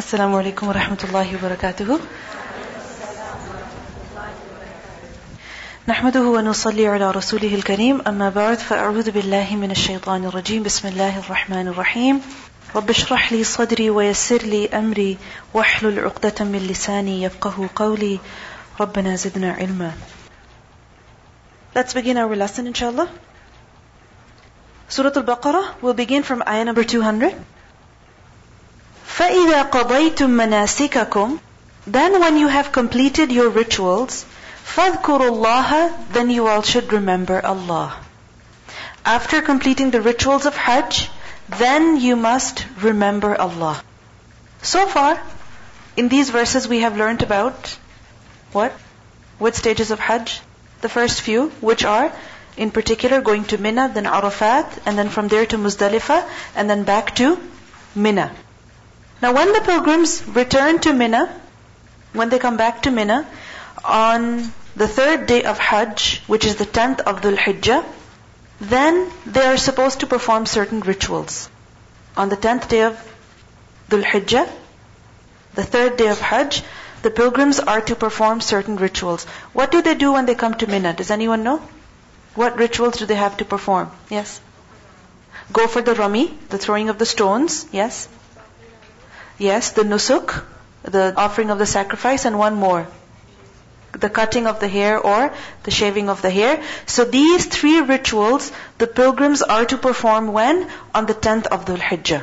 السلام 0.00 0.34
عليكم 0.34 0.68
ورحمة 0.68 1.02
الله 1.04 1.28
وبركاته. 1.36 2.00
نحمده 5.88 6.22
ونصلي 6.22 6.86
على 6.88 7.10
رسوله 7.10 7.54
الكريم. 7.54 8.00
أما 8.08 8.30
بعد 8.30 8.58
فأعوذ 8.58 9.10
بالله 9.10 9.56
من 9.56 9.70
الشيطان 9.70 10.24
الرجيم. 10.24 10.62
بسم 10.62 10.88
الله 10.88 11.18
الرحمن 11.18 11.68
الرحيم. 11.68 12.22
رب 12.76 12.90
اشرح 12.90 13.32
لي 13.32 13.44
صدري 13.44 13.90
ويسر 13.90 14.42
لي 14.42 14.68
أمري 14.68 15.18
واحلل 15.54 16.00
عقدة 16.00 16.44
من 16.44 16.66
لساني 16.70 17.22
يفقه 17.22 17.68
قولي. 17.76 18.18
ربنا 18.80 19.16
زدنا 19.16 19.52
علما. 19.52 19.92
Let's 21.76 21.92
begin 21.92 22.16
our 22.16 22.36
lesson 22.36 22.72
inshallah. 22.72 23.08
Surah 24.88 25.12
Al-Baqarah 25.12 25.66
will 25.82 25.94
begin 25.94 26.22
from 26.22 26.42
ayah 26.48 26.64
number 26.64 26.84
200. 26.84 27.59
فَإِذَا 29.19 29.69
قَضَيْتُم 29.69 30.29
مَنَاسِكَكُمْ 30.29 31.39
Then 31.87 32.19
when 32.19 32.37
you 32.37 32.47
have 32.47 32.71
completed 32.71 33.31
your 33.31 33.49
rituals, 33.49 34.25
فَاذْكُرُوا 34.75 35.29
اللَّهَ 35.29 36.11
Then 36.11 36.29
you 36.29 36.47
all 36.47 36.61
should 36.61 36.91
remember 36.91 37.45
Allah. 37.45 37.95
After 39.05 39.41
completing 39.41 39.91
the 39.91 40.01
rituals 40.01 40.45
of 40.45 40.57
Hajj, 40.57 41.09
then 41.49 41.97
you 41.97 42.15
must 42.15 42.65
remember 42.81 43.39
Allah. 43.39 43.81
So 44.61 44.87
far, 44.87 45.21
in 45.95 46.09
these 46.09 46.29
verses 46.31 46.67
we 46.67 46.79
have 46.79 46.97
learned 46.97 47.21
about 47.21 47.77
what? 48.51 48.73
What 49.37 49.55
stages 49.55 49.91
of 49.91 49.99
Hajj? 49.99 50.41
The 50.81 50.89
first 50.89 51.21
few, 51.21 51.49
which 51.61 51.85
are, 51.85 52.11
in 52.57 52.71
particular, 52.71 53.21
going 53.21 53.45
to 53.45 53.57
Mina, 53.57 53.91
then 53.93 54.05
Arafat, 54.05 54.79
and 54.85 54.97
then 54.97 55.09
from 55.09 55.27
there 55.27 55.45
to 55.45 55.57
Muzdalifah, 55.57 56.27
and 56.55 56.69
then 56.69 56.83
back 56.83 57.15
to 57.15 57.37
Mina. 57.93 58.31
Now 59.22 59.34
when 59.34 59.52
the 59.52 59.60
pilgrims 59.60 60.26
return 60.26 60.78
to 60.80 60.92
Mina, 60.92 61.28
when 62.12 62.30
they 62.30 62.38
come 62.38 62.56
back 62.56 62.82
to 62.82 62.90
Mina, 62.90 63.26
on 63.84 64.52
the 64.76 64.88
third 64.88 65.26
day 65.26 65.42
of 65.44 65.58
Hajj, 65.58 66.22
which 66.26 66.44
is 66.44 66.56
the 66.56 66.66
10th 66.66 67.00
of 67.00 67.20
Dhul 67.20 67.36
Hijjah, 67.36 67.84
then 68.60 69.10
they 69.26 69.44
are 69.46 69.56
supposed 69.56 70.00
to 70.00 70.06
perform 70.06 70.46
certain 70.46 70.80
rituals. 70.80 71.48
On 72.16 72.28
the 72.28 72.36
10th 72.36 72.68
day 72.68 72.82
of 72.82 72.98
Dhul 73.90 74.02
Hijjah, 74.02 74.48
the 75.54 75.64
third 75.64 75.96
day 75.96 76.08
of 76.08 76.20
Hajj, 76.20 76.62
the 77.02 77.10
pilgrims 77.10 77.60
are 77.60 77.80
to 77.80 77.96
perform 77.96 78.40
certain 78.40 78.76
rituals. 78.76 79.24
What 79.52 79.70
do 79.70 79.82
they 79.82 79.94
do 79.94 80.12
when 80.12 80.26
they 80.26 80.34
come 80.34 80.54
to 80.54 80.66
Mina? 80.66 80.92
Does 80.92 81.10
anyone 81.10 81.42
know? 81.42 81.60
What 82.34 82.58
rituals 82.58 82.98
do 82.98 83.06
they 83.06 83.16
have 83.16 83.36
to 83.38 83.44
perform? 83.44 83.90
Yes? 84.08 84.40
Go 85.52 85.66
for 85.66 85.82
the 85.82 85.94
rami, 85.94 86.38
the 86.50 86.58
throwing 86.58 86.90
of 86.90 86.98
the 86.98 87.06
stones. 87.06 87.66
Yes? 87.72 88.08
Yes, 89.40 89.70
the 89.70 89.84
nusuk, 89.84 90.44
the 90.82 91.14
offering 91.16 91.48
of 91.50 91.58
the 91.58 91.64
sacrifice, 91.64 92.26
and 92.26 92.38
one 92.38 92.56
more. 92.56 92.86
The 93.92 94.10
cutting 94.10 94.46
of 94.46 94.60
the 94.60 94.68
hair 94.68 94.98
or 94.98 95.32
the 95.62 95.70
shaving 95.70 96.10
of 96.10 96.20
the 96.20 96.28
hair. 96.28 96.62
So 96.84 97.06
these 97.06 97.46
three 97.46 97.80
rituals, 97.80 98.52
the 98.76 98.86
pilgrims 98.86 99.40
are 99.40 99.64
to 99.64 99.78
perform 99.78 100.34
when? 100.34 100.68
On 100.94 101.06
the 101.06 101.14
10th 101.14 101.46
of 101.46 101.64
Dhul 101.64 101.78
Hijjah. 101.78 102.22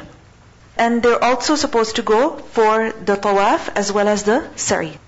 And 0.78 1.02
they're 1.02 1.24
also 1.24 1.56
supposed 1.56 1.96
to 1.96 2.04
go 2.04 2.38
for 2.58 2.92
the 2.92 3.16
tawaf 3.16 3.68
as 3.76 3.92
well 3.92 4.08
as 4.08 4.22
the 4.22 4.48
sa'i. 4.56 5.00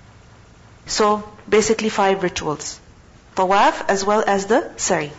So 0.86 1.22
basically 1.48 1.90
five 1.90 2.24
rituals. 2.24 2.80
Tawaf 3.36 3.84
as 3.88 4.04
well 4.04 4.24
as 4.26 4.46
the 4.46 4.68
sa'i. 4.76 5.12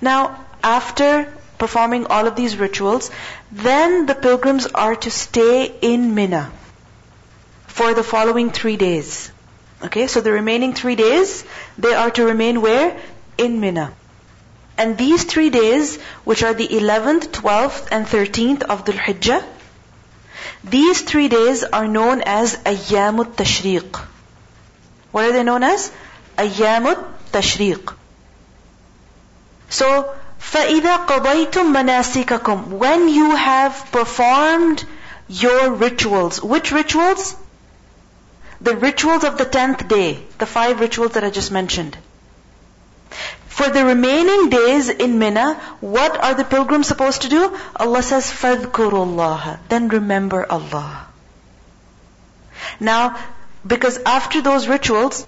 Now, 0.00 0.42
after 0.64 1.30
performing 1.60 2.06
all 2.06 2.26
of 2.26 2.34
these 2.34 2.56
rituals, 2.56 3.10
then 3.52 4.06
the 4.06 4.14
pilgrims 4.14 4.66
are 4.66 4.96
to 4.96 5.10
stay 5.10 5.72
in 5.80 6.14
Mina 6.14 6.50
for 7.68 7.94
the 7.94 8.02
following 8.02 8.50
three 8.50 8.76
days. 8.76 9.30
Okay, 9.84 10.06
so 10.08 10.20
the 10.20 10.32
remaining 10.32 10.74
three 10.74 10.96
days, 10.96 11.44
they 11.78 11.94
are 11.94 12.10
to 12.10 12.24
remain 12.24 12.60
where? 12.60 12.98
In 13.38 13.60
Mina. 13.60 13.92
And 14.76 14.98
these 14.98 15.24
three 15.24 15.50
days, 15.50 15.96
which 16.24 16.42
are 16.42 16.54
the 16.54 16.66
11th, 16.66 17.28
12th, 17.38 17.88
and 17.92 18.06
13th 18.06 18.62
of 18.62 18.84
Dhul 18.84 18.98
Hijjah, 19.06 19.44
these 20.64 21.00
three 21.02 21.28
days 21.28 21.64
are 21.64 21.86
known 21.86 22.22
as 22.22 22.56
Ayyamut 22.56 23.36
Tashriq. 23.36 24.00
What 25.12 25.24
are 25.24 25.32
they 25.32 25.42
known 25.42 25.62
as? 25.62 25.90
Ayyamut 26.36 27.02
Tashriq. 27.32 27.94
So, 29.70 30.14
فَإِذَا 30.39 31.07
قَضَيْتُم 31.07 31.73
مَنَاسِكَكُمْ 31.73 32.67
When 32.67 33.09
you 33.09 33.35
have 33.35 33.91
performed 33.91 34.83
your 35.27 35.71
rituals. 35.71 36.41
Which 36.41 36.71
rituals? 36.71 37.35
The 38.61 38.75
rituals 38.75 39.23
of 39.23 39.37
the 39.37 39.45
tenth 39.45 39.87
day. 39.87 40.23
The 40.37 40.45
five 40.45 40.79
rituals 40.79 41.13
that 41.13 41.23
I 41.23 41.29
just 41.29 41.51
mentioned. 41.51 41.97
For 43.47 43.69
the 43.69 43.85
remaining 43.85 44.49
days 44.49 44.89
in 44.89 45.17
Mina, 45.17 45.53
what 45.79 46.21
are 46.21 46.33
the 46.33 46.43
pilgrims 46.43 46.87
supposed 46.87 47.21
to 47.21 47.29
do? 47.29 47.57
Allah 47.75 48.03
says, 48.03 48.25
فَاذْكُرُوا 48.25 48.71
اللَّهَ 48.71 49.59
Then 49.69 49.87
remember 49.87 50.45
Allah. 50.49 51.07
Now, 52.79 53.17
because 53.65 53.97
after 54.05 54.41
those 54.41 54.67
rituals, 54.67 55.25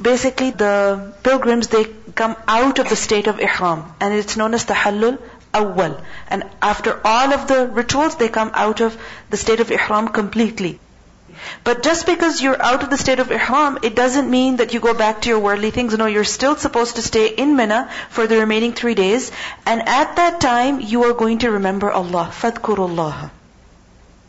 basically 0.00 0.50
the 0.50 1.14
pilgrims, 1.22 1.68
they 1.68 1.86
come 2.21 2.35
out 2.47 2.79
of 2.79 2.89
the 2.89 3.01
state 3.07 3.27
of 3.27 3.39
ihram 3.47 3.83
and 3.99 4.13
it's 4.13 4.37
known 4.41 4.53
as 4.59 4.65
tahallul 4.65 5.17
awwal. 5.53 6.01
And 6.29 6.43
after 6.61 6.99
all 7.05 7.33
of 7.33 7.47
the 7.47 7.65
rituals, 7.67 8.15
they 8.17 8.29
come 8.29 8.51
out 8.53 8.81
of 8.81 8.97
the 9.29 9.37
state 9.37 9.59
of 9.59 9.71
ihram 9.71 10.09
completely. 10.09 10.79
But 11.63 11.83
just 11.83 12.05
because 12.05 12.41
you're 12.41 12.61
out 12.61 12.83
of 12.83 12.89
the 12.89 12.97
state 12.97 13.19
of 13.19 13.31
ihram, 13.31 13.79
it 13.83 13.95
doesn't 13.95 14.29
mean 14.29 14.57
that 14.57 14.73
you 14.73 14.79
go 14.79 14.93
back 14.93 15.21
to 15.21 15.29
your 15.29 15.39
worldly 15.39 15.71
things. 15.71 15.97
No, 15.97 16.05
you're 16.05 16.29
still 16.31 16.55
supposed 16.55 16.97
to 16.97 17.01
stay 17.01 17.27
in 17.27 17.55
Mina 17.55 17.89
for 18.09 18.27
the 18.27 18.39
remaining 18.39 18.73
three 18.73 18.95
days. 18.95 19.31
And 19.65 19.87
at 19.87 20.15
that 20.17 20.41
time, 20.41 20.81
you 20.81 21.03
are 21.05 21.13
going 21.13 21.39
to 21.39 21.51
remember 21.51 21.91
Allah. 21.91 22.31
Fadkurullah. 22.41 23.29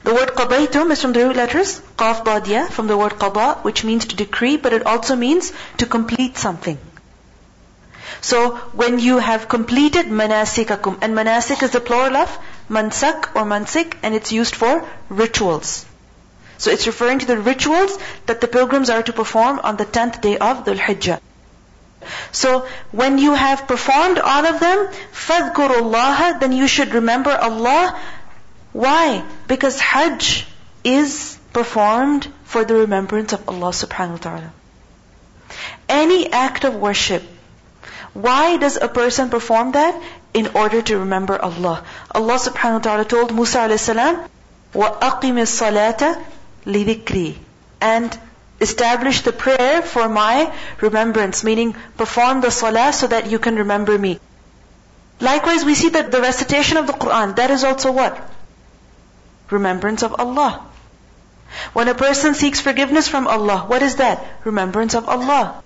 The 0.04 0.14
word 0.14 0.30
qadaytum 0.36 0.92
is 0.92 1.02
from 1.02 1.12
the 1.12 1.24
root 1.26 1.36
letters 1.36 1.72
qaf 2.02 2.24
dad 2.28 2.46
ya, 2.46 2.62
from 2.76 2.86
the 2.86 2.96
word 2.96 3.18
qada, 3.24 3.48
which 3.64 3.84
means 3.84 4.06
to 4.06 4.16
decree, 4.16 4.56
but 4.56 4.72
it 4.72 4.86
also 4.86 5.16
means 5.16 5.52
to 5.78 5.86
complete 5.86 6.38
something. 6.38 6.78
So, 8.22 8.56
when 8.81 9.00
you 9.00 9.17
have 9.17 9.47
completed 9.47 10.07
manasikakum, 10.07 11.00
and 11.01 11.16
manasik 11.16 11.63
is 11.63 11.72
the 11.72 11.79
plural 11.79 12.17
of 12.17 12.39
mansak 12.69 13.35
or 13.35 13.44
mansik, 13.44 13.94
and 14.03 14.16
it's 14.16 14.31
used 14.31 14.56
for 14.56 14.88
rituals. 15.09 15.85
So 16.57 16.72
it's 16.72 16.88
referring 16.88 17.19
to 17.19 17.25
the 17.25 17.38
rituals 17.38 17.97
that 18.28 18.41
the 18.41 18.47
pilgrims 18.47 18.89
are 18.89 19.03
to 19.03 19.13
perform 19.13 19.59
on 19.59 19.75
the 19.78 19.85
10th 19.85 20.22
day 20.22 20.38
of 20.38 20.66
Dhul 20.66 20.78
Hijjah. 20.78 21.19
So 22.31 22.67
when 22.91 23.17
you 23.17 23.33
have 23.33 23.67
performed 23.67 24.19
all 24.19 24.45
of 24.45 24.59
them, 24.59 24.88
فَاذْكُرُوا 25.13 25.81
اللَّهَ 25.81 26.39
Then 26.39 26.51
you 26.51 26.67
should 26.67 26.94
remember 26.94 27.31
Allah. 27.31 28.00
Why? 28.73 29.23
Because 29.47 29.79
Hajj 29.79 30.47
is 30.83 31.38
performed 31.51 32.28
for 32.44 32.63
the 32.63 32.75
remembrance 32.75 33.33
of 33.33 33.47
Allah 33.50 33.72
subhanahu 33.72 34.11
wa 34.11 34.17
ta'ala. 34.17 34.53
Any 35.89 36.31
act 36.31 36.63
of 36.63 36.75
worship, 36.75 37.23
why 38.13 38.57
does 38.57 38.78
a 38.78 38.88
person 38.88 39.29
perform 39.29 39.73
that? 39.73 40.01
In 40.33 40.47
order 40.53 40.81
to 40.81 41.00
remember 41.00 41.41
Allah. 41.41 41.83
Allah 42.11 42.35
subhanahu 42.35 42.79
wa 42.79 42.79
ta'ala 42.79 43.06
told 43.06 43.33
Musa 43.33 43.59
alayhi 43.59 43.79
salam, 43.79 44.19
وَأَقِمِ 44.73 45.39
الصَّلَاةَ 45.47 46.23
lidikri 46.66 47.38
and 47.79 48.17
establish 48.59 49.22
the 49.22 49.31
prayer 49.31 49.81
for 49.81 50.09
my 50.09 50.53
remembrance, 50.81 51.44
meaning 51.44 51.75
perform 51.97 52.41
the 52.41 52.50
salah 52.51 52.91
so 52.94 53.07
that 53.07 53.29
you 53.29 53.39
can 53.39 53.56
remember 53.56 53.97
me. 53.97 54.19
Likewise, 55.19 55.63
we 55.63 55.75
see 55.75 55.89
that 55.89 56.11
the 56.11 56.22
recitation 56.22 56.78
of 56.78 56.88
the 56.88 56.94
Quran, 56.94 57.35
that 57.35 57.51
is 57.51 57.63
also 57.63 57.91
what? 57.91 58.17
Remembrance 59.50 60.03
of 60.03 60.19
Allah. 60.19 60.66
When 61.74 61.88
a 61.88 61.95
person 61.95 62.33
seeks 62.33 62.59
forgiveness 62.59 63.07
from 63.07 63.27
Allah, 63.27 63.59
what 63.68 63.81
is 63.81 63.97
that? 63.97 64.25
Remembrance 64.44 64.95
of 64.95 65.07
Allah. 65.07 65.62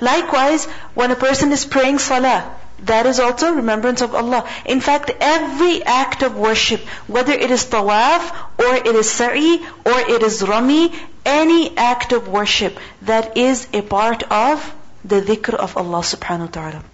Likewise, 0.00 0.66
when 0.94 1.10
a 1.10 1.16
person 1.16 1.52
is 1.52 1.64
praying 1.64 1.98
salah, 1.98 2.50
that 2.84 3.06
is 3.06 3.18
also 3.18 3.52
remembrance 3.52 4.00
of 4.00 4.14
Allah. 4.14 4.48
In 4.64 4.80
fact, 4.80 5.10
every 5.20 5.82
act 5.84 6.22
of 6.22 6.36
worship, 6.36 6.80
whether 7.06 7.32
it 7.32 7.50
is 7.50 7.64
tawaf, 7.64 8.30
or 8.58 8.74
it 8.76 8.86
is 8.86 9.10
sa'i, 9.10 9.58
or 9.84 9.98
it 10.16 10.22
is 10.22 10.42
rami, 10.42 10.92
any 11.24 11.76
act 11.76 12.12
of 12.12 12.28
worship, 12.28 12.78
that 13.02 13.36
is 13.36 13.66
a 13.72 13.82
part 13.82 14.22
of 14.24 14.74
the 15.04 15.20
dhikr 15.20 15.54
of 15.54 15.76
Allah 15.76 16.00
subhanahu 16.00 16.46
wa 16.46 16.46
ta'ala. 16.46 16.84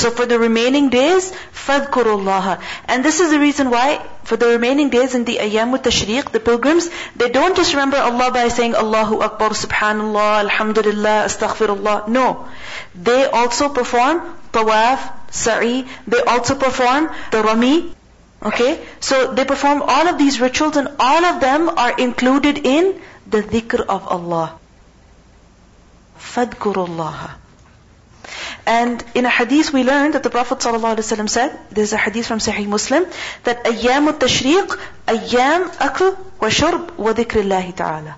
So 0.00 0.10
for 0.10 0.24
the 0.24 0.38
remaining 0.38 0.88
days, 0.88 1.30
فَاذْكُرُوا 1.52 2.62
And 2.86 3.04
this 3.04 3.20
is 3.20 3.30
the 3.30 3.38
reason 3.38 3.68
why, 3.68 4.00
for 4.24 4.36
the 4.36 4.46
remaining 4.46 4.88
days 4.88 5.14
in 5.14 5.24
the 5.24 5.36
Ayyamut 5.36 5.82
Tashriq, 5.82 6.30
the 6.30 6.40
pilgrims, 6.40 6.88
they 7.16 7.28
don't 7.28 7.54
just 7.54 7.74
remember 7.74 7.98
Allah 7.98 8.30
by 8.32 8.48
saying 8.48 8.74
Allahu 8.74 9.20
Akbar, 9.20 9.50
Subhanallah, 9.50 10.40
Alhamdulillah, 10.46 11.24
Astaghfirullah. 11.26 12.08
No. 12.08 12.48
They 12.94 13.26
also 13.26 13.68
perform 13.68 14.22
tawaf, 14.52 15.12
sa'i. 15.30 15.86
They 16.06 16.22
also 16.22 16.54
perform 16.54 17.10
the 17.30 17.42
rami. 17.42 17.92
Okay? 18.42 18.80
So 19.00 19.34
they 19.34 19.44
perform 19.44 19.82
all 19.82 20.08
of 20.08 20.16
these 20.16 20.40
rituals 20.40 20.76
and 20.78 20.88
all 20.98 21.24
of 21.26 21.40
them 21.42 21.68
are 21.68 21.94
included 21.98 22.64
in 22.64 23.02
the 23.26 23.42
dhikr 23.42 23.80
of 23.80 24.08
Allah. 24.08 24.58
فَاذْكُرُوا 26.18 27.30
And 28.66 29.02
in 29.14 29.24
a 29.24 29.30
hadith 29.30 29.72
we 29.72 29.82
learned 29.82 30.14
that 30.14 30.22
the 30.22 30.30
Prophet 30.30 30.58
ﷺ 30.58 31.28
said, 31.28 31.58
there's 31.70 31.92
a 31.92 31.96
hadith 31.96 32.26
from 32.26 32.38
Sahih 32.38 32.66
Muslim, 32.66 33.06
that 33.44 33.64
أيام 33.64 34.08
التشريق 34.08 34.78
أيام 35.08 35.70
أكل 35.80 36.16
وشرب 36.40 36.98
وذكر 36.98 37.40
الله 37.40 37.74
تعالى. 37.74 38.14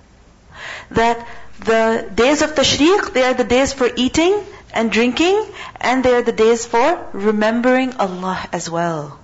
That 0.91 1.27
the 1.61 2.11
days 2.15 2.43
of 2.43 2.55
tashriq, 2.55 3.13
they 3.13 3.23
are 3.23 3.35
the 3.35 3.45
days 3.45 3.73
for 3.73 3.89
eating 3.97 4.45
and 4.75 4.91
drinking, 4.91 5.45
and 5.81 6.05
they 6.05 6.15
are 6.15 6.23
the 6.23 6.33
days 6.33 6.67
for 6.67 7.07
remembering 7.13 7.95
Allah 7.97 8.49
as 8.53 8.69
well. 8.69 9.19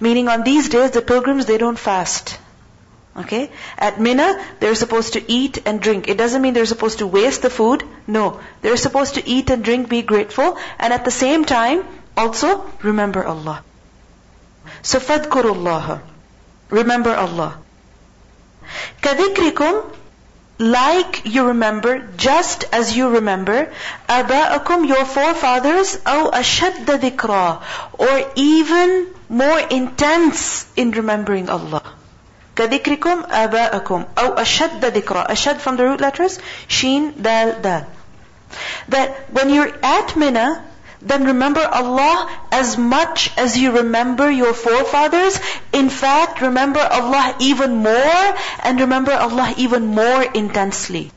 Meaning 0.00 0.28
on 0.28 0.42
these 0.42 0.68
days, 0.68 0.90
the 0.90 1.02
pilgrims, 1.02 1.46
they 1.46 1.58
don't 1.58 1.78
fast. 1.78 2.38
Okay? 3.15 3.49
At 3.77 3.99
Mina, 3.99 4.41
they're 4.59 4.75
supposed 4.75 5.13
to 5.13 5.31
eat 5.31 5.59
and 5.65 5.81
drink. 5.81 6.07
It 6.07 6.17
doesn't 6.17 6.41
mean 6.41 6.53
they're 6.53 6.65
supposed 6.65 6.99
to 6.99 7.07
waste 7.07 7.41
the 7.41 7.49
food. 7.49 7.83
No. 8.07 8.39
They're 8.61 8.77
supposed 8.77 9.15
to 9.15 9.27
eat 9.27 9.49
and 9.49 9.63
drink, 9.63 9.89
be 9.89 10.01
grateful, 10.01 10.57
and 10.79 10.93
at 10.93 11.03
the 11.03 11.11
same 11.11 11.43
time, 11.45 11.83
also 12.15 12.69
remember 12.81 13.25
Allah. 13.25 13.63
So 14.81 14.99
fadkurullah. 14.99 16.01
Remember 16.69 17.13
Allah. 17.13 17.57
Kadikrikum, 19.01 19.93
like 20.59 21.25
you 21.25 21.47
remember, 21.47 22.07
just 22.15 22.63
as 22.71 22.95
you 22.95 23.09
remember, 23.09 23.73
aba'akum, 24.07 24.87
your 24.87 25.03
forefathers, 25.03 25.97
aw 26.05 26.29
ashadda 26.31 26.99
dhikra, 26.99 27.61
or 27.97 28.31
even 28.35 29.07
more 29.27 29.59
intense 29.59 30.65
in 30.77 30.91
remembering 30.91 31.49
Allah. 31.49 31.83
كذكركم 32.56 33.22
آباءكم 33.30 34.04
أو 34.18 34.32
أشد 34.32 34.84
ذكرا 34.84 35.32
أشد 35.32 35.60
from 35.60 35.76
the 35.76 35.84
root 35.84 36.00
letters 36.00 36.38
Sheen, 36.68 37.12
Dal, 37.20 37.60
Dal 37.60 37.86
that 38.88 39.14
when 39.32 39.50
you're 39.50 39.72
at 39.82 40.16
Mina 40.16 40.64
then 41.02 41.24
remember 41.24 41.60
Allah 41.60 42.28
as 42.50 42.78
much 42.78 43.30
as 43.36 43.56
you 43.56 43.70
remember 43.72 44.30
your 44.30 44.54
forefathers. 44.54 45.38
In 45.72 45.88
fact, 45.88 46.40
remember 46.40 46.80
Allah 46.80 47.36
even 47.38 47.76
more 47.76 48.34
and 48.64 48.80
remember 48.80 49.12
Allah 49.12 49.54
even 49.56 49.86
more 49.86 50.22
intensely. 50.22 51.12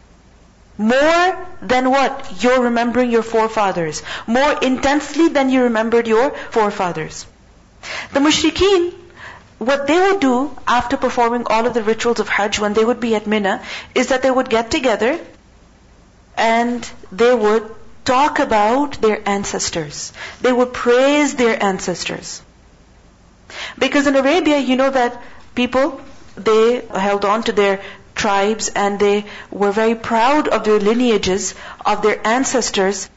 More 0.77 1.47
than 1.61 1.89
what? 1.89 2.44
You're 2.44 2.61
remembering 2.61 3.09
your 3.09 3.23
forefathers. 3.23 4.03
More 4.27 4.51
intensely 4.61 5.29
than 5.29 5.50
you 5.50 5.63
remembered 5.63 6.07
your 6.07 6.31
forefathers. 6.51 7.25
The 8.13 8.19
mushrikeen, 8.19 8.94
what 9.66 9.87
they 9.87 9.99
would 9.99 10.20
do 10.20 10.56
after 10.66 10.96
performing 10.96 11.46
all 11.46 11.66
of 11.66 11.75
the 11.75 11.82
rituals 11.82 12.20
of 12.20 12.28
Hajj 12.28 12.58
when 12.58 12.75
they 12.75 12.84
would 12.84 13.00
be 13.00 13.14
at 13.14 13.26
Mina 13.26 13.62
is 13.94 14.08
that 14.08 14.22
they 14.22 14.31
would 14.31 14.50
get 14.50 14.70
together 14.70 15.19
and 16.37 16.88
they 17.12 17.34
would 17.34 17.70
talk 18.05 18.38
about 18.38 19.00
their 19.00 19.20
ancestors. 19.28 20.12
They 20.40 20.52
would 20.52 20.72
praise 20.72 21.34
their 21.34 21.62
ancestors. 21.62 22.43
Because 23.78 24.06
in 24.06 24.16
Arabia, 24.16 24.58
you 24.58 24.76
know 24.76 24.90
that 24.90 25.20
people, 25.55 26.00
they 26.37 26.81
held 26.84 27.25
on 27.25 27.44
to 27.44 27.52
their 27.52 27.81
tribes 28.14 28.69
and 28.69 28.99
they 28.99 29.25
were 29.50 29.72
very 29.72 29.94
proud 29.94 30.49
of 30.49 30.64
their 30.64 30.78
lineages, 30.78 31.55
of 31.84 32.02
their 32.02 32.20
ancestors. 32.26 33.08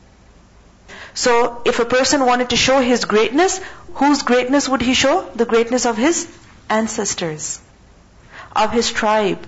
So 1.13 1.61
if 1.65 1.79
a 1.79 1.85
person 1.85 2.25
wanted 2.25 2.51
to 2.51 2.55
show 2.55 2.79
his 2.79 3.05
greatness, 3.05 3.59
whose 3.93 4.23
greatness 4.23 4.69
would 4.69 4.81
he 4.81 4.93
show? 4.93 5.29
The 5.35 5.45
greatness 5.45 5.85
of 5.85 5.97
his 5.97 6.27
ancestors, 6.69 7.59
of 8.55 8.71
his 8.71 8.91
tribe. 8.91 9.45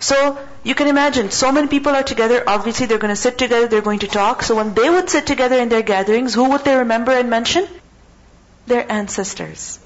So 0.00 0.38
you 0.64 0.74
can 0.74 0.88
imagine, 0.88 1.30
so 1.30 1.52
many 1.52 1.68
people 1.68 1.94
are 1.94 2.02
together, 2.02 2.42
obviously 2.46 2.86
they're 2.86 2.98
going 2.98 3.14
to 3.14 3.20
sit 3.20 3.38
together, 3.38 3.68
they're 3.68 3.82
going 3.82 4.00
to 4.00 4.08
talk. 4.08 4.42
So 4.42 4.56
when 4.56 4.74
they 4.74 4.90
would 4.90 5.08
sit 5.08 5.26
together 5.26 5.56
in 5.56 5.68
their 5.68 5.82
gatherings, 5.82 6.34
who 6.34 6.50
would 6.50 6.64
they 6.64 6.76
remember 6.76 7.12
and 7.12 7.30
mention? 7.30 7.66
Their 8.66 8.90
ancestors. 8.90 9.78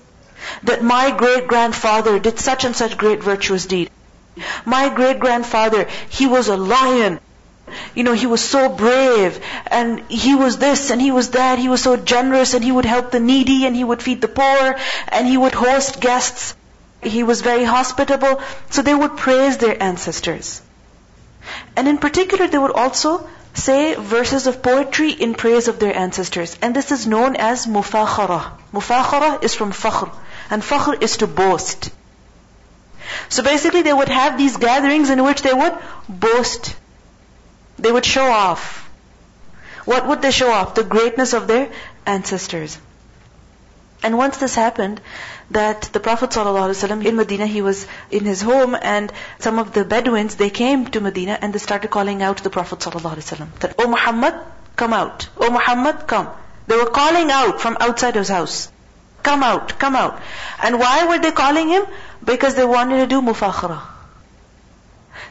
That 0.64 0.82
my 0.82 1.10
great 1.10 1.46
grandfather 1.46 2.18
did 2.18 2.38
such 2.38 2.64
and 2.64 2.74
such 2.74 2.96
great 2.96 3.22
virtuous 3.22 3.66
deed. 3.66 3.90
My 4.64 4.88
great 4.88 5.20
grandfather, 5.20 5.88
he 6.08 6.26
was 6.26 6.48
a 6.48 6.56
lion. 6.56 7.20
You 7.94 8.04
know, 8.04 8.12
he 8.12 8.26
was 8.26 8.42
so 8.42 8.68
brave 8.68 9.40
and 9.66 10.00
he 10.08 10.34
was 10.34 10.58
this 10.58 10.90
and 10.90 11.00
he 11.00 11.10
was 11.10 11.30
that. 11.30 11.58
He 11.58 11.68
was 11.68 11.82
so 11.82 11.96
generous 11.96 12.54
and 12.54 12.64
he 12.64 12.72
would 12.72 12.84
help 12.84 13.10
the 13.10 13.20
needy 13.20 13.66
and 13.66 13.76
he 13.76 13.84
would 13.84 14.02
feed 14.02 14.20
the 14.20 14.28
poor 14.28 14.76
and 15.08 15.26
he 15.26 15.36
would 15.36 15.54
host 15.54 16.00
guests. 16.00 16.54
He 17.02 17.22
was 17.22 17.40
very 17.40 17.64
hospitable. 17.64 18.40
So 18.70 18.82
they 18.82 18.94
would 18.94 19.16
praise 19.16 19.58
their 19.58 19.82
ancestors. 19.82 20.62
And 21.76 21.88
in 21.88 21.98
particular, 21.98 22.46
they 22.46 22.58
would 22.58 22.72
also 22.72 23.28
say 23.54 23.94
verses 23.94 24.46
of 24.46 24.62
poetry 24.62 25.10
in 25.10 25.34
praise 25.34 25.68
of 25.68 25.78
their 25.78 25.94
ancestors. 25.94 26.56
And 26.62 26.74
this 26.74 26.92
is 26.92 27.06
known 27.06 27.36
as 27.36 27.66
mufakhara. 27.66 28.52
Mufakhara 28.72 29.42
is 29.42 29.54
from 29.54 29.72
fakhr. 29.72 30.14
And 30.50 30.62
fakhr 30.62 31.02
is 31.02 31.18
to 31.18 31.26
boast. 31.26 31.90
So 33.28 33.42
basically 33.42 33.82
they 33.82 33.92
would 33.92 34.08
have 34.08 34.38
these 34.38 34.56
gatherings 34.56 35.10
in 35.10 35.22
which 35.22 35.42
they 35.42 35.52
would 35.52 35.74
boast. 36.08 36.76
They 37.82 37.90
would 37.90 38.06
show 38.06 38.26
off. 38.30 38.88
What 39.84 40.06
would 40.06 40.22
they 40.22 40.30
show 40.30 40.50
off? 40.50 40.74
The 40.76 40.84
greatness 40.84 41.32
of 41.32 41.48
their 41.48 41.68
ancestors. 42.06 42.78
And 44.04 44.16
once 44.16 44.36
this 44.36 44.54
happened, 44.54 45.00
that 45.50 45.82
the 45.92 46.00
Prophet 46.00 46.30
ﷺ 46.30 47.04
in 47.04 47.16
Medina, 47.16 47.46
he 47.46 47.62
was 47.62 47.86
in 48.10 48.24
his 48.24 48.40
home 48.40 48.76
and 48.80 49.12
some 49.38 49.58
of 49.58 49.72
the 49.72 49.84
Bedouins, 49.84 50.36
they 50.36 50.50
came 50.50 50.86
to 50.86 51.00
Medina 51.00 51.38
and 51.40 51.52
they 51.52 51.58
started 51.58 51.90
calling 51.90 52.22
out 52.22 52.38
to 52.38 52.44
the 52.44 52.50
Prophet 52.50 52.78
ﷺ 52.78 53.58
that, 53.60 53.74
Oh 53.78 53.88
Muhammad, 53.88 54.34
come 54.76 54.92
out. 54.92 55.28
Oh 55.36 55.50
Muhammad, 55.50 56.06
come. 56.06 56.28
They 56.68 56.76
were 56.76 56.90
calling 56.90 57.30
out 57.30 57.60
from 57.60 57.76
outside 57.80 58.14
his 58.14 58.28
house. 58.28 58.70
Come 59.22 59.42
out, 59.42 59.78
come 59.78 59.94
out. 59.94 60.20
And 60.62 60.78
why 60.78 61.06
were 61.06 61.18
they 61.18 61.32
calling 61.32 61.68
him? 61.68 61.84
Because 62.24 62.54
they 62.54 62.64
wanted 62.64 62.98
to 62.98 63.06
do 63.06 63.22
mufakhara. 63.22 63.80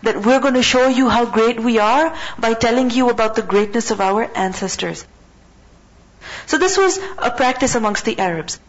That 0.04 0.26
we're 0.26 0.40
going 0.40 0.56
to 0.56 0.64
show 0.64 0.88
you 0.88 1.10
how 1.10 1.26
great 1.26 1.60
we 1.60 1.78
are 1.80 2.16
by 2.40 2.54
telling 2.54 2.90
you 2.90 3.10
about 3.10 3.36
the 3.36 3.42
greatness 3.42 3.92
of 3.92 4.02
our 4.02 4.24
ancestors. 4.36 5.06
So 6.48 6.58
this 6.58 6.78
was 6.78 7.00
a 7.18 7.32
practice 7.32 7.76
amongst 7.76 8.06
the 8.06 8.18
Arabs. 8.20 8.60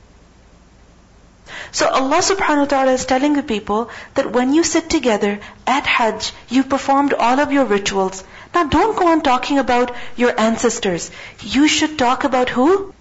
So 1.70 1.88
Allah 1.88 2.18
subhanahu 2.18 2.64
wa 2.64 2.70
ta'ala 2.72 2.92
is 2.92 3.06
telling 3.06 3.32
the 3.32 3.42
people 3.42 3.90
that 4.14 4.30
when 4.30 4.52
you 4.52 4.62
sit 4.62 4.90
together 4.90 5.40
at 5.66 5.86
Hajj, 5.86 6.32
you 6.48 6.64
performed 6.64 7.14
all 7.14 7.40
of 7.40 7.52
your 7.52 7.64
rituals. 7.64 8.24
Now 8.54 8.64
don't 8.64 8.96
go 8.96 9.08
on 9.08 9.22
talking 9.22 9.58
about 9.58 9.94
your 10.16 10.38
ancestors. 10.38 11.10
You 11.40 11.68
should 11.68 11.98
talk 11.98 12.24
about 12.24 12.50
who? 12.50 12.92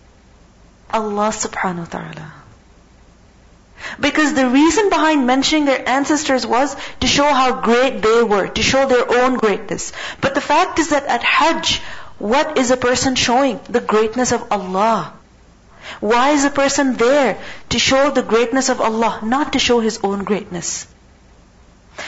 Allah 0.89 1.31
subhanahu 1.31 1.79
wa 1.79 1.91
ta'ala. 2.00 2.40
Because 4.00 4.33
the 4.33 4.47
reason 4.47 4.89
behind 4.89 5.27
mentioning 5.27 5.65
their 5.65 5.88
ancestors 5.88 6.45
was 6.45 6.75
to 7.00 7.07
show 7.07 7.31
how 7.33 7.61
great 7.61 8.01
they 8.01 8.23
were, 8.23 8.47
to 8.47 8.63
show 8.63 8.85
their 8.88 9.09
own 9.21 9.35
greatness. 9.35 9.91
But 10.19 10.35
the 10.35 10.41
fact 10.41 10.79
is 10.79 10.89
that 10.89 11.05
at 11.05 11.23
Hajj, 11.23 11.81
what 12.19 12.57
is 12.57 12.71
a 12.71 12.77
person 12.77 13.15
showing? 13.15 13.59
The 13.69 13.81
greatness 13.81 14.31
of 14.31 14.51
Allah. 14.51 15.13
Why 16.00 16.31
is 16.31 16.45
a 16.45 16.51
person 16.51 16.95
there? 16.95 17.39
To 17.69 17.79
show 17.79 18.11
the 18.11 18.21
greatness 18.21 18.69
of 18.69 18.81
Allah, 18.81 19.19
not 19.23 19.53
to 19.53 19.59
show 19.59 19.79
his 19.79 20.00
own 20.03 20.23
greatness. 20.23 20.88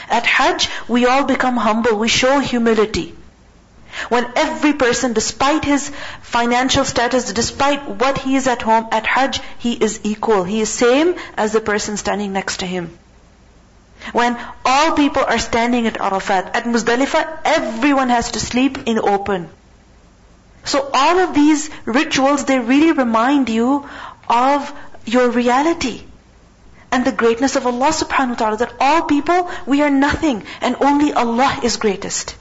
At 0.09 0.25
Hajj, 0.25 0.69
we 0.87 1.05
all 1.05 1.25
become 1.25 1.57
humble. 1.57 1.97
We 1.97 2.07
show 2.07 2.39
humility. 2.39 3.15
When 4.09 4.31
every 4.35 4.73
person, 4.73 5.13
despite 5.13 5.63
his 5.65 5.91
financial 6.21 6.83
status, 6.85 7.31
despite 7.31 7.87
what 7.87 8.17
he 8.17 8.35
is 8.35 8.47
at 8.47 8.61
home, 8.61 8.87
at 8.91 9.05
Hajj, 9.05 9.41
he 9.59 9.73
is 9.73 9.99
equal. 10.03 10.43
He 10.43 10.61
is 10.61 10.69
same 10.69 11.15
as 11.37 11.51
the 11.51 11.61
person 11.61 11.97
standing 11.97 12.33
next 12.33 12.57
to 12.57 12.65
him. 12.65 12.97
When 14.11 14.37
all 14.65 14.95
people 14.95 15.23
are 15.23 15.39
standing 15.39 15.87
at 15.87 15.99
Arafat, 15.99 16.55
at 16.55 16.65
Muzdalifah, 16.65 17.39
everyone 17.45 18.09
has 18.09 18.31
to 18.31 18.39
sleep 18.39 18.79
in 18.85 18.99
open. 18.99 19.49
So 20.65 20.89
all 20.93 21.19
of 21.19 21.33
these 21.33 21.69
rituals, 21.85 22.45
they 22.45 22.59
really 22.59 22.91
remind 22.91 23.49
you 23.49 23.87
of 24.27 24.73
your 25.05 25.29
reality 25.29 26.03
and 26.91 27.05
the 27.05 27.11
greatness 27.11 27.55
of 27.55 27.65
Allah 27.65 27.89
subhanahu 27.89 28.29
wa 28.29 28.35
ta'ala. 28.35 28.57
That 28.57 28.73
all 28.79 29.03
people, 29.03 29.49
we 29.65 29.81
are 29.81 29.89
nothing 29.89 30.43
and 30.61 30.75
only 30.81 31.13
Allah 31.13 31.59
is 31.63 31.77
greatest. 31.77 32.35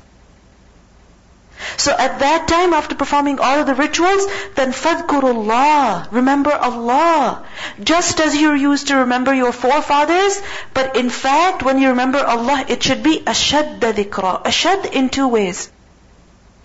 So 1.76 1.92
at 1.92 2.18
that 2.20 2.48
time, 2.48 2.72
after 2.72 2.94
performing 2.94 3.38
all 3.38 3.60
of 3.60 3.66
the 3.66 3.74
rituals, 3.74 4.26
then 4.54 4.72
fadkurullah, 4.72 6.10
remember 6.12 6.52
Allah. 6.52 7.44
Just 7.82 8.20
as 8.20 8.36
you're 8.36 8.56
used 8.56 8.88
to 8.88 8.96
remember 8.96 9.34
your 9.34 9.52
forefathers, 9.52 10.40
but 10.74 10.96
in 10.96 11.10
fact, 11.10 11.62
when 11.62 11.78
you 11.78 11.88
remember 11.90 12.18
Allah, 12.18 12.64
it 12.68 12.82
should 12.82 13.02
be 13.02 13.20
ashadda 13.20 13.92
dhikra. 13.92 14.44
Ashad 14.44 14.92
in 14.92 15.08
two 15.08 15.28
ways. 15.28 15.70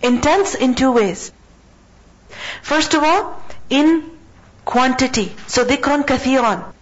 Intense 0.02 0.56
in 0.56 0.76
two 0.76 0.92
ways. 0.92 1.32
First 2.62 2.94
of 2.94 3.04
all, 3.04 3.42
in 3.70 4.04
quantity. 4.66 5.36
So 5.48 5.66
dhikran 5.66 6.06
kathiran. 6.06 6.74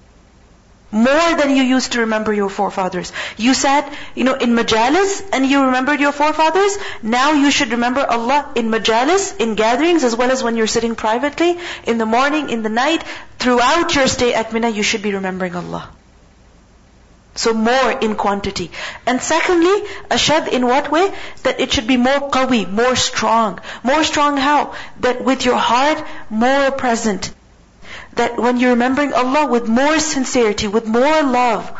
More 0.96 1.36
than 1.36 1.54
you 1.54 1.64
used 1.64 1.92
to 1.92 2.00
remember 2.00 2.32
your 2.32 2.50
forefathers. 2.50 3.12
You 3.36 3.54
sat, 3.54 3.94
you 4.16 4.24
know, 4.24 4.36
in 4.36 4.52
majalis 4.52 5.24
and 5.34 5.46
you 5.46 5.66
remembered 5.66 6.00
your 6.00 6.14
forefathers. 6.14 6.78
Now 7.04 7.34
you 7.34 7.52
should 7.52 7.72
remember 7.72 8.06
Allah 8.18 8.54
in 8.56 8.70
majalis, 8.72 9.38
in 9.38 9.56
gatherings, 9.56 10.06
as 10.06 10.16
well 10.16 10.32
as 10.32 10.42
when 10.42 10.56
you're 10.56 10.72
sitting 10.76 10.96
privately, 10.96 11.60
in 11.86 11.98
the 11.98 12.06
morning, 12.06 12.50
in 12.50 12.64
the 12.64 12.70
night. 12.70 13.04
Throughout 13.40 13.94
your 13.94 14.08
stay 14.08 14.34
at 14.34 14.54
Mina, 14.54 14.70
you 14.70 14.84
should 14.84 15.02
be 15.02 15.14
remembering 15.14 15.58
Allah. 15.58 15.90
So 17.36 17.54
more 17.54 17.92
in 17.92 18.16
quantity. 18.16 18.72
And 19.06 19.22
secondly, 19.22 19.78
ashad 20.10 20.48
in 20.48 20.66
what 20.66 20.92
way? 20.94 21.14
That 21.44 21.60
it 21.60 21.74
should 21.74 21.88
be 21.88 21.98
more 21.98 22.30
qawi, 22.32 22.72
more 22.72 22.96
strong. 22.96 23.60
More 23.84 24.06
strong 24.06 24.38
how? 24.38 24.74
That 25.02 25.22
with 25.22 25.44
your 25.44 25.58
heart 25.58 26.02
more 26.30 26.72
present 26.72 27.34
that 28.15 28.37
when 28.37 28.59
you're 28.59 28.71
remembering 28.71 29.13
Allah 29.13 29.47
with 29.47 29.69
more 29.69 29.99
sincerity, 29.99 30.67
with 30.69 30.87
more 30.87 31.23
love, 31.23 31.71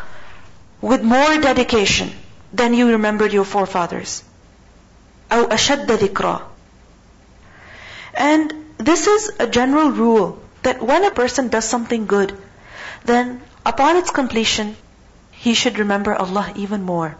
with 0.81 1.03
more 1.03 1.37
dedication, 1.39 2.11
than 2.53 2.73
you 2.73 2.91
remembered 2.91 3.33
your 3.33 3.45
forefathers. 3.45 4.23
أو 5.31 5.47
أشد 5.49 5.87
ذكرى. 5.87 6.41
And 8.13 8.53
this 8.77 9.07
is 9.07 9.31
a 9.39 9.47
general 9.47 9.91
rule 9.91 10.39
that 10.63 10.81
when 10.81 11.03
a 11.05 11.11
person 11.11 11.47
does 11.47 11.65
something 11.65 12.05
good, 12.05 12.37
then 13.05 13.41
upon 13.65 13.95
its 13.95 14.11
completion, 14.11 14.75
he 15.31 15.53
should 15.53 15.79
remember 15.79 16.13
Allah 16.13 16.51
even 16.55 16.83
more. 16.83 17.15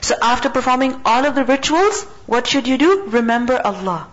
So 0.00 0.16
after 0.20 0.48
performing 0.48 1.00
all 1.04 1.26
of 1.26 1.34
the 1.34 1.44
rituals, 1.44 2.02
what 2.26 2.46
should 2.46 2.66
you 2.66 2.78
do? 2.78 3.04
Remember 3.08 3.60
Allah. 3.64 4.08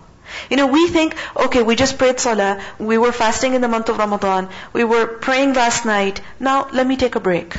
You 0.50 0.56
know, 0.56 0.66
we 0.66 0.88
think, 0.88 1.16
okay, 1.36 1.62
we 1.62 1.76
just 1.76 1.98
prayed 1.98 2.20
salah, 2.20 2.62
we 2.78 2.98
were 2.98 3.12
fasting 3.12 3.54
in 3.54 3.60
the 3.60 3.68
month 3.68 3.88
of 3.88 3.98
Ramadan, 3.98 4.48
we 4.72 4.84
were 4.84 5.06
praying 5.06 5.54
last 5.54 5.84
night, 5.84 6.20
now 6.40 6.68
let 6.72 6.86
me 6.86 6.96
take 6.96 7.14
a 7.14 7.20
break. 7.20 7.56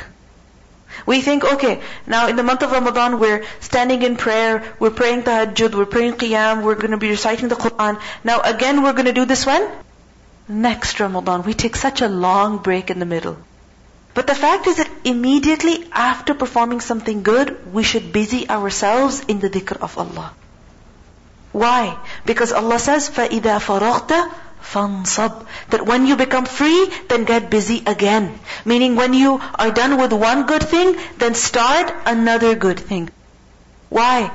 We 1.04 1.20
think, 1.20 1.44
okay, 1.44 1.80
now 2.06 2.28
in 2.28 2.36
the 2.36 2.42
month 2.42 2.62
of 2.62 2.72
Ramadan 2.72 3.18
we're 3.18 3.44
standing 3.60 4.02
in 4.02 4.16
prayer, 4.16 4.62
we're 4.78 4.90
praying 4.90 5.24
tahajjud, 5.24 5.74
we're 5.74 5.86
praying 5.86 6.14
qiyam, 6.14 6.62
we're 6.62 6.76
going 6.76 6.92
to 6.92 6.96
be 6.96 7.10
reciting 7.10 7.48
the 7.48 7.56
Quran. 7.56 8.00
Now 8.24 8.40
again 8.40 8.82
we're 8.82 8.94
going 8.94 9.06
to 9.06 9.12
do 9.12 9.24
this 9.24 9.44
when? 9.46 9.68
Next 10.48 11.00
Ramadan. 11.00 11.42
We 11.42 11.54
take 11.54 11.76
such 11.76 12.02
a 12.02 12.08
long 12.08 12.58
break 12.58 12.90
in 12.90 12.98
the 12.98 13.06
middle. 13.06 13.36
But 14.14 14.26
the 14.26 14.34
fact 14.34 14.66
is 14.66 14.76
that 14.76 14.90
immediately 15.04 15.84
after 15.92 16.32
performing 16.32 16.80
something 16.80 17.22
good, 17.22 17.74
we 17.74 17.82
should 17.82 18.12
busy 18.12 18.48
ourselves 18.48 19.20
in 19.28 19.40
the 19.40 19.50
dhikr 19.50 19.76
of 19.76 19.98
Allah. 19.98 20.32
Why? 21.55 21.97
Because 22.25 22.51
Allah 22.53 22.79
says, 22.79 23.09
فَإِذَا 23.09 23.59
فَرَغْتَ 23.59 24.31
فَانصَبْ 24.63 25.45
That 25.69 25.85
when 25.85 26.05
you 26.05 26.15
become 26.15 26.45
free, 26.45 26.89
then 27.09 27.25
get 27.25 27.49
busy 27.49 27.83
again. 27.85 28.39
Meaning 28.63 28.95
when 28.95 29.13
you 29.13 29.41
are 29.55 29.71
done 29.71 29.97
with 29.97 30.13
one 30.13 30.45
good 30.45 30.63
thing, 30.63 30.95
then 31.17 31.35
start 31.35 31.93
another 32.05 32.55
good 32.55 32.79
thing. 32.79 33.09
Why? 33.89 34.31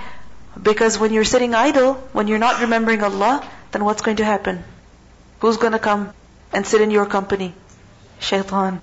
Because 0.61 0.99
when 0.99 1.13
you're 1.13 1.25
sitting 1.25 1.55
idle, 1.55 1.95
when 2.13 2.29
you're 2.29 2.39
not 2.39 2.61
remembering 2.61 3.03
Allah, 3.03 3.47
then 3.73 3.85
what's 3.85 4.03
going 4.03 4.19
to 4.19 4.25
happen? 4.25 4.65
Who's 5.41 5.57
going 5.57 5.73
to 5.73 5.79
come 5.79 6.13
and 6.53 6.67
sit 6.67 6.81
in 6.81 6.91
your 6.91 7.07
company? 7.07 7.55
Shaitan 8.19 8.81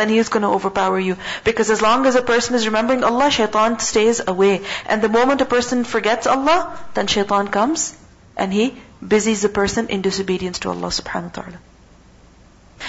then 0.00 0.08
he 0.08 0.18
is 0.18 0.28
going 0.30 0.42
to 0.42 0.48
overpower 0.48 0.98
you. 0.98 1.16
Because 1.44 1.70
as 1.70 1.82
long 1.82 2.06
as 2.06 2.16
a 2.16 2.22
person 2.22 2.54
is 2.54 2.66
remembering 2.66 3.04
Allah, 3.04 3.30
shaitan 3.30 3.78
stays 3.78 4.20
away. 4.26 4.62
And 4.86 5.02
the 5.02 5.08
moment 5.08 5.42
a 5.42 5.44
person 5.44 5.84
forgets 5.84 6.26
Allah, 6.26 6.78
then 6.94 7.06
shaitan 7.06 7.48
comes 7.48 7.94
and 8.36 8.52
he 8.52 8.74
busies 9.06 9.42
the 9.42 9.48
person 9.48 9.88
in 9.88 10.02
disobedience 10.02 10.60
to 10.60 10.70
Allah 10.70 10.88
subhanahu 10.88 11.36
wa 11.36 11.42
ta'ala. 11.42 11.58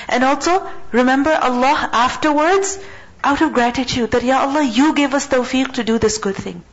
And 0.08 0.24
also, 0.24 0.68
remember 0.92 1.32
Allah 1.32 1.90
afterwards 1.92 2.80
out 3.24 3.42
of 3.42 3.54
gratitude 3.54 4.12
that, 4.12 4.24
Ya 4.24 4.40
Allah, 4.40 4.64
you 4.64 4.94
gave 4.94 5.14
us 5.14 5.28
tawfiq 5.28 5.74
to 5.74 5.84
do 5.84 6.00
this 6.00 6.18
good 6.18 6.36
thing. 6.36 6.64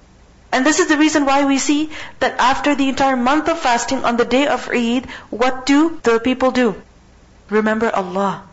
And 0.50 0.64
this 0.64 0.78
is 0.78 0.88
the 0.88 0.96
reason 0.96 1.26
why 1.26 1.44
we 1.44 1.58
see 1.58 1.90
that 2.20 2.38
after 2.38 2.74
the 2.74 2.88
entire 2.88 3.16
month 3.16 3.48
of 3.48 3.58
fasting 3.58 4.04
on 4.04 4.16
the 4.16 4.24
day 4.24 4.46
of 4.46 4.68
Eid, 4.70 5.06
what 5.30 5.66
do 5.66 6.00
the 6.02 6.20
people 6.20 6.52
do? 6.52 6.74
Remember 7.50 7.90
Allah. 7.94 8.47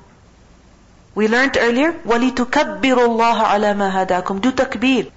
We 1.14 1.28
learned 1.28 1.56
earlier, 1.60 1.92
وَلِتُكَبِّرُوا 2.06 3.06
اللَّهَ 3.08 3.38
عَلَى 3.42 3.74
مَا 3.74 3.90
هَدَاكُمْ 3.92 4.40
Do 4.40 4.52
takbir. 4.52 5.10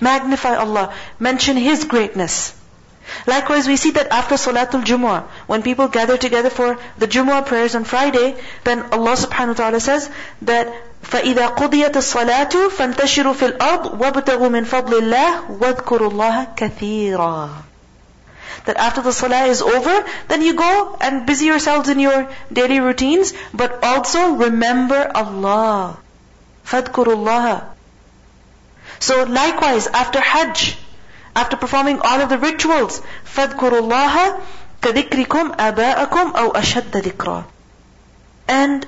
Magnify 0.00 0.54
Allah. 0.56 0.92
Mention 1.18 1.56
His 1.56 1.84
greatness. 1.84 2.54
Likewise, 3.26 3.66
we 3.66 3.76
see 3.76 3.90
that 3.92 4.08
after 4.12 4.34
Salatul 4.34 4.84
Jumu'ah, 4.84 5.22
when 5.46 5.62
people 5.62 5.88
gather 5.88 6.16
together 6.16 6.50
for 6.50 6.78
the 6.98 7.06
Jumu'ah 7.08 7.46
prayers 7.46 7.74
on 7.74 7.84
Friday, 7.84 8.36
then 8.64 8.82
Allah 8.92 9.14
subhanahu 9.16 9.48
wa 9.48 9.54
ta'ala 9.54 9.80
says 9.80 10.10
that 10.42 10.68
فَإِذَا 11.02 11.56
قُضِيَتِ 11.56 11.96
الصَّلَاةُ 11.96 12.68
فَانْتَشِرُوا 12.68 13.34
فِي 13.34 13.46
الْأَرْضِ 13.56 14.00
وَابْتَغُوا 14.00 14.48
مِنْ 14.50 14.64
فَضْلِ 14.64 14.98
اللَّهِ 14.98 15.50
وَاذْكُرُوا 15.60 16.10
اللَّهَ 16.10 16.46
كَثِيرًا 16.56 17.48
that 18.64 18.76
after 18.76 19.02
the 19.02 19.12
salah 19.12 19.44
is 19.46 19.62
over, 19.62 20.04
then 20.28 20.42
you 20.42 20.54
go 20.54 20.96
and 21.00 21.26
busy 21.26 21.46
yourselves 21.46 21.88
in 21.88 21.98
your 21.98 22.28
daily 22.52 22.80
routines, 22.80 23.32
but 23.54 23.82
also 23.82 24.32
remember 24.32 25.10
Allah. 25.14 25.98
Fadkurullah. 26.66 27.64
So 29.00 29.22
likewise, 29.24 29.86
after 29.86 30.20
Hajj, 30.20 30.76
after 31.34 31.56
performing 31.56 32.00
all 32.00 32.20
of 32.20 32.28
the 32.28 32.38
rituals, 32.38 33.00
فَاذْكُرُوا 33.34 34.40
كَذِكْرِكُمْ 34.82 35.56
آبَاءَكُمْ 35.56 36.32
أَوْ 36.32 36.52
أَشَدَّ 36.52 36.90
ذِكْرًا 37.02 37.44
And 38.46 38.86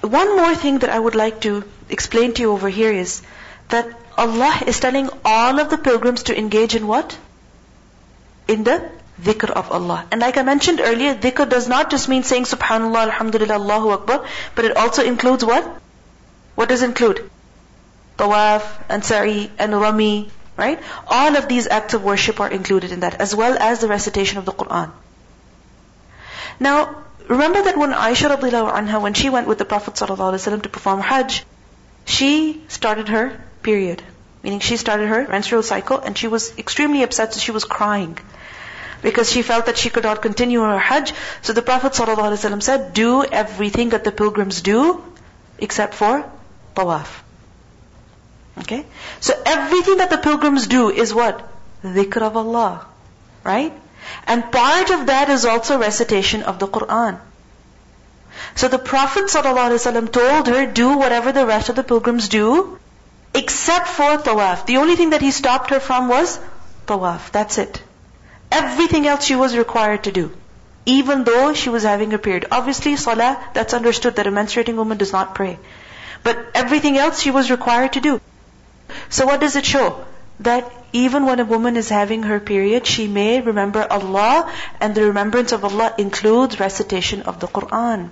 one 0.00 0.36
more 0.36 0.54
thing 0.54 0.80
that 0.80 0.90
I 0.90 0.98
would 0.98 1.14
like 1.14 1.40
to 1.42 1.64
explain 1.88 2.34
to 2.34 2.42
you 2.42 2.52
over 2.52 2.68
here 2.68 2.92
is 2.92 3.22
that 3.68 3.86
Allah 4.18 4.62
is 4.66 4.80
telling 4.80 5.08
all 5.24 5.60
of 5.60 5.70
the 5.70 5.78
pilgrims 5.78 6.24
to 6.24 6.36
engage 6.36 6.74
in 6.74 6.86
what? 6.86 7.16
In 8.47 8.63
the 8.63 8.89
dhikr 9.21 9.49
of 9.49 9.71
Allah. 9.71 10.05
And 10.11 10.21
like 10.21 10.37
I 10.37 10.43
mentioned 10.43 10.79
earlier, 10.79 11.15
dhikr 11.15 11.49
does 11.49 11.67
not 11.67 11.89
just 11.89 12.07
mean 12.09 12.23
saying 12.23 12.43
subhanallah, 12.43 13.03
alhamdulillah, 13.11 13.55
Allahu 13.55 13.89
Akbar, 13.89 14.25
but 14.55 14.65
it 14.65 14.77
also 14.77 15.03
includes 15.03 15.43
what? 15.43 15.81
What 16.55 16.69
does 16.69 16.83
include? 16.83 17.29
Tawaf 18.17 18.63
and 18.89 19.03
sa'i 19.03 19.51
and 19.57 19.79
rami, 19.79 20.31
right? 20.55 20.79
All 21.07 21.35
of 21.35 21.47
these 21.47 21.67
acts 21.67 21.93
of 21.93 22.03
worship 22.03 22.39
are 22.39 22.49
included 22.49 22.91
in 22.91 23.01
that, 23.01 23.15
as 23.21 23.35
well 23.35 23.57
as 23.59 23.79
the 23.79 23.87
recitation 23.87 24.37
of 24.37 24.45
the 24.45 24.53
Quran. 24.53 24.91
Now, 26.59 27.03
remember 27.27 27.61
that 27.61 27.77
when 27.77 27.91
Aisha 27.91 28.35
radiallahu 28.35 28.73
anha, 28.73 29.01
when 29.01 29.13
she 29.13 29.29
went 29.29 29.47
with 29.47 29.59
the 29.59 29.65
Prophet 29.65 29.93
ﷺ 29.93 30.63
to 30.63 30.69
perform 30.69 30.99
Hajj, 31.01 31.43
she 32.05 32.63
started 32.67 33.09
her 33.09 33.39
period. 33.61 34.01
Meaning 34.47 34.61
she 34.61 34.77
started 34.77 35.09
her 35.09 35.27
menstrual 35.27 35.61
cycle 35.61 35.97
and 35.99 36.17
she 36.17 36.29
was 36.29 36.57
extremely 36.57 37.03
upset, 37.03 37.33
so 37.33 37.39
she 37.41 37.51
was 37.51 37.65
crying 37.65 38.17
because 39.01 39.29
she 39.29 39.41
felt 39.41 39.65
that 39.65 39.77
she 39.77 39.89
could 39.89 40.05
not 40.05 40.21
continue 40.21 40.61
her 40.61 40.79
Hajj. 40.79 41.13
So 41.41 41.51
the 41.51 41.61
Prophet 41.61 41.91
ﷺ 41.91 42.63
said, 42.63 42.93
do 42.93 43.25
everything 43.25 43.89
that 43.89 44.05
the 44.05 44.13
pilgrims 44.13 44.61
do 44.61 45.03
except 45.57 45.95
for 45.95 46.23
tawaf. 46.77 47.09
Okay? 48.59 48.85
So 49.19 49.33
everything 49.45 49.97
that 49.97 50.09
the 50.15 50.17
pilgrims 50.29 50.67
do 50.67 50.89
is 50.91 51.13
what? 51.13 51.45
Dhikr 51.83 52.21
of 52.21 52.37
Allah. 52.37 52.85
Right? 53.43 53.73
And 54.27 54.49
part 54.49 54.91
of 54.91 55.07
that 55.07 55.29
is 55.29 55.43
also 55.43 55.77
recitation 55.77 56.43
of 56.43 56.57
the 56.57 56.69
Quran. 56.69 57.19
So 58.55 58.69
the 58.69 58.79
Prophet 58.79 59.25
ﷺ 59.25 60.11
told 60.23 60.47
her, 60.47 60.65
do 60.65 60.97
whatever 60.97 61.33
the 61.33 61.45
rest 61.45 61.67
of 61.67 61.75
the 61.75 61.83
pilgrims 61.83 62.29
do, 62.29 62.79
except 63.36 63.88
for 63.88 64.16
tawaf. 64.18 64.66
The 64.66 64.76
only 64.78 64.96
thing 64.96 65.10
that 65.10 65.20
he 65.20 65.30
stopped 65.30 65.70
her 65.70 65.80
from 65.80 66.08
was 66.08 66.38
tawaf. 66.86 67.30
That's 67.30 67.58
it. 67.58 67.82
Everything 68.50 69.06
else 69.06 69.24
she 69.24 69.36
was 69.36 69.56
required 69.56 70.04
to 70.04 70.12
do. 70.12 70.30
Even 70.84 71.24
though 71.24 71.54
she 71.54 71.70
was 71.70 71.84
having 71.84 72.12
a 72.12 72.18
period. 72.18 72.46
Obviously, 72.50 72.96
salah, 72.96 73.38
that's 73.54 73.72
understood 73.72 74.16
that 74.16 74.26
a 74.26 74.32
menstruating 74.32 74.74
woman 74.74 74.98
does 74.98 75.12
not 75.12 75.34
pray. 75.34 75.58
But 76.24 76.38
everything 76.54 76.98
else 76.98 77.20
she 77.20 77.30
was 77.30 77.50
required 77.50 77.94
to 77.94 78.00
do. 78.00 78.20
So 79.08 79.26
what 79.26 79.40
does 79.40 79.56
it 79.56 79.64
show? 79.64 80.04
That 80.40 80.70
even 80.92 81.24
when 81.24 81.40
a 81.40 81.44
woman 81.44 81.76
is 81.76 81.88
having 81.88 82.24
her 82.24 82.40
period, 82.40 82.86
she 82.86 83.06
may 83.08 83.40
remember 83.40 83.86
Allah, 83.88 84.50
and 84.80 84.94
the 84.94 85.06
remembrance 85.06 85.52
of 85.52 85.64
Allah 85.64 85.94
includes 85.98 86.60
recitation 86.60 87.22
of 87.22 87.40
the 87.40 87.46
Quran. 87.46 88.10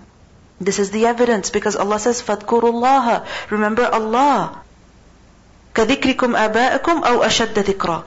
This 0.60 0.78
is 0.78 0.90
the 0.90 1.06
evidence, 1.06 1.50
because 1.50 1.76
Allah 1.76 1.98
says, 1.98 2.22
فَاذْكُرُوا 2.22 2.72
اللَّهَ 2.72 3.26
Remember 3.50 3.84
Allah. 3.84 4.62
كَذِكْرِكُمْ 5.74 6.36
آبَاءَكُمْ 6.36 7.04
أَوْ 7.04 7.24
أَشَدَّ 7.24 7.54
ذِكْرًا 7.54 8.04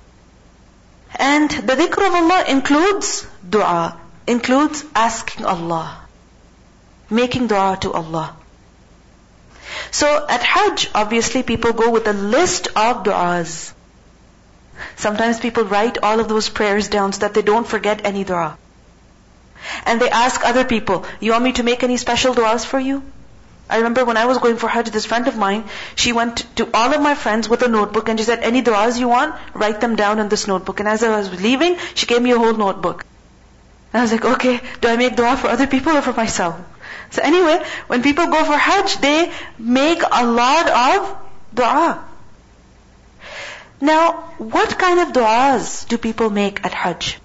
and 1.15 1.49
the 1.49 1.75
dhikr 1.75 2.07
of 2.07 2.15
Allah 2.15 2.45
includes 2.47 3.27
dua, 3.47 3.97
includes 4.25 4.83
asking 4.95 5.45
Allah, 5.45 6.01
making 7.09 7.47
dua 7.47 7.77
to 7.81 7.91
Allah. 7.93 8.35
So 9.91 10.25
at 10.27 10.41
Hajj, 10.41 10.89
obviously 10.95 11.43
people 11.43 11.73
go 11.73 11.91
with 11.91 12.07
a 12.07 12.13
list 12.13 12.67
of 12.75 13.03
du'as. 13.03 13.73
Sometimes 14.95 15.39
people 15.39 15.65
write 15.65 15.99
all 16.01 16.19
of 16.19 16.27
those 16.27 16.49
prayers 16.49 16.89
down 16.89 17.13
so 17.13 17.19
that 17.19 17.33
they 17.35 17.43
don't 17.43 17.67
forget 17.67 18.05
any 18.05 18.23
dua. 18.23 18.57
And 19.85 20.01
they 20.01 20.09
ask 20.09 20.43
other 20.43 20.65
people, 20.65 21.05
you 21.19 21.31
want 21.31 21.43
me 21.43 21.53
to 21.53 21.63
make 21.63 21.83
any 21.83 21.97
special 21.97 22.33
du'as 22.33 22.65
for 22.65 22.79
you? 22.79 23.03
I 23.70 23.78
remember 23.78 24.04
when 24.04 24.16
I 24.16 24.24
was 24.24 24.38
going 24.38 24.56
for 24.56 24.68
Hajj, 24.68 24.90
this 24.90 25.04
friend 25.04 25.28
of 25.28 25.36
mine, 25.36 25.64
she 25.94 26.12
went 26.12 26.44
to 26.56 26.68
all 26.72 26.92
of 26.94 27.02
my 27.02 27.14
friends 27.14 27.48
with 27.48 27.62
a 27.62 27.68
notebook 27.68 28.08
and 28.08 28.18
she 28.18 28.24
said, 28.24 28.40
any 28.40 28.62
du'as 28.62 28.98
you 28.98 29.08
want, 29.08 29.34
write 29.52 29.80
them 29.80 29.94
down 29.96 30.18
in 30.18 30.28
this 30.28 30.46
notebook. 30.46 30.80
And 30.80 30.88
as 30.88 31.02
I 31.02 31.14
was 31.16 31.42
leaving, 31.42 31.76
she 31.94 32.06
gave 32.06 32.22
me 32.22 32.32
a 32.32 32.38
whole 32.38 32.54
notebook. 32.54 33.04
And 33.92 34.00
I 34.00 34.02
was 34.02 34.12
like, 34.12 34.24
okay, 34.24 34.60
do 34.80 34.88
I 34.88 34.96
make 34.96 35.16
dua 35.16 35.36
for 35.36 35.48
other 35.48 35.66
people 35.66 35.92
or 35.92 36.02
for 36.02 36.12
myself? 36.12 36.58
So 37.10 37.22
anyway, 37.22 37.62
when 37.86 38.02
people 38.02 38.26
go 38.26 38.44
for 38.44 38.56
Hajj, 38.56 38.98
they 38.98 39.32
make 39.58 40.02
a 40.02 40.26
lot 40.26 40.70
of 40.70 41.16
dua. 41.54 42.04
Now, 43.80 44.12
what 44.38 44.78
kind 44.78 45.00
of 45.00 45.12
du'as 45.12 45.86
do 45.88 45.98
people 45.98 46.30
make 46.30 46.64
at 46.64 46.72
Hajj? 46.72 47.18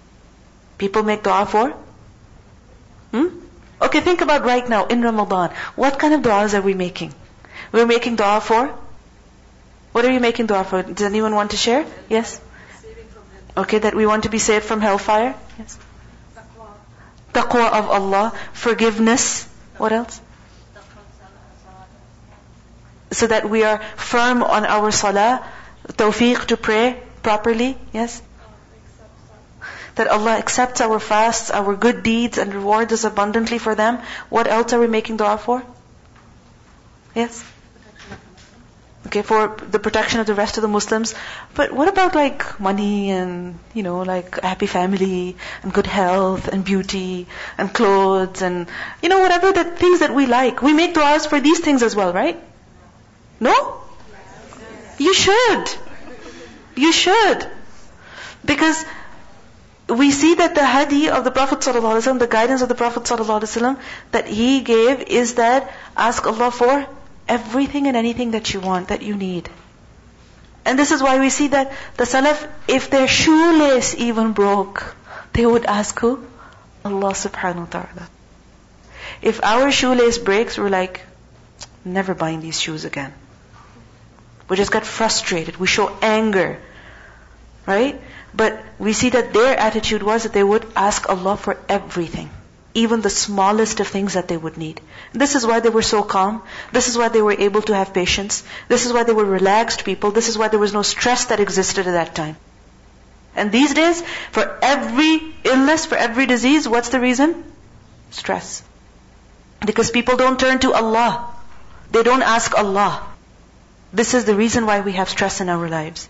People 0.77 1.03
make 1.03 1.23
dua 1.23 1.45
for? 1.45 1.69
Hmm? 3.12 3.27
Okay, 3.83 3.99
think 3.99 4.21
about 4.21 4.45
right 4.45 4.67
now 4.67 4.85
in 4.85 5.01
Ramadan. 5.01 5.49
What 5.75 5.99
kind 5.99 6.13
of 6.13 6.21
du'as 6.21 6.53
are 6.57 6.61
we 6.61 6.73
making? 6.73 7.13
We're 7.71 7.85
making 7.85 8.15
dua 8.15 8.39
for? 8.39 8.67
What 9.91 10.05
are 10.05 10.11
you 10.11 10.19
making 10.19 10.47
dua 10.47 10.63
for? 10.63 10.81
Does 10.83 11.05
anyone 11.05 11.35
want 11.35 11.51
to 11.51 11.57
share? 11.57 11.85
Yes? 12.09 12.39
Okay, 13.57 13.79
that 13.79 13.93
we 13.93 14.05
want 14.05 14.23
to 14.23 14.29
be 14.29 14.39
saved 14.39 14.65
from 14.65 14.81
hellfire? 14.81 15.35
Yes. 15.59 15.77
Taqwa 17.33 17.71
of 17.71 17.89
Allah, 17.89 18.33
forgiveness. 18.53 19.47
What 19.77 19.91
else? 19.91 20.21
So 23.11 23.27
that 23.27 23.49
we 23.49 23.63
are 23.63 23.79
firm 23.95 24.43
on 24.43 24.65
our 24.65 24.91
salah, 24.91 25.45
tawfiq 25.87 26.45
to 26.47 26.57
pray 26.57 27.03
properly. 27.21 27.77
Yes? 27.91 28.21
That 29.95 30.07
Allah 30.07 30.31
accepts 30.31 30.81
our 30.81 31.00
fasts, 31.00 31.51
our 31.51 31.75
good 31.75 32.03
deeds, 32.03 32.38
and 32.38 32.53
rewards 32.53 32.93
us 32.93 33.03
abundantly 33.03 33.59
for 33.59 33.75
them. 33.75 34.00
What 34.29 34.47
else 34.47 34.73
are 34.73 34.79
we 34.79 34.88
making 34.88 35.17
dua 35.17 35.38
for? 35.38 35.63
Yes? 37.15 37.43
Okay, 39.05 39.21
for 39.21 39.55
the 39.69 39.79
protection 39.79 40.21
of 40.21 40.25
the 40.25 40.33
rest 40.33 40.57
of 40.57 40.62
the 40.62 40.67
Muslims. 40.67 41.13
But 41.53 41.71
what 41.73 41.88
about 41.88 42.15
like 42.15 42.59
money 42.59 43.12
and, 43.12 43.59
you 43.73 43.83
know, 43.83 44.01
like 44.01 44.38
a 44.38 44.47
happy 44.47 44.65
family 44.65 45.35
and 45.62 45.73
good 45.73 45.85
health 45.85 46.47
and 46.47 46.63
beauty 46.63 47.27
and 47.57 47.71
clothes 47.71 48.41
and, 48.41 48.67
you 49.01 49.09
know, 49.09 49.19
whatever 49.19 49.51
the 49.51 49.65
things 49.65 50.00
that 50.00 50.15
we 50.15 50.25
like. 50.25 50.62
We 50.62 50.73
make 50.73 50.95
du'as 50.95 51.27
for 51.27 51.39
these 51.39 51.59
things 51.59 51.83
as 51.83 51.95
well, 51.95 52.13
right? 52.13 52.41
No? 53.39 53.81
You 54.97 55.13
should. 55.13 55.65
You 56.75 56.93
should. 56.93 57.45
Because 58.45 58.85
we 59.97 60.12
see 60.12 60.35
that 60.35 60.55
the 60.55 60.65
hadi 60.65 61.09
of 61.09 61.23
the 61.23 61.31
Prophet 61.31 61.59
ﷺ, 61.59 62.19
the 62.19 62.27
guidance 62.27 62.62
of 62.62 62.69
the 62.69 62.75
Prophet 62.75 63.03
ﷺ 63.03 63.79
that 64.12 64.27
he 64.27 64.62
gave 64.62 65.01
is 65.01 65.35
that 65.35 65.73
ask 65.95 66.25
Allah 66.25 66.51
for 66.51 66.88
everything 67.27 67.88
and 67.88 67.97
anything 67.97 68.31
that 68.31 68.53
you 68.53 68.59
want, 68.59 68.89
that 68.89 69.01
you 69.01 69.15
need. 69.15 69.50
And 70.65 70.79
this 70.79 70.91
is 70.91 71.03
why 71.03 71.19
we 71.19 71.29
see 71.29 71.47
that 71.50 71.73
the 71.97 72.05
Salaf, 72.05 72.47
if 72.67 72.89
their 72.89 73.07
shoelace 73.07 73.95
even 73.95 74.31
broke, 74.31 74.95
they 75.33 75.45
would 75.45 75.65
ask 75.65 76.00
who? 76.00 76.23
Allah 76.85 77.12
subhanahu 77.12 77.59
wa 77.59 77.65
ta'ala. 77.65 78.09
If 79.21 79.43
our 79.43 79.71
shoelace 79.71 80.17
breaks, 80.17 80.57
we're 80.57 80.69
like, 80.69 81.01
never 81.83 82.13
buying 82.13 82.39
these 82.41 82.59
shoes 82.59 82.85
again. 82.85 83.13
We 84.47 84.57
just 84.57 84.71
get 84.71 84.85
frustrated. 84.85 85.57
We 85.57 85.67
show 85.67 85.95
anger. 86.01 86.59
Right? 87.65 88.00
But 88.35 88.63
we 88.79 88.93
see 88.93 89.09
that 89.11 89.33
their 89.33 89.57
attitude 89.57 90.03
was 90.03 90.23
that 90.23 90.33
they 90.33 90.43
would 90.43 90.65
ask 90.75 91.09
Allah 91.09 91.37
for 91.37 91.57
everything. 91.69 92.29
Even 92.73 93.01
the 93.01 93.09
smallest 93.11 93.79
of 93.79 93.87
things 93.87 94.13
that 94.13 94.27
they 94.27 94.37
would 94.37 94.57
need. 94.57 94.81
This 95.11 95.35
is 95.35 95.45
why 95.45 95.59
they 95.59 95.69
were 95.69 95.83
so 95.83 96.01
calm. 96.01 96.41
This 96.71 96.87
is 96.87 96.97
why 96.97 97.09
they 97.09 97.21
were 97.21 97.35
able 97.47 97.61
to 97.63 97.75
have 97.75 97.93
patience. 97.93 98.43
This 98.67 98.87
is 98.87 98.93
why 98.93 99.03
they 99.03 99.13
were 99.13 99.25
relaxed 99.25 99.85
people. 99.85 100.09
This 100.09 100.29
is 100.29 100.37
why 100.37 100.47
there 100.47 100.59
was 100.59 100.73
no 100.73 100.81
stress 100.81 101.25
that 101.25 101.39
existed 101.39 101.85
at 101.85 101.91
that 101.91 102.15
time. 102.15 102.35
And 103.35 103.51
these 103.51 103.73
days, 103.75 104.01
for 104.31 104.58
every 104.62 105.21
illness, 105.43 105.86
for 105.86 105.95
every 105.95 106.25
disease, 106.25 106.67
what's 106.67 106.89
the 106.89 106.99
reason? 106.99 107.43
Stress. 108.10 108.63
Because 109.63 109.91
people 109.91 110.17
don't 110.17 110.39
turn 110.39 110.60
to 110.60 110.73
Allah. 110.73 111.29
They 111.91 112.01
don't 112.03 112.23
ask 112.23 112.58
Allah. 112.58 113.03
This 113.91 114.15
is 114.15 114.25
the 114.25 114.36
reason 114.36 114.65
why 114.65 114.81
we 114.81 114.93
have 114.93 115.10
stress 115.10 115.41
in 115.41 115.49
our 115.49 115.69
lives. 115.69 116.10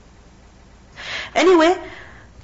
Anyway, 1.35 1.75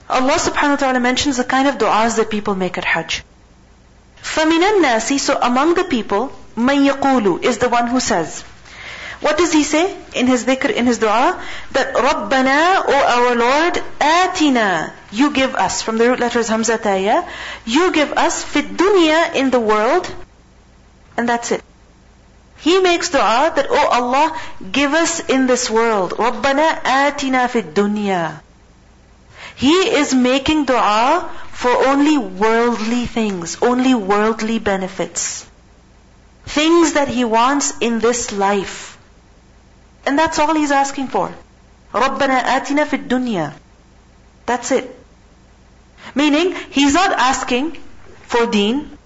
Allah 0.09 0.35
subhanahu 0.35 0.71
wa 0.71 0.77
ta'ala 0.77 1.01
mentions 1.01 1.39
the 1.39 1.45
kind 1.45 1.67
of 1.67 1.79
du'as 1.79 2.17
that 2.17 2.31
people 2.31 2.55
make 2.55 2.77
at 2.77 2.85
Hajj. 2.85 3.23
فَمِنَ 4.23 4.61
النَّاسِ 4.61 5.19
So 5.19 5.39
among 5.41 5.75
the 5.75 5.85
people, 5.85 6.33
مَن 6.57 6.89
يَقُولُ 6.89 7.43
is 7.43 7.59
the 7.59 7.69
one 7.69 7.87
who 7.87 8.01
says. 8.01 8.43
What 9.21 9.39
does 9.39 9.53
he 9.53 9.65
say 9.65 9.97
in 10.15 10.27
his 10.27 10.45
dhikr, 10.45 10.71
in 10.71 10.87
his 10.87 10.99
dua? 10.99 11.43
That 11.73 11.95
رَبَّنَا, 11.95 12.85
O 12.87 12.95
our 13.17 13.35
Lord, 13.35 13.83
آتِنا, 13.99 14.93
you 15.13 15.31
give 15.31 15.55
us, 15.55 15.81
from 15.81 15.97
the 15.97 16.11
root 16.11 16.21
letters 16.21 16.49
Hamza 16.49 16.77
Taya, 16.77 17.27
you 17.65 17.91
give 17.93 18.13
us 18.13 18.45
fit 18.45 18.77
dunya 18.77 19.35
in 19.35 19.51
the 19.51 19.61
world, 19.61 20.11
and 21.17 21.27
that's 21.27 21.53
it. 21.53 21.63
He 22.59 22.81
makes 22.81 23.09
dua 23.11 23.53
that, 23.57 23.67
Oh 23.71 23.89
Allah, 23.89 24.39
give 24.71 24.93
us 24.93 25.21
in 25.21 25.47
this 25.47 25.71
world. 25.71 26.13
رَبَّنَا 26.13 26.83
آتِنا 26.83 27.49
فِي 27.49 27.63
الدُّنْيَا 27.63 28.41
He 29.59 29.73
is 29.73 30.15
making 30.15 30.65
dua 30.65 31.31
for 31.53 31.71
only 31.89 32.19
worldly 32.19 33.07
things, 33.07 33.57
only 33.63 33.95
worldly 33.95 34.59
benefits. 34.59 35.47
Things 36.47 36.95
that 36.95 37.09
he 37.09 37.25
wants 37.25 37.73
in 37.81 38.01
this 38.01 38.33
life. 38.33 38.99
And 40.05 40.19
that's 40.19 40.39
all 40.39 40.55
he's 40.55 40.73
asking 40.73 41.09
for. 41.09 41.33
رَبَّنَا 41.93 42.43
آتِنَا 42.43 42.85
فِي 42.87 43.07
الدُّنْيَا 43.07 43.53
That's 44.47 44.73
it. 44.73 44.99
Meaning, 46.15 46.55
he's 46.71 46.93
not 46.93 47.13
asking 47.13 47.79
for 48.27 48.47
deen. 48.47 48.99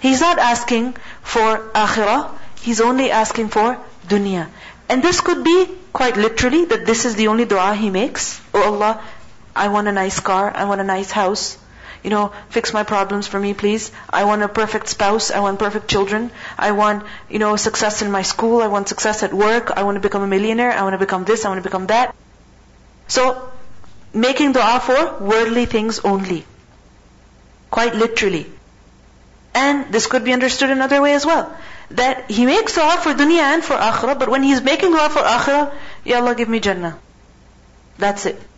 He's 0.00 0.20
not 0.20 0.38
asking 0.38 0.96
for 1.22 1.58
akhirah. 1.74 2.30
He's 2.60 2.80
only 2.80 3.10
asking 3.10 3.48
for 3.48 3.78
dunya. 4.08 4.48
And 4.88 5.02
this 5.02 5.20
could 5.20 5.44
be 5.44 5.66
quite 5.92 6.16
literally 6.16 6.64
that 6.66 6.86
this 6.86 7.04
is 7.04 7.14
the 7.14 7.28
only 7.28 7.44
dua 7.44 7.74
he 7.74 7.90
makes. 7.90 8.40
Oh 8.52 8.62
Allah, 8.72 9.00
I 9.59 9.67
want 9.67 9.87
a 9.87 9.91
nice 9.91 10.19
car, 10.19 10.51
I 10.55 10.65
want 10.65 10.81
a 10.81 10.83
nice 10.85 11.11
house. 11.11 11.57
You 12.03 12.09
know, 12.09 12.31
fix 12.49 12.71
my 12.73 12.83
problems 12.83 13.27
for 13.27 13.39
me, 13.39 13.53
please. 13.53 13.91
I 14.09 14.23
want 14.23 14.41
a 14.41 14.47
perfect 14.47 14.87
spouse. 14.87 15.31
I 15.31 15.41
want 15.41 15.59
perfect 15.59 15.89
children. 15.89 16.31
I 16.57 16.71
want, 16.71 17.03
you 17.29 17.39
know, 17.39 17.57
success 17.57 18.01
in 18.01 18.09
my 18.09 18.21
school. 18.21 18.61
I 18.61 18.67
want 18.67 18.87
success 18.87 19.21
at 19.21 19.33
work. 19.33 19.71
I 19.75 19.83
want 19.83 19.95
to 19.95 19.99
become 19.99 20.21
a 20.21 20.27
millionaire. 20.27 20.71
I 20.71 20.83
want 20.83 20.93
to 20.93 20.97
become 20.97 21.25
this. 21.25 21.43
I 21.43 21.49
want 21.49 21.61
to 21.61 21.69
become 21.69 21.87
that. 21.87 22.15
So, 23.09 23.51
making 24.13 24.53
dua 24.53 24.79
for 24.79 25.01
worldly 25.31 25.65
things 25.65 25.99
only. 25.99 26.45
Quite 27.69 27.95
literally. 27.95 28.45
And 29.53 29.91
this 29.91 30.07
could 30.07 30.23
be 30.23 30.31
understood 30.31 30.69
another 30.69 31.01
way 31.01 31.13
as 31.13 31.25
well. 31.25 31.53
That 31.91 32.31
he 32.31 32.45
makes 32.45 32.75
dua 32.75 32.97
for 33.03 33.13
dunya 33.13 33.47
and 33.55 33.63
for 33.63 33.75
akhirah, 33.75 34.17
but 34.17 34.29
when 34.29 34.43
he's 34.43 34.61
making 34.61 34.91
dua 34.91 35.09
for 35.09 35.19
akhirah, 35.19 35.73
Ya 36.05 36.21
Allah 36.21 36.35
give 36.35 36.47
me 36.47 36.61
Jannah. 36.61 36.97
That's 37.97 38.25
it. 38.25 38.48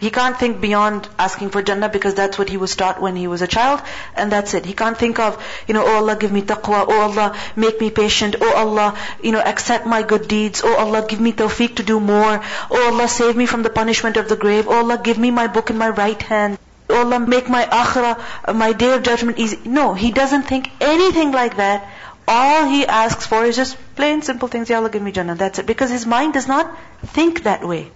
He 0.00 0.10
can't 0.10 0.38
think 0.38 0.60
beyond 0.60 1.08
asking 1.18 1.50
for 1.50 1.60
Jannah 1.60 1.88
because 1.88 2.14
that's 2.14 2.38
what 2.38 2.48
he 2.48 2.56
was 2.56 2.76
taught 2.76 3.00
when 3.00 3.16
he 3.16 3.26
was 3.26 3.42
a 3.42 3.48
child, 3.48 3.82
and 4.14 4.30
that's 4.30 4.54
it. 4.54 4.64
He 4.64 4.72
can't 4.72 4.96
think 4.96 5.18
of, 5.18 5.42
you 5.66 5.74
know, 5.74 5.84
oh 5.84 5.96
Allah 5.96 6.14
give 6.14 6.30
me 6.30 6.42
taqwa, 6.42 6.84
oh 6.88 7.00
Allah 7.00 7.36
make 7.56 7.80
me 7.80 7.90
patient, 7.90 8.36
oh 8.40 8.54
Allah, 8.54 8.96
you 9.22 9.32
know, 9.32 9.40
accept 9.40 9.86
my 9.86 10.04
good 10.04 10.28
deeds, 10.28 10.62
oh 10.64 10.76
Allah 10.76 11.04
give 11.08 11.20
me 11.20 11.32
tawfiq 11.32 11.74
to 11.76 11.82
do 11.82 11.98
more, 11.98 12.40
oh 12.70 12.92
Allah 12.92 13.08
save 13.08 13.36
me 13.36 13.46
from 13.46 13.64
the 13.64 13.70
punishment 13.70 14.16
of 14.16 14.28
the 14.28 14.36
grave, 14.36 14.68
oh 14.68 14.78
Allah 14.84 15.00
give 15.02 15.18
me 15.18 15.32
my 15.32 15.48
book 15.48 15.70
in 15.70 15.78
my 15.78 15.88
right 15.88 16.22
hand, 16.22 16.58
oh 16.88 17.02
Allah 17.02 17.18
make 17.18 17.48
my 17.48 17.64
akhirah, 17.64 18.54
my 18.54 18.72
day 18.72 18.94
of 18.94 19.02
judgment 19.02 19.38
easy. 19.38 19.58
No, 19.64 19.94
he 19.94 20.12
doesn't 20.12 20.44
think 20.44 20.70
anything 20.80 21.32
like 21.32 21.56
that. 21.56 21.90
All 22.28 22.66
he 22.66 22.86
asks 22.86 23.26
for 23.26 23.44
is 23.44 23.56
just 23.56 23.76
plain 23.96 24.22
simple 24.22 24.48
things, 24.48 24.70
Ya 24.70 24.76
Allah 24.76 24.90
give 24.90 25.02
me 25.02 25.10
Jannah, 25.10 25.34
that's 25.34 25.58
it. 25.58 25.66
Because 25.66 25.90
his 25.90 26.06
mind 26.06 26.34
does 26.34 26.46
not 26.46 26.70
think 27.18 27.42
that 27.42 27.66
way. 27.66 27.90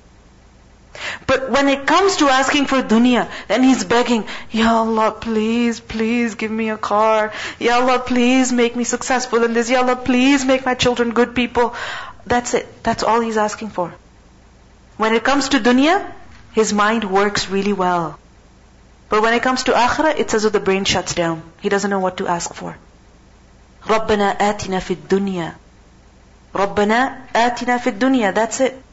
But 1.27 1.49
when 1.51 1.67
it 1.69 1.86
comes 1.86 2.17
to 2.17 2.29
asking 2.29 2.65
for 2.65 2.81
dunya, 2.81 3.29
then 3.47 3.63
he's 3.63 3.83
begging, 3.83 4.25
Ya 4.51 4.77
Allah, 4.79 5.12
please, 5.12 5.79
please 5.79 6.36
give 6.36 6.51
me 6.51 6.69
a 6.69 6.77
car. 6.77 7.31
Ya 7.60 7.75
Allah, 7.79 7.99
please 7.99 8.51
make 8.51 8.75
me 8.75 8.83
successful 8.83 9.43
in 9.43 9.53
this. 9.53 9.69
Ya 9.69 9.81
Allah, 9.81 9.95
please 9.95 10.45
make 10.45 10.65
my 10.65 10.73
children 10.73 11.12
good 11.12 11.36
people. 11.36 11.75
That's 12.25 12.53
it. 12.53 12.83
That's 12.83 13.03
all 13.03 13.21
he's 13.21 13.38
asking 13.38 13.69
for. 13.69 13.93
When 14.97 15.13
it 15.13 15.23
comes 15.23 15.49
to 15.49 15.60
dunya, 15.60 16.12
his 16.53 16.73
mind 16.73 17.03
works 17.03 17.49
really 17.49 17.73
well. 17.73 18.17
But 19.10 19.21
when 19.21 19.33
it 19.33 19.43
comes 19.43 19.63
to 19.63 19.71
akhirah, 19.71 20.17
it's 20.19 20.33
as 20.33 20.45
if 20.45 20.53
the 20.53 20.60
brain 20.60 20.83
shuts 20.83 21.13
down. 21.13 21.43
He 21.62 21.69
doesn't 21.69 21.89
know 21.89 21.99
what 21.99 22.17
to 22.17 22.27
ask 22.27 22.53
for. 22.53 22.75
رَبَّنَا 23.86 24.38
آتِنَا 24.38 24.79
فِي 24.81 24.95
الدُّنْيَا 24.95 25.53
رَبَّنَا 26.53 27.31
آتِنَا 27.33 27.77
فِي 27.79 27.91
الدُّنْيَا 27.91 28.33
That's 28.33 28.60
it. 28.60 28.83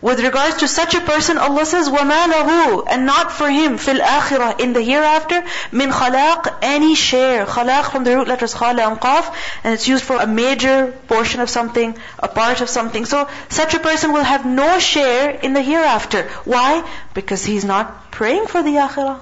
With 0.00 0.20
regards 0.20 0.56
to 0.58 0.68
such 0.68 0.94
a 0.94 1.00
person, 1.00 1.38
Allah 1.38 1.64
says, 1.64 1.88
وَمَا 1.88 2.26
لَهُ 2.32 2.84
And 2.88 3.06
not 3.06 3.32
for 3.32 3.48
him, 3.48 3.78
fil 3.78 4.00
akhirah, 4.00 4.60
in 4.60 4.72
the 4.72 4.82
hereafter, 4.82 5.42
min 5.72 5.90
khalaq, 5.90 6.58
any 6.60 6.94
share. 6.94 7.46
Khalaq 7.46 7.90
from 7.90 8.04
the 8.04 8.16
root 8.16 8.28
letters 8.28 8.52
khala 8.52 8.90
and 8.90 9.00
qaf, 9.00 9.34
and 9.64 9.72
it's 9.72 9.88
used 9.88 10.04
for 10.04 10.16
a 10.16 10.26
major 10.26 10.92
portion 11.08 11.40
of 11.40 11.48
something, 11.48 11.96
a 12.18 12.28
part 12.28 12.60
of 12.60 12.68
something. 12.68 13.06
So, 13.06 13.28
such 13.48 13.74
a 13.74 13.78
person 13.78 14.12
will 14.12 14.24
have 14.24 14.44
no 14.44 14.78
share 14.78 15.30
in 15.30 15.54
the 15.54 15.62
hereafter. 15.62 16.24
Why? 16.44 16.84
Because 17.14 17.44
he's 17.44 17.64
not 17.64 18.10
praying 18.10 18.46
for 18.46 18.62
the 18.62 18.76
akhirah. 18.86 19.20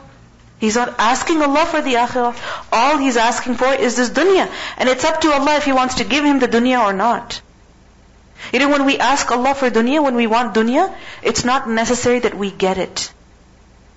He's 0.58 0.76
not 0.76 0.94
asking 0.98 1.42
Allah 1.42 1.66
for 1.66 1.80
the 1.80 1.94
akhirah. 1.94 2.36
All 2.72 2.96
he's 2.96 3.16
asking 3.16 3.54
for 3.54 3.72
is 3.72 3.96
this 3.96 4.10
dunya. 4.10 4.48
And 4.78 4.88
it's 4.88 5.04
up 5.04 5.20
to 5.22 5.32
Allah 5.32 5.56
if 5.56 5.64
He 5.64 5.72
wants 5.72 5.96
to 5.96 6.04
give 6.04 6.24
him 6.24 6.38
the 6.38 6.46
dunya 6.46 6.84
or 6.84 6.92
not. 6.92 7.40
You 8.52 8.58
know, 8.58 8.68
when 8.68 8.84
we 8.84 8.98
ask 8.98 9.30
Allah 9.30 9.54
for 9.54 9.70
dunya, 9.70 10.02
when 10.02 10.14
we 10.14 10.26
want 10.26 10.54
dunya, 10.54 10.94
it's 11.22 11.44
not 11.44 11.68
necessary 11.68 12.18
that 12.20 12.34
we 12.34 12.50
get 12.50 12.78
it. 12.78 13.12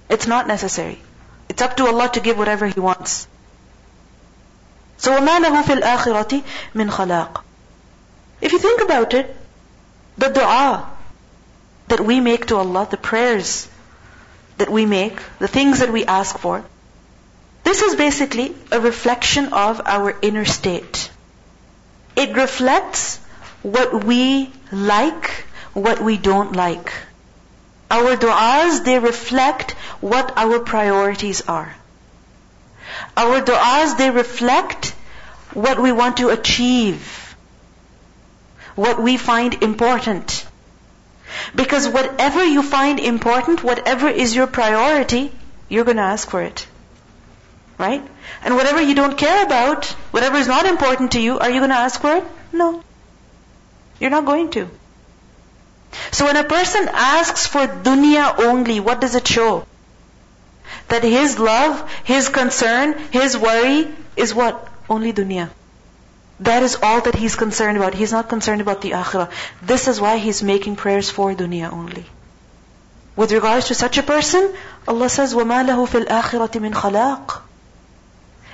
It's 0.09 0.27
not 0.27 0.47
necessary. 0.47 1.01
It's 1.49 1.61
up 1.61 1.77
to 1.77 1.87
Allah 1.87 2.09
to 2.13 2.19
give 2.19 2.37
whatever 2.37 2.67
He 2.67 2.79
wants. 2.79 3.27
So 4.97 5.17
وَمَا 5.17 5.43
لَهُ 5.43 5.63
فِي 5.63 5.81
الْآخِرَةِ 5.81 6.43
مِنْ 6.73 6.89
خَلَاقٍ 6.89 7.41
If 8.41 8.51
you 8.53 8.59
think 8.59 8.81
about 8.81 9.13
it, 9.13 9.35
the 10.17 10.29
dua 10.29 10.89
that 11.87 11.99
we 11.99 12.19
make 12.19 12.45
to 12.47 12.55
Allah, 12.55 12.87
the 12.89 12.97
prayers 12.97 13.67
that 14.57 14.69
we 14.69 14.85
make, 14.85 15.19
the 15.39 15.47
things 15.47 15.79
that 15.79 15.91
we 15.91 16.05
ask 16.05 16.37
for, 16.37 16.63
this 17.63 17.81
is 17.81 17.95
basically 17.95 18.55
a 18.71 18.79
reflection 18.79 19.53
of 19.53 19.81
our 19.85 20.15
inner 20.21 20.45
state. 20.45 21.09
It 22.15 22.35
reflects 22.35 23.18
what 23.62 24.04
we 24.04 24.50
like, 24.72 25.46
what 25.72 26.00
we 26.00 26.16
don't 26.16 26.54
like. 26.54 26.92
Our 27.90 28.16
du'as, 28.16 28.84
they 28.84 28.98
reflect 28.98 29.72
what 30.00 30.32
our 30.36 30.60
priorities 30.60 31.42
are. 31.42 31.74
Our 33.16 33.40
du'as, 33.40 33.96
they 33.98 34.10
reflect 34.10 34.94
what 35.54 35.80
we 35.80 35.92
want 35.92 36.18
to 36.18 36.28
achieve, 36.28 37.34
what 38.76 39.02
we 39.02 39.16
find 39.16 39.62
important. 39.62 40.46
Because 41.54 41.88
whatever 41.88 42.44
you 42.44 42.62
find 42.62 43.00
important, 43.00 43.62
whatever 43.62 44.08
is 44.08 44.34
your 44.34 44.46
priority, 44.46 45.32
you're 45.68 45.84
going 45.84 45.96
to 45.96 46.02
ask 46.02 46.30
for 46.30 46.42
it. 46.42 46.66
Right? 47.78 48.02
And 48.44 48.56
whatever 48.56 48.80
you 48.80 48.94
don't 48.94 49.16
care 49.16 49.44
about, 49.44 49.86
whatever 50.12 50.36
is 50.36 50.46
not 50.46 50.66
important 50.66 51.12
to 51.12 51.20
you, 51.20 51.38
are 51.38 51.50
you 51.50 51.60
going 51.60 51.70
to 51.70 51.76
ask 51.76 52.00
for 52.00 52.16
it? 52.16 52.24
No. 52.52 52.82
You're 53.99 54.09
not 54.09 54.25
going 54.25 54.49
to. 54.51 54.69
So 56.11 56.25
when 56.25 56.35
a 56.37 56.43
person 56.43 56.89
asks 56.91 57.47
for 57.47 57.67
dunya 57.67 58.39
only, 58.39 58.79
what 58.79 59.01
does 59.01 59.15
it 59.15 59.27
show? 59.27 59.65
That 60.89 61.03
his 61.03 61.39
love, 61.39 61.89
his 62.03 62.29
concern, 62.29 62.97
his 63.11 63.37
worry 63.37 63.87
is 64.15 64.33
what? 64.33 64.67
Only 64.89 65.13
dunya. 65.13 65.49
That 66.41 66.63
is 66.63 66.77
all 66.83 67.01
that 67.01 67.15
he's 67.15 67.35
concerned 67.35 67.77
about. 67.77 67.93
He's 67.93 68.11
not 68.11 68.27
concerned 68.27 68.61
about 68.61 68.81
the 68.81 68.91
akhirah. 68.91 69.31
This 69.61 69.87
is 69.87 70.01
why 70.01 70.17
he's 70.17 70.43
making 70.43 70.75
prayers 70.75 71.09
for 71.09 71.33
dunya 71.33 71.71
only. 71.71 72.05
With 73.15 73.31
regards 73.31 73.67
to 73.67 73.75
such 73.75 73.97
a 73.97 74.03
person, 74.03 74.53
Allah 74.87 75.09
says, 75.09 75.33
وَمَا 75.33 75.65
لَهُ 75.65 75.87
فِي 75.87 76.05
الْآخِرَةِ 76.05 76.51
مِنْ 76.59 76.73
خَلَاقٍ 76.73 77.41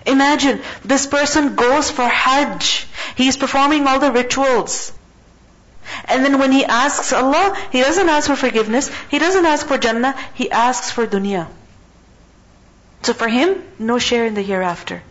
Imagine, 0.06 0.62
this 0.84 1.08
person 1.08 1.56
goes 1.56 1.90
for 1.90 2.08
Hajj. 2.08 2.88
He's 3.16 3.38
performing 3.38 3.88
all 3.88 4.00
the 4.00 4.12
rituals. 4.12 4.94
And 6.06 6.26
then 6.26 6.40
when 6.40 6.52
he 6.52 6.66
asks 6.66 7.14
Allah, 7.14 7.56
he 7.72 7.82
doesn't 7.82 8.10
ask 8.10 8.28
for 8.28 8.36
forgiveness, 8.36 8.90
he 9.10 9.20
doesn't 9.20 9.46
ask 9.46 9.68
for 9.68 9.78
Jannah, 9.78 10.16
he 10.34 10.50
asks 10.50 10.92
for 10.92 11.08
dunya. 11.08 11.48
So 13.04 13.14
for 13.14 13.28
him, 13.28 13.62
no 13.80 13.98
share 13.98 14.26
in 14.26 14.36
the 14.36 14.42
hereafter. 14.42 15.02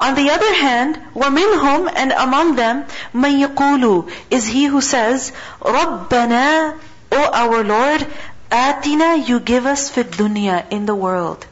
On 0.00 0.14
the 0.14 0.30
other 0.30 0.52
hand, 0.54 0.98
وَمِنْهُمْ 1.14 1.92
And 1.94 2.12
among 2.12 2.56
them, 2.56 2.84
مَن 3.14 3.46
يَقُولُ 3.46 4.10
Is 4.30 4.46
he 4.46 4.64
who 4.64 4.80
says, 4.80 5.32
رَبَّنَا 5.60 6.78
O 7.12 7.30
our 7.32 7.62
Lord, 7.62 8.06
آتِنا 8.50 9.28
You 9.28 9.40
give 9.40 9.66
us 9.66 9.90
فِي 9.90 10.04
الدُّنْيَا 10.04 10.70
In 10.70 10.86
the 10.86 10.94
world. 10.94 11.46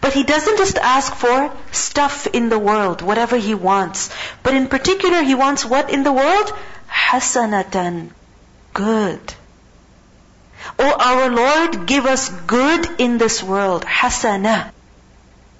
But 0.00 0.12
he 0.12 0.24
doesn't 0.24 0.58
just 0.58 0.78
ask 0.78 1.14
for 1.14 1.52
stuff 1.72 2.26
in 2.26 2.48
the 2.48 2.58
world, 2.58 3.02
whatever 3.02 3.36
he 3.36 3.54
wants. 3.54 4.10
But 4.42 4.54
in 4.54 4.68
particular, 4.68 5.22
he 5.22 5.34
wants 5.34 5.64
what 5.64 5.90
in 5.90 6.02
the 6.02 6.12
world? 6.12 6.52
Hasanatan. 6.88 8.10
Good. 8.74 9.34
O 10.78 10.92
our 10.98 11.30
Lord, 11.30 11.86
give 11.86 12.06
us 12.06 12.28
good 12.46 13.00
in 13.00 13.18
this 13.18 13.42
world. 13.42 13.84
Hasana. 13.84 14.70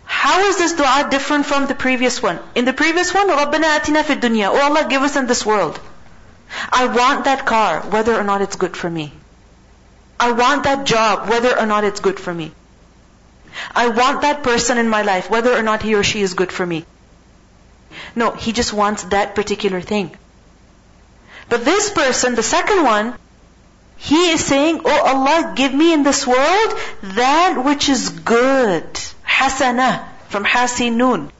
How 0.04 0.40
is 0.40 0.58
this 0.58 0.72
dua 0.72 1.08
different 1.10 1.46
from 1.46 1.66
the 1.66 1.74
previous 1.74 2.22
one? 2.22 2.38
In 2.54 2.64
the 2.64 2.72
previous 2.72 3.14
one, 3.14 3.28
رَبَّنَا 3.28 3.78
آتِنَا 3.78 4.02
فِي 4.02 4.20
الدُّنْيَا 4.20 4.48
Oh 4.48 4.60
Allah, 4.62 4.86
give 4.88 5.02
us 5.02 5.16
in 5.16 5.26
this 5.26 5.46
world. 5.46 5.80
I 6.72 6.86
want 6.86 7.24
that 7.24 7.46
car, 7.46 7.80
whether 7.82 8.16
or 8.16 8.24
not 8.24 8.42
it's 8.42 8.56
good 8.56 8.76
for 8.76 8.90
me. 8.90 9.12
I 10.18 10.32
want 10.32 10.64
that 10.64 10.84
job, 10.84 11.28
whether 11.30 11.58
or 11.58 11.64
not 11.64 11.84
it's 11.84 12.00
good 12.00 12.18
for 12.18 12.34
me. 12.34 12.52
I 13.73 13.87
want 13.89 14.21
that 14.21 14.43
person 14.43 14.77
in 14.77 14.89
my 14.89 15.01
life, 15.01 15.29
whether 15.29 15.53
or 15.53 15.61
not 15.63 15.81
he 15.81 15.95
or 15.95 16.03
she 16.03 16.21
is 16.21 16.33
good 16.33 16.51
for 16.51 16.65
me. 16.65 16.85
No, 18.15 18.31
he 18.31 18.51
just 18.51 18.73
wants 18.73 19.03
that 19.05 19.35
particular 19.35 19.81
thing. 19.81 20.15
But 21.49 21.63
this 21.63 21.91
person, 21.91 22.35
the 22.35 22.43
second 22.43 22.83
one, 22.83 23.15
he 23.97 24.31
is 24.31 24.43
saying, 24.43 24.81
Oh 24.83 25.01
Allah, 25.13 25.53
give 25.55 25.73
me 25.73 25.93
in 25.93 26.03
this 26.03 26.25
world 26.27 26.79
that 27.03 27.61
which 27.63 27.87
is 27.89 28.09
good. 28.09 28.83
Hasana, 29.25 30.03
from 30.29 30.43
Hasinun. 30.43 31.31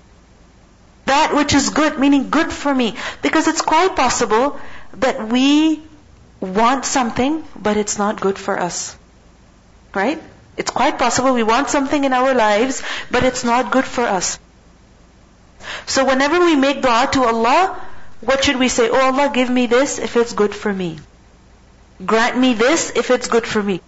That 1.05 1.35
which 1.35 1.53
is 1.53 1.69
good, 1.69 1.99
meaning 1.99 2.29
good 2.29 2.51
for 2.51 2.73
me. 2.73 2.95
Because 3.21 3.47
it's 3.47 3.61
quite 3.61 3.95
possible 3.95 4.59
that 4.93 5.27
we 5.27 5.83
want 6.39 6.85
something, 6.85 7.43
but 7.55 7.77
it's 7.77 7.97
not 7.97 8.19
good 8.19 8.39
for 8.39 8.59
us. 8.59 8.97
Right? 9.93 10.21
It's 10.57 10.71
quite 10.71 10.97
possible 10.97 11.33
we 11.33 11.43
want 11.43 11.69
something 11.69 12.03
in 12.03 12.13
our 12.13 12.33
lives, 12.33 12.81
but 13.11 13.23
it's 13.23 13.43
not 13.43 13.71
good 13.71 13.85
for 13.85 14.03
us. 14.03 14.39
So 15.85 16.05
whenever 16.05 16.39
we 16.39 16.55
make 16.55 16.81
dua 16.81 17.09
to 17.13 17.23
Allah, 17.25 17.79
what 18.21 18.43
should 18.43 18.57
we 18.57 18.69
say? 18.69 18.89
Oh 18.89 19.01
Allah, 19.01 19.31
give 19.33 19.49
me 19.49 19.65
this 19.65 19.99
if 19.99 20.15
it's 20.15 20.33
good 20.33 20.55
for 20.55 20.71
me. 20.71 20.99
Grant 22.05 22.37
me 22.37 22.53
this 22.53 22.91
if 22.95 23.11
it's 23.11 23.27
good 23.27 23.45
for 23.45 23.61
me. 23.61 23.81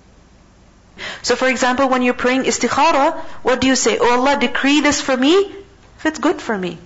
So 1.21 1.35
for 1.35 1.47
example, 1.47 1.87
when 1.89 2.01
you're 2.01 2.13
praying 2.25 2.43
istikhara, 2.43 3.13
what 3.43 3.61
do 3.61 3.67
you 3.67 3.75
say? 3.75 3.97
Oh 3.99 4.19
Allah, 4.19 4.37
decree 4.39 4.81
this 4.81 5.01
for 5.01 5.15
me 5.15 5.35
if 5.97 6.05
it's 6.05 6.19
good 6.19 6.41
for 6.41 6.57
me. 6.57 6.77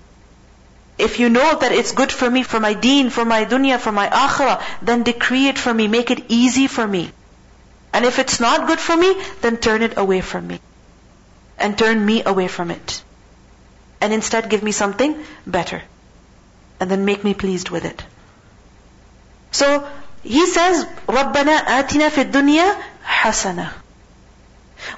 If 0.98 1.20
you 1.20 1.30
know 1.30 1.58
that 1.60 1.72
it's 1.72 1.94
good 1.94 2.12
for 2.12 2.30
me, 2.30 2.44
for 2.44 2.60
my 2.60 2.74
deen, 2.74 3.10
for 3.10 3.26
my 3.26 3.46
dunya, 3.46 3.80
for 3.80 3.92
my 3.92 4.08
akhirah, 4.08 4.62
then 4.82 5.04
decree 5.04 5.48
it 5.48 5.58
for 5.58 5.74
me, 5.74 5.88
make 5.88 6.12
it 6.12 6.26
easy 6.30 6.68
for 6.68 6.86
me. 6.88 7.12
And 7.93 8.05
if 8.05 8.19
it's 8.19 8.41
not 8.41 8.67
good 8.67 8.79
for 8.79 8.97
me, 8.97 9.15
then 9.41 9.57
turn 9.57 9.83
it 9.83 9.97
away 9.97 10.21
from 10.21 10.47
me. 10.47 10.61
And 11.59 11.79
turn 11.79 12.05
me 12.05 12.23
away 12.25 12.47
from 12.47 12.71
it. 12.71 13.03
And 14.01 14.13
instead 14.13 14.51
give 14.51 14.63
me 14.63 14.73
something 14.73 15.25
better. 15.47 15.83
And 16.79 16.91
then 16.91 17.07
make 17.07 17.25
me 17.25 17.33
pleased 17.33 17.71
with 17.71 17.87
it. 17.87 18.03
So, 19.51 19.89
he 20.23 20.45
says, 20.47 20.85
رَبَّنَا 21.07 21.59
آتِنَا 21.79 22.11
فِي 22.11 22.31
الدُّنْيَا 22.31 22.77
حَسَنَةً 23.05 23.73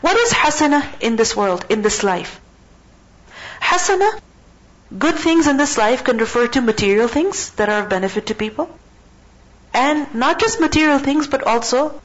What 0.01 0.17
is 0.17 0.33
hasana 0.33 0.83
in 1.01 1.15
this 1.17 1.37
world, 1.37 1.67
in 1.69 1.83
this 1.83 2.03
life? 2.03 2.41
Hasana, 3.61 4.11
good 5.07 5.15
things 5.15 5.47
in 5.47 5.57
this 5.57 5.79
life 5.79 6.03
can 6.03 6.17
refer 6.19 6.49
to 6.49 6.61
material 6.61 7.07
things 7.07 7.51
that 7.51 7.69
are 7.69 7.83
of 7.85 7.89
benefit 7.89 8.27
to 8.27 8.35
people. 8.35 8.69
And 9.73 10.13
not 10.15 10.41
just 10.41 10.61
material 10.61 10.99
things, 10.99 11.29
but 11.29 11.45
also 11.45 12.01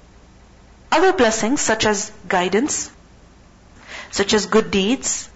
other 0.91 1.13
blessings 1.13 1.61
such 1.61 1.85
as 1.85 2.11
guidance, 2.27 2.91
such 4.11 4.33
as 4.33 4.45
good 4.45 4.69
deeds. 4.71 5.29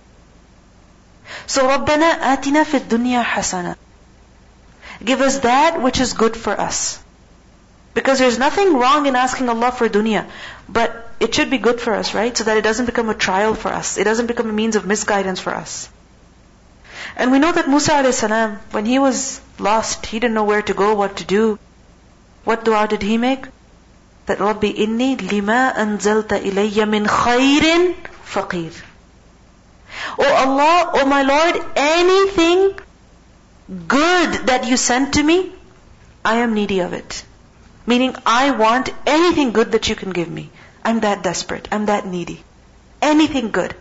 So 1.45 1.67
رَبَّنَا 1.67 2.19
آتِنَا 2.19 2.63
فِي 2.63 2.79
الدُّنْيَا 2.79 3.23
حَسَنَةً 3.23 3.75
Give 5.03 5.21
us 5.21 5.39
that 5.39 5.81
which 5.81 5.99
is 5.99 6.13
good 6.13 6.35
for 6.35 6.59
us. 6.59 6.99
Because 7.93 8.19
there's 8.19 8.37
nothing 8.37 8.77
wrong 8.77 9.07
in 9.07 9.15
asking 9.15 9.49
Allah 9.49 9.71
for 9.71 9.89
dunya, 9.89 10.25
but 10.69 11.11
it 11.19 11.33
should 11.33 11.49
be 11.49 11.57
good 11.57 11.81
for 11.81 11.93
us, 11.95 12.13
right? 12.13 12.37
So 12.37 12.43
that 12.43 12.57
it 12.57 12.61
doesn't 12.61 12.85
become 12.85 13.09
a 13.09 13.15
trial 13.15 13.55
for 13.55 13.69
us. 13.69 13.97
It 13.97 14.03
doesn't 14.03 14.27
become 14.27 14.49
a 14.49 14.53
means 14.53 14.75
of 14.75 14.85
misguidance 14.85 15.39
for 15.39 15.53
us. 15.53 15.89
And 17.15 17.31
we 17.31 17.39
know 17.39 17.51
that 17.51 17.67
Musa 17.67 17.93
a.s., 17.93 18.21
when 18.71 18.85
he 18.85 18.99
was 18.99 19.41
lost, 19.57 20.05
he 20.05 20.19
didn't 20.19 20.35
know 20.35 20.43
where 20.43 20.61
to 20.61 20.73
go, 20.73 20.93
what 20.93 21.17
to 21.17 21.25
do. 21.25 21.57
What 22.43 22.63
dua 22.63 22.87
did 22.87 23.01
he 23.01 23.17
make? 23.17 23.45
That 24.26 24.40
Rabbi 24.40 24.72
inni 24.72 25.16
lima 25.30 25.72
anzalta 25.76 26.40
ilayya 26.40 26.88
min 26.88 27.06
khairin 27.06 27.94
faqir. 28.24 28.72
Oh 30.18 30.34
Allah, 30.44 30.90
oh 30.94 31.06
my 31.06 31.22
Lord, 31.22 31.64
anything 31.76 32.78
good 33.88 34.46
that 34.46 34.66
you 34.66 34.76
sent 34.76 35.14
to 35.14 35.22
me, 35.22 35.52
I 36.24 36.36
am 36.38 36.54
needy 36.54 36.80
of 36.80 36.92
it. 36.92 37.24
Meaning, 37.86 38.14
I 38.24 38.52
want 38.52 38.90
anything 39.06 39.52
good 39.52 39.72
that 39.72 39.88
you 39.88 39.96
can 39.96 40.10
give 40.10 40.30
me. 40.30 40.50
I'm 40.84 41.00
that 41.00 41.22
desperate. 41.22 41.68
I'm 41.72 41.86
that 41.86 42.06
needy. 42.06 42.42
Anything 43.00 43.50
good. 43.50 43.74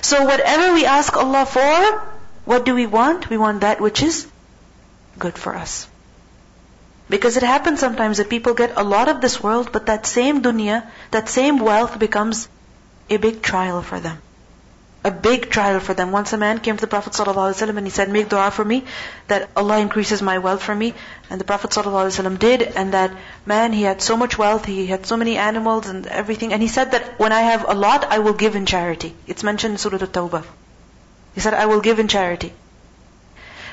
So 0.00 0.24
whatever 0.24 0.72
we 0.72 0.86
ask 0.86 1.16
Allah 1.16 1.44
for, 1.46 2.02
what 2.44 2.64
do 2.64 2.74
we 2.74 2.86
want? 2.86 3.28
We 3.28 3.36
want 3.36 3.60
that 3.60 3.80
which 3.80 4.02
is 4.02 4.26
good 5.18 5.36
for 5.36 5.54
us. 5.54 5.86
Because 7.08 7.36
it 7.36 7.42
happens 7.42 7.80
sometimes 7.80 8.18
that 8.18 8.30
people 8.30 8.54
get 8.54 8.72
a 8.76 8.82
lot 8.82 9.08
of 9.08 9.20
this 9.20 9.42
world, 9.42 9.70
but 9.72 9.86
that 9.86 10.06
same 10.06 10.42
dunya, 10.42 10.86
that 11.10 11.28
same 11.28 11.58
wealth 11.58 11.98
becomes 11.98 12.48
a 13.10 13.18
big 13.18 13.42
trial 13.42 13.82
for 13.82 14.00
them 14.00 14.18
a 15.04 15.10
big 15.10 15.50
trial 15.50 15.80
for 15.80 15.92
them. 15.92 16.10
Once 16.10 16.32
a 16.32 16.38
man 16.38 16.58
came 16.58 16.76
to 16.76 16.80
the 16.80 16.86
Prophet 16.86 17.12
ﷺ 17.12 17.76
and 17.76 17.86
he 17.86 17.90
said, 17.90 18.08
make 18.08 18.30
dua 18.30 18.50
for 18.50 18.64
me, 18.64 18.84
that 19.28 19.50
Allah 19.54 19.78
increases 19.78 20.22
my 20.22 20.38
wealth 20.38 20.62
for 20.62 20.74
me. 20.74 20.94
And 21.28 21.38
the 21.38 21.44
Prophet 21.44 21.70
ﷺ 21.70 22.38
did, 22.38 22.62
and 22.62 22.94
that 22.94 23.12
man, 23.44 23.74
he 23.74 23.82
had 23.82 24.00
so 24.00 24.16
much 24.16 24.38
wealth, 24.38 24.64
he 24.64 24.86
had 24.86 25.04
so 25.04 25.18
many 25.18 25.36
animals 25.36 25.88
and 25.88 26.06
everything, 26.06 26.54
and 26.54 26.62
he 26.62 26.68
said 26.68 26.92
that 26.92 27.18
when 27.18 27.32
I 27.32 27.42
have 27.42 27.68
a 27.68 27.74
lot, 27.74 28.04
I 28.04 28.20
will 28.20 28.32
give 28.32 28.56
in 28.56 28.64
charity. 28.64 29.14
It's 29.26 29.42
mentioned 29.42 29.72
in 29.72 29.78
Surah 29.78 30.02
At-Tawbah. 30.02 30.44
He 31.34 31.40
said, 31.40 31.52
I 31.52 31.66
will 31.66 31.82
give 31.82 31.98
in 31.98 32.08
charity 32.08 32.54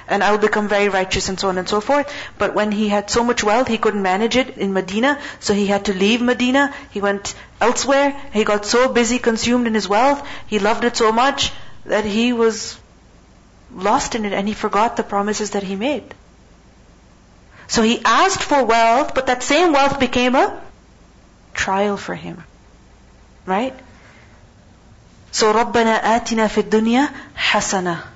and 0.09 0.23
I 0.23 0.31
will 0.31 0.39
become 0.39 0.69
very 0.69 0.89
righteous 0.89 1.29
and 1.29 1.39
so 1.39 1.49
on 1.49 1.59
and 1.59 1.69
so 1.69 1.81
forth. 1.81 2.13
But 2.39 2.55
when 2.55 2.73
he 2.73 2.89
had 2.89 3.11
so 3.11 3.25
much 3.25 3.43
wealth, 3.43 3.69
he 3.69 3.79
couldn't 3.79 4.03
manage 4.03 4.37
it 4.37 4.57
in 4.57 4.73
Medina, 4.73 5.19
so 5.41 5.55
he 5.55 5.67
had 5.67 5.87
to 5.87 5.95
leave 5.95 6.23
Medina. 6.23 6.73
He 6.91 7.01
went 7.01 7.35
elsewhere. 7.61 8.17
He 8.33 8.45
got 8.45 8.65
so 8.65 8.89
busy, 8.89 9.19
consumed 9.19 9.67
in 9.67 9.75
his 9.75 9.89
wealth. 9.89 10.27
He 10.47 10.59
loved 10.59 10.85
it 10.85 10.97
so 10.97 11.13
much 11.13 11.53
that 11.85 12.05
he 12.05 12.33
was 12.33 12.79
lost 13.75 14.15
in 14.15 14.25
it 14.25 14.33
and 14.33 14.47
he 14.47 14.55
forgot 14.55 14.97
the 14.97 15.03
promises 15.03 15.51
that 15.51 15.63
he 15.63 15.77
made. 15.77 16.15
So 17.69 17.83
he 17.83 18.01
asked 18.05 18.43
for 18.43 18.65
wealth, 18.65 19.15
but 19.15 19.27
that 19.27 19.43
same 19.43 19.73
wealth 19.73 19.99
became 19.99 20.37
a 20.37 20.61
trial 21.53 21.97
for 21.97 22.15
him. 22.15 22.45
Right? 23.45 23.75
So 25.33 25.53
رَبَّنَا 25.53 26.01
آتِنَا 26.01 26.49
فِي 26.49 26.63
الدُّنْيَا 26.63 27.11
حَسَنَةً 27.37 28.10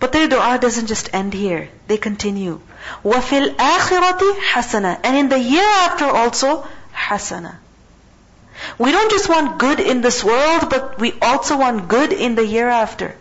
but 0.00 0.12
their 0.12 0.28
dua 0.28 0.58
doesn't 0.58 0.86
just 0.86 1.14
end 1.14 1.34
here. 1.34 1.68
They 1.86 1.98
continue. 1.98 2.60
وَفِي 3.04 3.54
الْآخِرَةِ 3.54 4.40
حَسَنَةً 4.52 5.00
And 5.04 5.16
in 5.16 5.28
the 5.28 5.38
year 5.38 5.68
after 5.86 6.06
also, 6.06 6.66
حَسَنَةً 6.94 7.56
We 8.78 8.92
don't 8.92 9.10
just 9.10 9.28
want 9.28 9.58
good 9.58 9.78
in 9.78 10.00
this 10.00 10.24
world, 10.24 10.70
but 10.70 10.98
we 10.98 11.12
also 11.20 11.58
want 11.58 11.88
good 11.88 12.14
in 12.14 12.34
the 12.34 12.44
hereafter. 12.44 13.14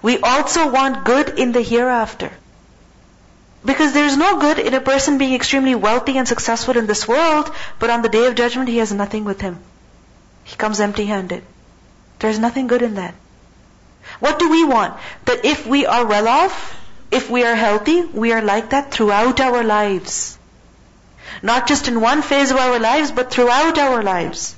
We 0.00 0.18
also 0.20 0.70
want 0.70 1.04
good 1.04 1.38
in 1.38 1.52
the 1.52 1.60
hereafter. 1.60 2.32
Because 3.62 3.92
there 3.92 4.06
is 4.06 4.16
no 4.16 4.38
good 4.40 4.58
in 4.58 4.72
a 4.72 4.80
person 4.80 5.18
being 5.18 5.34
extremely 5.34 5.74
wealthy 5.74 6.16
and 6.16 6.26
successful 6.26 6.78
in 6.78 6.86
this 6.86 7.06
world, 7.06 7.50
but 7.78 7.90
on 7.90 8.00
the 8.00 8.08
day 8.08 8.26
of 8.26 8.36
judgment 8.36 8.70
he 8.70 8.78
has 8.78 8.92
nothing 8.92 9.24
with 9.24 9.40
him. 9.40 9.58
He 10.44 10.56
comes 10.56 10.80
empty 10.80 11.04
handed. 11.04 11.42
There's 12.20 12.38
nothing 12.38 12.68
good 12.68 12.82
in 12.82 12.94
that. 12.94 13.14
What 14.20 14.38
do 14.38 14.50
we 14.50 14.64
want? 14.64 14.96
That 15.26 15.44
if 15.44 15.66
we 15.66 15.86
are 15.86 16.06
well 16.06 16.28
off, 16.28 16.76
if 17.10 17.30
we 17.30 17.44
are 17.44 17.54
healthy, 17.54 18.02
we 18.02 18.32
are 18.32 18.42
like 18.42 18.70
that 18.70 18.90
throughout 18.90 19.40
our 19.40 19.62
lives. 19.62 20.38
Not 21.42 21.66
just 21.66 21.88
in 21.88 22.00
one 22.00 22.22
phase 22.22 22.50
of 22.50 22.56
our 22.56 22.78
lives, 22.78 23.10
but 23.10 23.30
throughout 23.30 23.78
our 23.78 24.02
lives. 24.02 24.56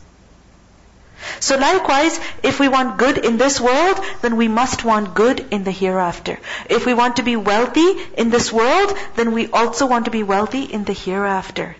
So 1.40 1.56
likewise, 1.56 2.18
if 2.42 2.60
we 2.60 2.68
want 2.68 2.98
good 2.98 3.18
in 3.18 3.38
this 3.38 3.60
world, 3.60 4.00
then 4.22 4.36
we 4.36 4.48
must 4.48 4.84
want 4.84 5.14
good 5.14 5.46
in 5.50 5.64
the 5.64 5.72
hereafter. 5.72 6.38
If 6.70 6.86
we 6.86 6.94
want 6.94 7.16
to 7.16 7.22
be 7.22 7.36
wealthy 7.36 7.88
in 8.16 8.30
this 8.30 8.52
world, 8.52 8.96
then 9.16 9.32
we 9.32 9.48
also 9.48 9.86
want 9.86 10.04
to 10.04 10.10
be 10.10 10.22
wealthy 10.22 10.62
in 10.62 10.84
the 10.84 10.92
hereafter. 10.92 11.76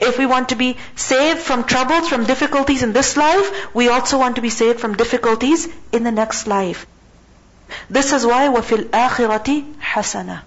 If 0.00 0.18
we 0.18 0.26
want 0.26 0.50
to 0.50 0.56
be 0.56 0.76
saved 0.96 1.40
from 1.40 1.64
troubles, 1.64 2.08
from 2.08 2.24
difficulties 2.24 2.82
in 2.82 2.92
this 2.92 3.16
life, 3.16 3.74
we 3.74 3.88
also 3.88 4.18
want 4.18 4.36
to 4.36 4.42
be 4.42 4.50
saved 4.50 4.80
from 4.80 4.96
difficulties 4.96 5.68
in 5.92 6.02
the 6.02 6.12
next 6.12 6.46
life. 6.46 6.86
This 7.90 8.12
is 8.12 8.24
why 8.24 8.48
وَفِي 8.48 8.88
الْآخِرَةِ 8.90 9.74
حَسَنَةً 9.80 10.40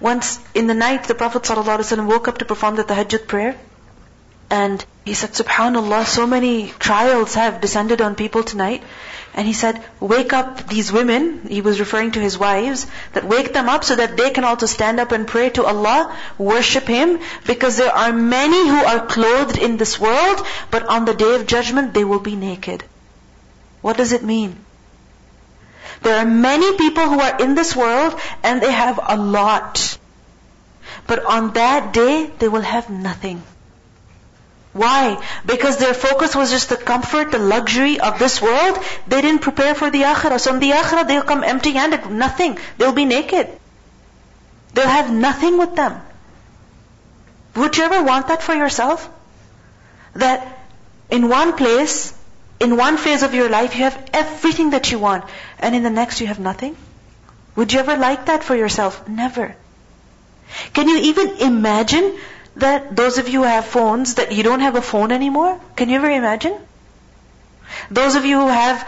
Once 0.00 0.38
in 0.54 0.66
the 0.66 0.74
night, 0.74 1.04
the 1.04 1.14
Prophet 1.14 1.42
ﷺ 1.42 2.06
woke 2.06 2.28
up 2.28 2.38
to 2.38 2.44
perform 2.44 2.76
the 2.76 2.84
tahajjud 2.84 3.26
prayer. 3.26 3.56
And 4.49 4.83
he 5.03 5.13
said, 5.13 5.31
Subhanallah, 5.31 6.05
so 6.05 6.25
many 6.25 6.69
trials 6.79 7.35
have 7.35 7.59
descended 7.61 8.01
on 8.01 8.15
people 8.15 8.43
tonight. 8.43 8.83
And 9.37 9.45
he 9.45 9.53
said, 9.53 9.83
wake 9.99 10.33
up 10.33 10.67
these 10.67 10.91
women, 10.91 11.45
he 11.47 11.61
was 11.61 11.79
referring 11.79 12.11
to 12.13 12.19
his 12.19 12.39
wives, 12.39 12.87
that 13.13 13.23
wake 13.23 13.53
them 13.53 13.69
up 13.69 13.83
so 13.83 13.95
that 13.95 14.17
they 14.17 14.31
can 14.31 14.43
also 14.43 14.65
stand 14.65 14.99
up 14.99 15.11
and 15.11 15.27
pray 15.27 15.49
to 15.51 15.63
Allah, 15.63 16.17
worship 16.39 16.85
Him, 16.85 17.19
because 17.45 17.77
there 17.77 17.93
are 17.93 18.11
many 18.11 18.67
who 18.67 18.83
are 18.83 19.05
clothed 19.05 19.59
in 19.59 19.77
this 19.77 19.99
world, 19.99 20.43
but 20.71 20.87
on 20.87 21.05
the 21.05 21.13
day 21.13 21.35
of 21.35 21.45
judgment 21.45 21.93
they 21.93 22.03
will 22.03 22.19
be 22.19 22.35
naked. 22.35 22.83
What 23.81 23.97
does 23.97 24.11
it 24.11 24.23
mean? 24.23 24.57
There 26.01 26.17
are 26.17 26.25
many 26.25 26.75
people 26.75 27.07
who 27.07 27.19
are 27.19 27.39
in 27.39 27.53
this 27.53 27.75
world 27.75 28.19
and 28.43 28.59
they 28.61 28.71
have 28.71 28.99
a 29.03 29.17
lot. 29.17 29.99
But 31.05 31.23
on 31.25 31.53
that 31.53 31.93
day, 31.93 32.31
they 32.39 32.47
will 32.47 32.61
have 32.61 32.89
nothing. 32.89 33.43
Why? 34.77 35.21
Because 35.45 35.77
their 35.77 35.93
focus 35.93 36.35
was 36.35 36.51
just 36.51 36.69
the 36.69 36.77
comfort, 36.77 37.31
the 37.31 37.39
luxury 37.39 37.99
of 37.99 38.19
this 38.19 38.41
world. 38.41 38.77
They 39.07 39.21
didn't 39.21 39.41
prepare 39.41 39.73
for 39.75 39.89
the 39.89 40.03
akhirah. 40.03 40.39
So 40.39 40.53
in 40.53 40.59
the 40.59 40.71
akhirah, 40.71 41.07
they'll 41.07 41.23
come 41.23 41.43
empty 41.43 41.71
handed, 41.71 42.09
nothing. 42.09 42.57
They'll 42.77 42.93
be 42.93 43.05
naked. 43.05 43.47
They'll 44.73 44.95
have 44.95 45.11
nothing 45.11 45.57
with 45.57 45.75
them. 45.75 45.99
Would 47.55 47.77
you 47.77 47.85
ever 47.85 48.03
want 48.03 48.27
that 48.27 48.43
for 48.43 48.53
yourself? 48.53 49.09
That 50.13 50.47
in 51.09 51.27
one 51.27 51.53
place, 51.57 52.13
in 52.59 52.77
one 52.77 52.97
phase 52.97 53.23
of 53.23 53.33
your 53.33 53.49
life, 53.49 53.75
you 53.75 53.83
have 53.83 54.09
everything 54.13 54.71
that 54.71 54.91
you 54.91 54.99
want, 54.99 55.25
and 55.59 55.75
in 55.75 55.83
the 55.83 55.89
next 55.89 56.21
you 56.21 56.27
have 56.27 56.39
nothing? 56.39 56.75
Would 57.55 57.73
you 57.73 57.79
ever 57.79 57.97
like 57.97 58.27
that 58.27 58.43
for 58.43 58.55
yourself? 58.55 59.07
Never. 59.07 59.55
Can 60.73 60.87
you 60.87 60.97
even 61.11 61.37
imagine 61.37 62.17
that 62.59 62.95
those 62.95 63.17
of 63.17 63.29
you 63.29 63.41
who 63.41 63.47
have 63.47 63.65
phones, 63.65 64.15
that 64.15 64.31
you 64.31 64.43
don't 64.43 64.61
have 64.61 64.75
a 64.75 64.81
phone 64.81 65.11
anymore? 65.11 65.59
Can 65.75 65.89
you 65.89 65.97
ever 65.97 66.09
imagine? 66.09 66.57
Those 67.91 68.15
of 68.15 68.25
you 68.25 68.39
who 68.39 68.47
have 68.47 68.87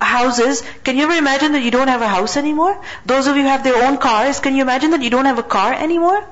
houses, 0.00 0.62
can 0.84 0.96
you 0.96 1.04
ever 1.04 1.14
imagine 1.14 1.52
that 1.52 1.62
you 1.62 1.70
don't 1.70 1.88
have 1.88 2.02
a 2.02 2.08
house 2.08 2.36
anymore? 2.36 2.78
Those 3.04 3.26
of 3.26 3.36
you 3.36 3.42
who 3.42 3.48
have 3.48 3.64
their 3.64 3.84
own 3.86 3.98
cars, 3.98 4.40
can 4.40 4.54
you 4.56 4.62
imagine 4.62 4.92
that 4.92 5.02
you 5.02 5.10
don't 5.10 5.26
have 5.26 5.38
a 5.38 5.42
car 5.42 5.72
anymore? 5.74 6.24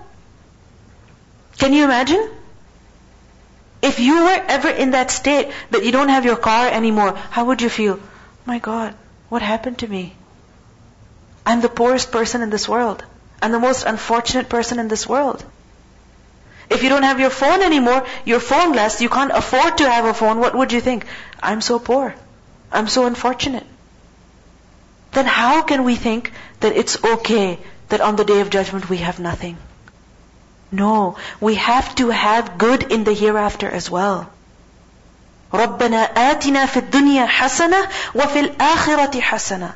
Can 1.58 1.72
you 1.72 1.84
imagine? 1.84 2.30
If 3.82 4.00
you 4.00 4.14
were 4.24 4.44
ever 4.56 4.68
in 4.68 4.92
that 4.92 5.10
state 5.10 5.52
that 5.70 5.84
you 5.84 5.92
don't 5.92 6.08
have 6.08 6.24
your 6.24 6.36
car 6.36 6.68
anymore, 6.68 7.12
how 7.30 7.44
would 7.46 7.62
you 7.62 7.68
feel? 7.68 8.00
My 8.46 8.58
God, 8.58 8.94
what 9.28 9.42
happened 9.42 9.78
to 9.78 9.88
me? 9.88 10.14
I'm 11.44 11.60
the 11.60 11.68
poorest 11.68 12.10
person 12.10 12.42
in 12.42 12.50
this 12.50 12.68
world. 12.68 13.04
I'm 13.42 13.52
the 13.52 13.60
most 13.60 13.84
unfortunate 13.84 14.48
person 14.48 14.78
in 14.78 14.88
this 14.88 15.06
world. 15.08 15.44
If 16.69 16.83
you 16.83 16.89
don't 16.89 17.03
have 17.03 17.19
your 17.19 17.29
phone 17.29 17.61
anymore, 17.61 18.05
you're 18.25 18.39
phoneless, 18.39 19.01
you 19.01 19.09
can't 19.09 19.31
afford 19.31 19.77
to 19.77 19.89
have 19.89 20.05
a 20.05 20.13
phone, 20.13 20.39
what 20.39 20.55
would 20.55 20.71
you 20.71 20.81
think? 20.81 21.05
I'm 21.41 21.61
so 21.61 21.77
poor. 21.79 22.15
I'm 22.71 22.87
so 22.87 23.05
unfortunate. 23.05 23.65
Then 25.11 25.25
how 25.25 25.61
can 25.61 25.83
we 25.83 25.95
think 25.95 26.31
that 26.61 26.75
it's 26.75 27.03
okay 27.03 27.59
that 27.89 28.01
on 28.01 28.15
the 28.15 28.25
day 28.25 28.39
of 28.41 28.49
judgment 28.49 28.89
we 28.89 28.97
have 28.97 29.19
nothing? 29.19 29.57
No, 30.71 31.17
we 31.39 31.55
have 31.55 31.93
to 31.95 32.09
have 32.09 32.57
good 32.57 32.91
in 32.91 33.03
the 33.03 33.13
hereafter 33.13 33.69
as 33.69 33.91
well. 33.91 34.29
رَبَّنَا 35.53 36.13
آتِنَا 36.15 36.65
فِي 36.65 36.81
الدُّنْيَا 36.81 37.27
حَسَنَةً 37.27 37.87
وَفِي 38.15 38.55
الْآخِرَةِ 38.55 39.21
حَسَنَةً 39.21 39.73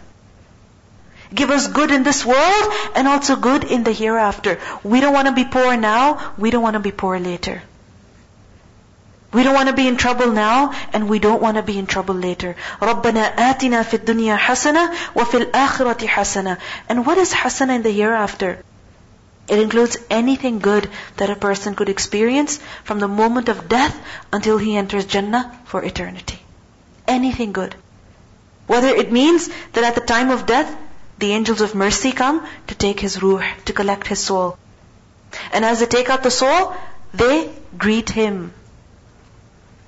Give 1.33 1.49
us 1.49 1.67
good 1.67 1.91
in 1.91 2.03
this 2.03 2.25
world 2.25 2.73
and 2.95 3.07
also 3.07 3.35
good 3.35 3.63
in 3.65 3.83
the 3.83 3.91
hereafter. 3.91 4.59
We 4.83 5.01
don't 5.01 5.13
want 5.13 5.27
to 5.27 5.33
be 5.33 5.43
poor 5.43 5.75
now, 5.75 6.33
we 6.37 6.51
don't 6.51 6.63
want 6.63 6.75
to 6.75 6.79
be 6.79 6.91
poor 6.91 7.19
later. 7.19 7.61
We 9.33 9.43
don't 9.43 9.53
want 9.53 9.67
to 9.67 9.75
be 9.75 9.87
in 9.87 9.97
trouble 9.97 10.31
now, 10.31 10.73
and 10.93 11.09
we 11.09 11.19
don't 11.19 11.41
want 11.41 11.57
to 11.57 11.63
be 11.63 11.77
in 11.77 11.85
trouble 11.85 12.15
later. 12.15 12.55
رَبَّنَا 12.79 13.35
آتِنَا 13.35 13.83
فِي 13.83 13.97
الدُّنْيَا 13.99 14.37
حَسَنَةً 14.37 14.95
وَفِي 15.15 15.51
الْآخِرَةِ 15.51 16.07
حَسَنَةً 16.07 16.57
And 16.87 17.05
what 17.05 17.17
is 17.17 17.33
hasana 17.33 17.75
in 17.75 17.83
the 17.83 17.91
hereafter? 17.91 18.63
It 19.49 19.59
includes 19.59 19.97
anything 20.09 20.59
good 20.59 20.89
that 21.17 21.29
a 21.29 21.35
person 21.35 21.75
could 21.75 21.89
experience 21.89 22.59
from 22.85 22.99
the 22.99 23.07
moment 23.07 23.49
of 23.49 23.67
death 23.67 23.97
until 24.31 24.57
he 24.57 24.77
enters 24.77 25.05
Jannah 25.05 25.59
for 25.65 25.83
eternity. 25.83 26.39
Anything 27.07 27.51
good. 27.51 27.75
Whether 28.65 28.89
it 28.89 29.11
means 29.11 29.49
that 29.73 29.83
at 29.83 29.95
the 29.95 30.01
time 30.01 30.31
of 30.31 30.45
death, 30.45 30.73
the 31.22 31.32
angels 31.32 31.60
of 31.60 31.74
mercy 31.74 32.10
come 32.10 32.44
to 32.66 32.74
take 32.74 33.00
his 33.00 33.22
ruh, 33.22 33.42
to 33.66 33.72
collect 33.72 34.08
his 34.08 34.18
soul. 34.18 34.58
And 35.52 35.64
as 35.64 35.80
they 35.80 35.86
take 35.86 36.10
out 36.10 36.24
the 36.24 36.30
soul, 36.30 36.74
they 37.14 37.50
greet 37.78 38.10
him. 38.10 38.52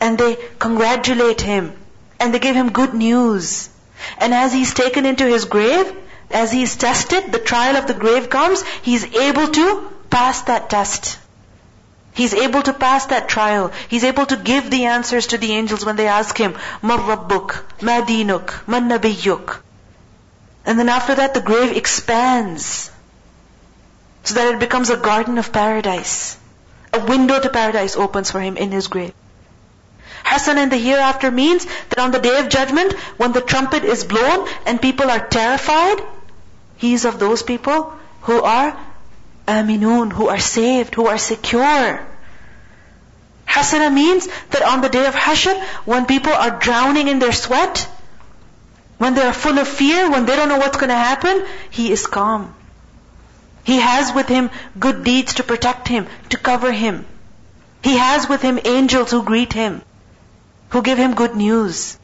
And 0.01 0.16
they 0.16 0.37
congratulate 0.59 1.40
him. 1.40 1.73
And 2.20 2.33
they 2.33 2.38
give 2.38 2.55
him 2.55 2.70
good 2.70 2.94
news. 2.94 3.68
And 4.18 4.33
as 4.33 4.53
he's 4.53 4.75
taken 4.75 5.07
into 5.07 5.27
his 5.27 5.44
grave, 5.57 5.92
as 6.31 6.53
he's 6.53 6.77
tested, 6.77 7.33
the 7.33 7.42
trial 7.51 7.77
of 7.77 7.88
the 7.88 7.99
grave 8.05 8.31
comes, 8.31 8.62
he's 8.83 9.05
able 9.27 9.49
to 9.49 9.90
pass 10.11 10.42
that 10.42 10.70
test. 10.70 11.18
He's 12.14 12.33
able 12.33 12.62
to 12.62 12.73
pass 12.73 13.07
that 13.07 13.29
trial. 13.29 13.73
He's 13.88 14.05
able 14.05 14.27
to 14.27 14.37
give 14.37 14.70
the 14.70 14.85
answers 14.85 15.29
to 15.29 15.38
the 15.38 15.53
angels 15.53 15.85
when 15.85 15.97
they 15.97 16.07
ask 16.07 16.38
him, 16.38 16.57
Ma 16.81 16.97
Rabbuk, 16.97 17.83
Ma 17.83 18.01
Dinuk, 18.03 18.68
Ma 18.68 18.79
Nabiyyuk. 18.79 19.63
And 20.66 20.79
then 20.79 20.88
after 20.88 21.14
that 21.14 21.35
the 21.35 21.40
grave 21.40 21.77
expands. 21.77 22.90
So 24.22 24.35
that 24.35 24.55
it 24.55 24.61
becomes 24.61 24.90
a 24.90 24.96
garden 24.96 25.38
of 25.38 25.53
paradise. 25.53 26.38
A 26.92 27.05
window 27.05 27.38
to 27.40 27.50
paradise 27.50 27.96
opens 27.96 28.31
for 28.31 28.40
him 28.40 28.57
in 28.57 28.70
his 28.70 28.87
grave. 28.87 29.12
Hasan 30.24 30.57
in 30.59 30.70
the 30.70 30.79
hereafter 30.79 31.31
means 31.31 31.66
that 31.90 31.98
on 31.98 32.11
the 32.11 32.18
day 32.18 32.38
of 32.40 32.48
judgment, 32.48 32.94
when 33.18 33.33
the 33.33 33.42
trumpet 33.42 33.85
is 33.85 34.05
blown 34.05 34.48
and 34.64 34.81
people 34.81 35.11
are 35.11 35.27
terrified, 35.27 36.00
he 36.77 36.94
is 36.94 37.05
of 37.05 37.18
those 37.18 37.42
people 37.42 37.92
who 38.22 38.42
are 38.42 38.79
aminun, 39.46 40.12
who 40.12 40.29
are 40.29 40.38
saved, 40.38 40.94
who 40.94 41.07
are 41.07 41.18
secure. 41.18 42.07
Hasana 43.46 43.92
means 43.92 44.27
that 44.50 44.62
on 44.62 44.81
the 44.81 44.88
day 44.88 45.07
of 45.07 45.14
Hashr, 45.14 45.62
when 45.85 46.07
people 46.07 46.33
are 46.33 46.59
drowning 46.59 47.09
in 47.09 47.18
their 47.18 47.33
sweat, 47.33 47.88
when 48.98 49.14
they 49.14 49.22
are 49.22 49.33
full 49.33 49.59
of 49.59 49.68
fear, 49.68 50.11
when 50.11 50.26
they 50.26 50.37
don't 50.37 50.48
know 50.48 50.59
what's 50.59 50.76
going 50.76 50.90
to 50.90 50.94
happen, 50.94 51.44
he 51.70 51.90
is 51.90 52.07
calm. 52.07 52.54
He 53.64 53.78
has 53.78 54.12
with 54.14 54.28
him 54.28 54.50
good 54.78 55.04
deeds 55.04 55.35
to 55.35 55.42
protect 55.42 55.88
him, 55.88 56.07
to 56.30 56.37
cover 56.37 56.70
him. 56.70 57.07
He 57.83 57.96
has 57.96 58.28
with 58.28 58.42
him 58.42 58.59
angels 58.64 59.11
who 59.11 59.22
greet 59.22 59.52
him, 59.52 59.83
who 60.70 60.83
give 60.83 60.98
him 60.98 61.14
good 61.14 61.35
news. 61.35 61.98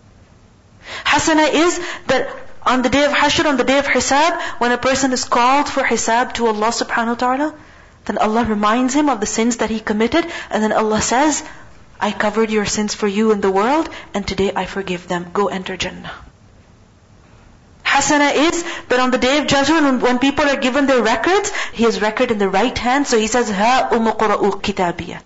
Hasana 1.04 1.52
is 1.52 1.80
that 2.06 2.28
on 2.62 2.82
the 2.82 2.88
day 2.88 3.04
of 3.04 3.12
Hashr, 3.12 3.46
on 3.46 3.56
the 3.56 3.64
day 3.64 3.78
of 3.78 3.86
Hisab, 3.86 4.40
when 4.58 4.72
a 4.72 4.78
person 4.78 5.12
is 5.12 5.24
called 5.24 5.68
for 5.68 5.82
Hisab 5.82 6.34
to 6.34 6.46
Allah 6.46 6.68
subhanahu 6.68 7.08
wa 7.08 7.14
ta'ala, 7.14 7.54
then 8.06 8.18
Allah 8.18 8.44
reminds 8.44 8.94
him 8.94 9.08
of 9.08 9.20
the 9.20 9.26
sins 9.26 9.58
that 9.58 9.70
he 9.70 9.80
committed, 9.80 10.26
and 10.50 10.62
then 10.62 10.72
Allah 10.72 11.00
says, 11.00 11.42
I 12.00 12.12
covered 12.12 12.50
your 12.50 12.64
sins 12.64 12.94
for 12.94 13.06
you 13.06 13.30
in 13.32 13.40
the 13.40 13.50
world, 13.50 13.88
and 14.14 14.26
today 14.26 14.52
I 14.54 14.64
forgive 14.66 15.06
them. 15.08 15.30
Go 15.32 15.48
enter 15.48 15.76
Jannah 15.76 16.12
Hasana 17.89 18.33
is 18.33 18.63
that 18.89 18.99
on 18.99 19.11
the 19.11 19.17
day 19.17 19.37
of 19.37 19.47
judgment, 19.47 20.01
when 20.01 20.19
people 20.19 20.45
are 20.45 20.57
given 20.57 20.85
their 20.85 21.01
records, 21.01 21.51
he 21.73 21.83
has 21.83 22.01
record 22.01 22.31
in 22.31 22.39
the 22.39 22.49
right 22.49 22.77
hand, 22.77 23.07
so 23.07 23.17
he 23.17 23.27
says, 23.27 23.49
Ha 23.49 23.89
umuqra'u 23.91 24.61
kitabiya. 24.61 25.21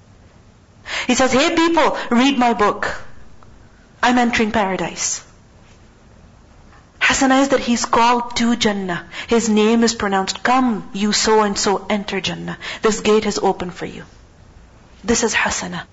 He 1.07 1.15
says, 1.15 1.31
hey 1.31 1.55
people, 1.55 1.97
read 2.09 2.37
my 2.37 2.53
book. 2.53 3.01
I'm 4.01 4.17
entering 4.17 4.51
paradise. 4.51 5.25
Hasana 6.99 7.41
is 7.41 7.49
that 7.49 7.59
he's 7.59 7.85
called 7.85 8.35
to 8.37 8.55
Jannah. 8.55 9.05
His 9.27 9.49
name 9.49 9.83
is 9.83 9.93
pronounced, 9.93 10.43
come, 10.43 10.89
you 10.93 11.11
so 11.11 11.41
and 11.43 11.57
so 11.57 11.85
enter 11.89 12.21
Jannah. 12.21 12.57
This 12.81 13.01
gate 13.01 13.25
is 13.25 13.39
open 13.39 13.71
for 13.71 13.85
you. 13.85 14.03
This 15.03 15.23
is 15.23 15.33
Hasana. 15.33 15.83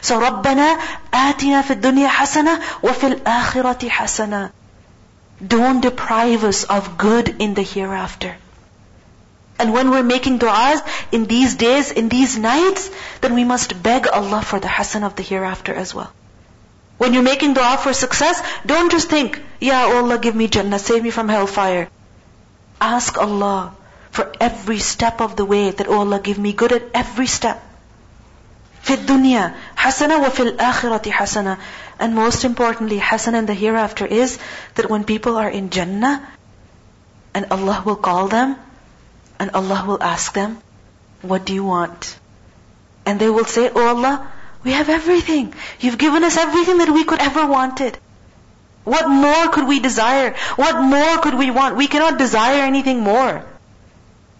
So 0.00 0.20
ربنا 0.20 0.78
آتنا 1.12 1.62
في 1.62 1.70
الدنيا 1.70 2.08
حسنة 2.08 2.60
وفي 2.82 3.06
الآخرة 3.06 3.88
حسنة. 3.88 4.50
Don't 5.46 5.80
deprive 5.80 6.44
us 6.44 6.64
of 6.64 6.98
good 6.98 7.28
in 7.38 7.54
the 7.54 7.62
hereafter. 7.62 8.36
And 9.58 9.72
when 9.72 9.90
we're 9.90 10.04
making 10.04 10.38
du'as 10.38 10.82
in 11.10 11.26
these 11.26 11.54
days, 11.56 11.90
in 11.90 12.08
these 12.08 12.38
nights, 12.38 12.90
then 13.20 13.34
we 13.34 13.44
must 13.44 13.82
beg 13.82 14.06
Allah 14.06 14.42
for 14.42 14.60
the 14.60 14.68
hasan 14.68 15.02
of 15.02 15.16
the 15.16 15.22
hereafter 15.22 15.74
as 15.74 15.94
well. 15.94 16.12
When 16.98 17.14
you're 17.14 17.22
making 17.22 17.54
dua 17.54 17.76
for 17.78 17.92
success, 17.92 18.42
don't 18.66 18.90
just 18.90 19.08
think, 19.08 19.40
Ya 19.60 19.86
Allah, 19.86 20.18
give 20.18 20.34
me 20.34 20.48
Jannah, 20.48 20.78
save 20.78 21.02
me 21.02 21.10
from 21.10 21.28
hellfire. 21.28 21.88
Ask 22.80 23.18
Allah 23.18 23.74
for 24.10 24.32
every 24.40 24.78
step 24.78 25.20
of 25.20 25.36
the 25.36 25.44
way 25.44 25.70
that, 25.70 25.88
oh 25.88 26.00
Allah, 26.00 26.18
give 26.18 26.38
me 26.38 26.52
good 26.52 26.72
at 26.72 26.82
every 26.94 27.26
step. 27.26 27.62
في 28.82 28.94
الدنيا 28.94 29.54
حسنة 29.76 30.18
وفي 30.18 30.42
الآخرة 30.42 31.10
حسنة 31.10 31.58
and 31.99 32.15
most 32.15 32.43
importantly, 32.45 32.97
Hasan 32.97 33.35
in 33.35 33.45
the 33.45 33.53
hereafter 33.53 34.05
is 34.05 34.39
that 34.75 34.89
when 34.89 35.03
people 35.03 35.37
are 35.37 35.49
in 35.49 35.69
Jannah, 35.69 36.27
and 37.33 37.47
Allah 37.51 37.81
will 37.85 37.95
call 37.95 38.27
them, 38.27 38.55
and 39.39 39.51
Allah 39.53 39.83
will 39.87 40.01
ask 40.01 40.33
them, 40.33 40.57
What 41.21 41.45
do 41.45 41.53
you 41.53 41.63
want? 41.63 42.17
And 43.05 43.19
they 43.19 43.29
will 43.29 43.45
say, 43.45 43.69
Oh 43.73 43.87
Allah, 43.87 44.31
we 44.63 44.71
have 44.71 44.89
everything. 44.89 45.53
You've 45.79 45.97
given 45.97 46.23
us 46.23 46.37
everything 46.37 46.77
that 46.79 46.89
we 46.89 47.03
could 47.03 47.19
ever 47.19 47.45
wanted. 47.47 47.97
What 48.83 49.07
more 49.09 49.47
could 49.49 49.67
we 49.67 49.79
desire? 49.79 50.35
What 50.55 50.81
more 50.81 51.17
could 51.19 51.35
we 51.35 51.51
want? 51.51 51.75
We 51.75 51.87
cannot 51.87 52.17
desire 52.17 52.63
anything 52.63 52.99
more. 52.99 53.45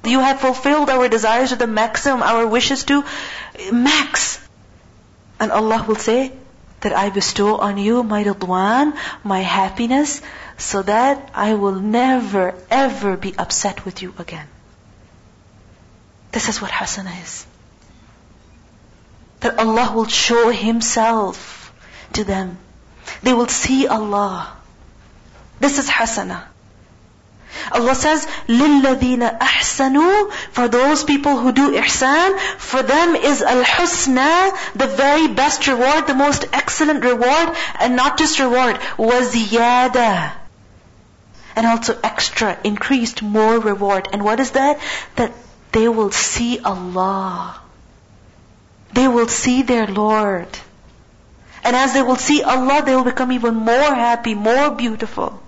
You 0.03 0.19
have 0.19 0.41
fulfilled 0.41 0.89
our 0.89 1.07
desires 1.07 1.49
to 1.49 1.55
the 1.55 1.67
maximum, 1.67 2.21
our 2.21 2.45
wishes 2.45 2.83
to 2.85 3.03
max. 3.71 4.39
And 5.39 5.51
Allah 5.51 5.85
will 5.87 5.95
say, 5.95 6.33
that 6.83 6.93
I 6.93 7.09
bestow 7.09 7.57
on 7.57 7.77
you 7.77 8.03
my 8.03 8.23
ridwan, 8.23 8.95
my 9.23 9.39
happiness, 9.39 10.21
so 10.57 10.81
that 10.83 11.31
I 11.33 11.55
will 11.55 11.79
never 11.79 12.53
ever 12.69 13.17
be 13.17 13.33
upset 13.37 13.83
with 13.85 14.01
you 14.01 14.13
again. 14.17 14.47
This 16.31 16.49
is 16.49 16.61
what 16.61 16.71
hasana 16.71 17.21
is 17.23 17.45
that 19.43 19.59
Allah 19.59 19.91
will 19.93 20.07
show 20.07 20.49
Himself 20.49 21.73
to 22.13 22.23
them. 22.23 22.57
They 23.21 23.33
will 23.33 23.47
see 23.49 23.87
Allah. 23.87 24.55
This 25.59 25.79
is 25.79 25.89
hasana. 25.89 26.43
Allah 27.72 27.94
says, 27.94 28.26
لِلَّذِينَ 28.46 29.38
أَحْسَنُوا 29.38 30.32
For 30.52 30.68
those 30.68 31.04
people 31.04 31.38
who 31.38 31.52
do 31.52 31.72
ihsan, 31.72 32.38
for 32.56 32.82
them 32.82 33.16
is 33.16 33.42
al-husna, 33.42 34.56
the 34.74 34.86
very 34.86 35.28
best 35.28 35.66
reward, 35.66 36.06
the 36.06 36.14
most 36.14 36.46
excellent 36.52 37.04
reward, 37.04 37.56
and 37.80 37.96
not 37.96 38.18
just 38.18 38.38
reward, 38.38 38.76
وَزِيَادَةً 38.96 40.32
And 41.56 41.66
also 41.66 41.98
extra, 42.02 42.56
increased, 42.64 43.22
more 43.22 43.58
reward. 43.58 44.08
And 44.12 44.24
what 44.24 44.40
is 44.40 44.52
that? 44.52 44.78
That 45.16 45.32
they 45.72 45.88
will 45.88 46.12
see 46.12 46.60
Allah. 46.60 47.60
They 48.92 49.08
will 49.08 49.28
see 49.28 49.62
their 49.62 49.86
Lord. 49.86 50.48
And 51.64 51.76
as 51.76 51.92
they 51.92 52.02
will 52.02 52.16
see 52.16 52.42
Allah, 52.42 52.82
they 52.84 52.94
will 52.94 53.04
become 53.04 53.32
even 53.32 53.54
more 53.56 53.94
happy, 53.94 54.34
more 54.34 54.70
beautiful. 54.70 55.41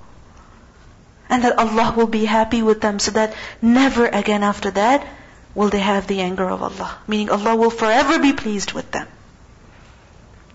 And 1.29 1.45
that 1.45 1.59
Allah 1.59 1.95
will 1.97 2.09
be 2.09 2.25
happy 2.25 2.63
with 2.63 2.81
them 2.81 2.99
so 2.99 3.13
that 3.13 3.35
never 3.63 4.07
again 4.07 4.43
after 4.43 4.71
that 4.73 5.07
will 5.55 5.69
they 5.69 5.81
have 5.81 6.07
the 6.07 6.21
anger 6.21 6.49
of 6.49 6.63
Allah. 6.63 6.99
Meaning 7.07 7.31
Allah 7.31 7.57
will 7.57 7.71
forever 7.71 8.19
be 8.19 8.33
pleased 8.33 8.73
with 8.73 8.91
them. 8.91 9.07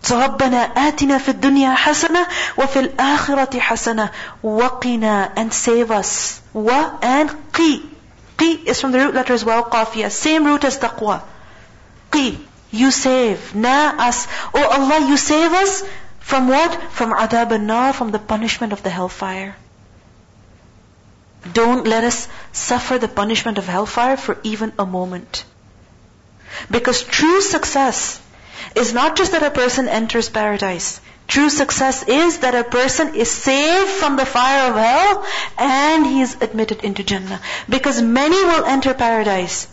So 0.01 0.19
ربنا 0.21 0.73
آتنا 0.75 1.17
في 1.17 1.29
الدنيا 1.29 1.75
حسنة 1.75 2.27
وفي 2.58 2.79
الآخرة 2.79 3.60
حسنة 3.60 4.10
وقنا 4.43 5.31
and 5.36 5.51
save 5.51 5.89
us. 5.91 6.41
Wa 6.53 6.97
and 7.01 7.29
qi. 7.51 7.81
Qi 8.38 8.65
is 8.65 8.79
from 8.79 8.91
the 8.91 8.99
root 8.99 9.15
letters 9.15 9.43
well 9.43 9.63
qafiyah. 9.63 10.12
Same 10.12 10.45
root 10.45 10.63
as 10.63 10.77
taqwa. 10.77 11.21
Qi. 12.12 12.38
You 12.71 12.91
save. 12.91 13.55
Na 13.55 13.95
us. 13.97 14.27
Oh 14.53 14.67
Allah, 14.77 15.08
you 15.08 15.17
save 15.17 15.51
us 15.53 15.84
from 16.19 16.49
what? 16.49 16.73
From 16.91 17.12
adab 17.13 17.51
an-nar, 17.51 17.93
from 17.93 18.12
the 18.12 18.19
punishment 18.19 18.73
of 18.73 18.84
the 18.84 18.89
hellfire. 18.89 19.55
Don't 21.53 21.87
let 21.87 22.05
us 22.05 22.29
suffer 22.53 22.98
the 22.98 23.09
punishment 23.09 23.59
of 23.59 23.66
hellfire 23.66 24.16
for 24.16 24.38
even 24.42 24.72
a 24.79 24.87
moment. 24.87 25.44
Because 26.70 27.03
true 27.03 27.40
success 27.40 28.20
is 28.74 28.92
not 28.92 29.16
just 29.16 29.33
that 29.33 29.42
a 29.42 29.50
person 29.50 29.88
enters 29.88 30.29
paradise. 30.29 31.00
True 31.29 31.48
success 31.48 32.03
is 32.09 32.38
that 32.40 32.55
a 32.55 32.64
person 32.64 33.14
is 33.14 33.31
saved 33.31 33.90
from 33.90 34.16
the 34.16 34.26
fire 34.26 34.70
of 34.70 34.76
hell 34.76 35.26
and 35.57 36.07
he 36.07 36.20
is 36.20 36.37
admitted 36.40 36.85
into 36.85 37.05
Jannah. 37.05 37.40
Because 37.68 38.03
many 38.03 38.44
will 38.44 38.64
enter 38.64 38.94
paradise 38.94 39.68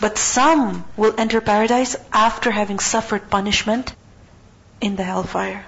but 0.00 0.18
some 0.18 0.84
will 0.96 1.14
enter 1.16 1.40
paradise 1.40 1.96
after 2.12 2.50
having 2.50 2.78
suffered 2.78 3.30
punishment 3.30 3.94
in 4.80 4.96
the 4.96 5.02
hellfire. 5.02 5.64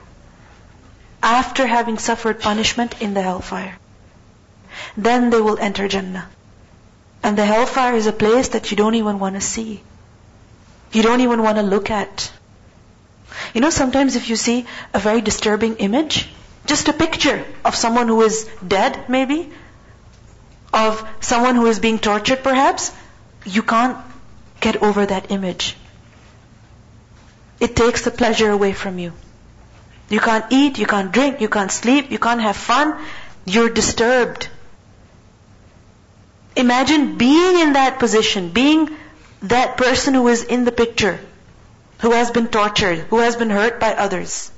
After 1.22 1.66
having 1.66 1.98
suffered 1.98 2.40
punishment 2.40 3.00
in 3.00 3.14
the 3.14 3.22
hellfire. 3.22 3.77
Then 4.96 5.30
they 5.30 5.40
will 5.40 5.58
enter 5.58 5.88
Jannah. 5.88 6.28
And 7.22 7.36
the 7.36 7.44
hellfire 7.44 7.94
is 7.94 8.06
a 8.06 8.12
place 8.12 8.48
that 8.48 8.70
you 8.70 8.76
don't 8.76 8.94
even 8.94 9.18
want 9.18 9.34
to 9.34 9.40
see. 9.40 9.82
You 10.92 11.02
don't 11.02 11.20
even 11.20 11.42
want 11.42 11.56
to 11.58 11.62
look 11.62 11.90
at. 11.90 12.30
You 13.54 13.60
know, 13.60 13.70
sometimes 13.70 14.16
if 14.16 14.28
you 14.28 14.36
see 14.36 14.66
a 14.94 14.98
very 14.98 15.20
disturbing 15.20 15.76
image, 15.76 16.28
just 16.66 16.88
a 16.88 16.92
picture 16.92 17.44
of 17.64 17.74
someone 17.74 18.08
who 18.08 18.22
is 18.22 18.48
dead, 18.66 19.08
maybe, 19.08 19.50
of 20.72 21.06
someone 21.20 21.56
who 21.56 21.66
is 21.66 21.78
being 21.78 21.98
tortured 21.98 22.42
perhaps, 22.42 22.92
you 23.44 23.62
can't 23.62 23.96
get 24.60 24.82
over 24.82 25.06
that 25.06 25.30
image. 25.30 25.76
It 27.60 27.74
takes 27.74 28.02
the 28.02 28.10
pleasure 28.10 28.50
away 28.50 28.72
from 28.72 28.98
you. 28.98 29.12
You 30.08 30.20
can't 30.20 30.46
eat, 30.50 30.78
you 30.78 30.86
can't 30.86 31.12
drink, 31.12 31.40
you 31.40 31.48
can't 31.48 31.70
sleep, 31.70 32.10
you 32.10 32.18
can't 32.18 32.40
have 32.40 32.56
fun. 32.56 32.96
You're 33.44 33.68
disturbed. 33.68 34.48
Imagine 36.58 37.16
being 37.16 37.58
in 37.60 37.72
that 37.74 37.98
position, 37.98 38.50
being 38.50 38.90
that 39.42 39.76
person 39.76 40.14
who 40.14 40.26
is 40.28 40.42
in 40.42 40.64
the 40.64 40.72
picture, 40.72 41.18
who 42.00 42.10
has 42.12 42.30
been 42.30 42.48
tortured, 42.48 42.98
who 43.10 43.18
has 43.18 43.36
been 43.36 43.50
hurt 43.50 43.78
by 43.78 43.94
others. 43.94 44.50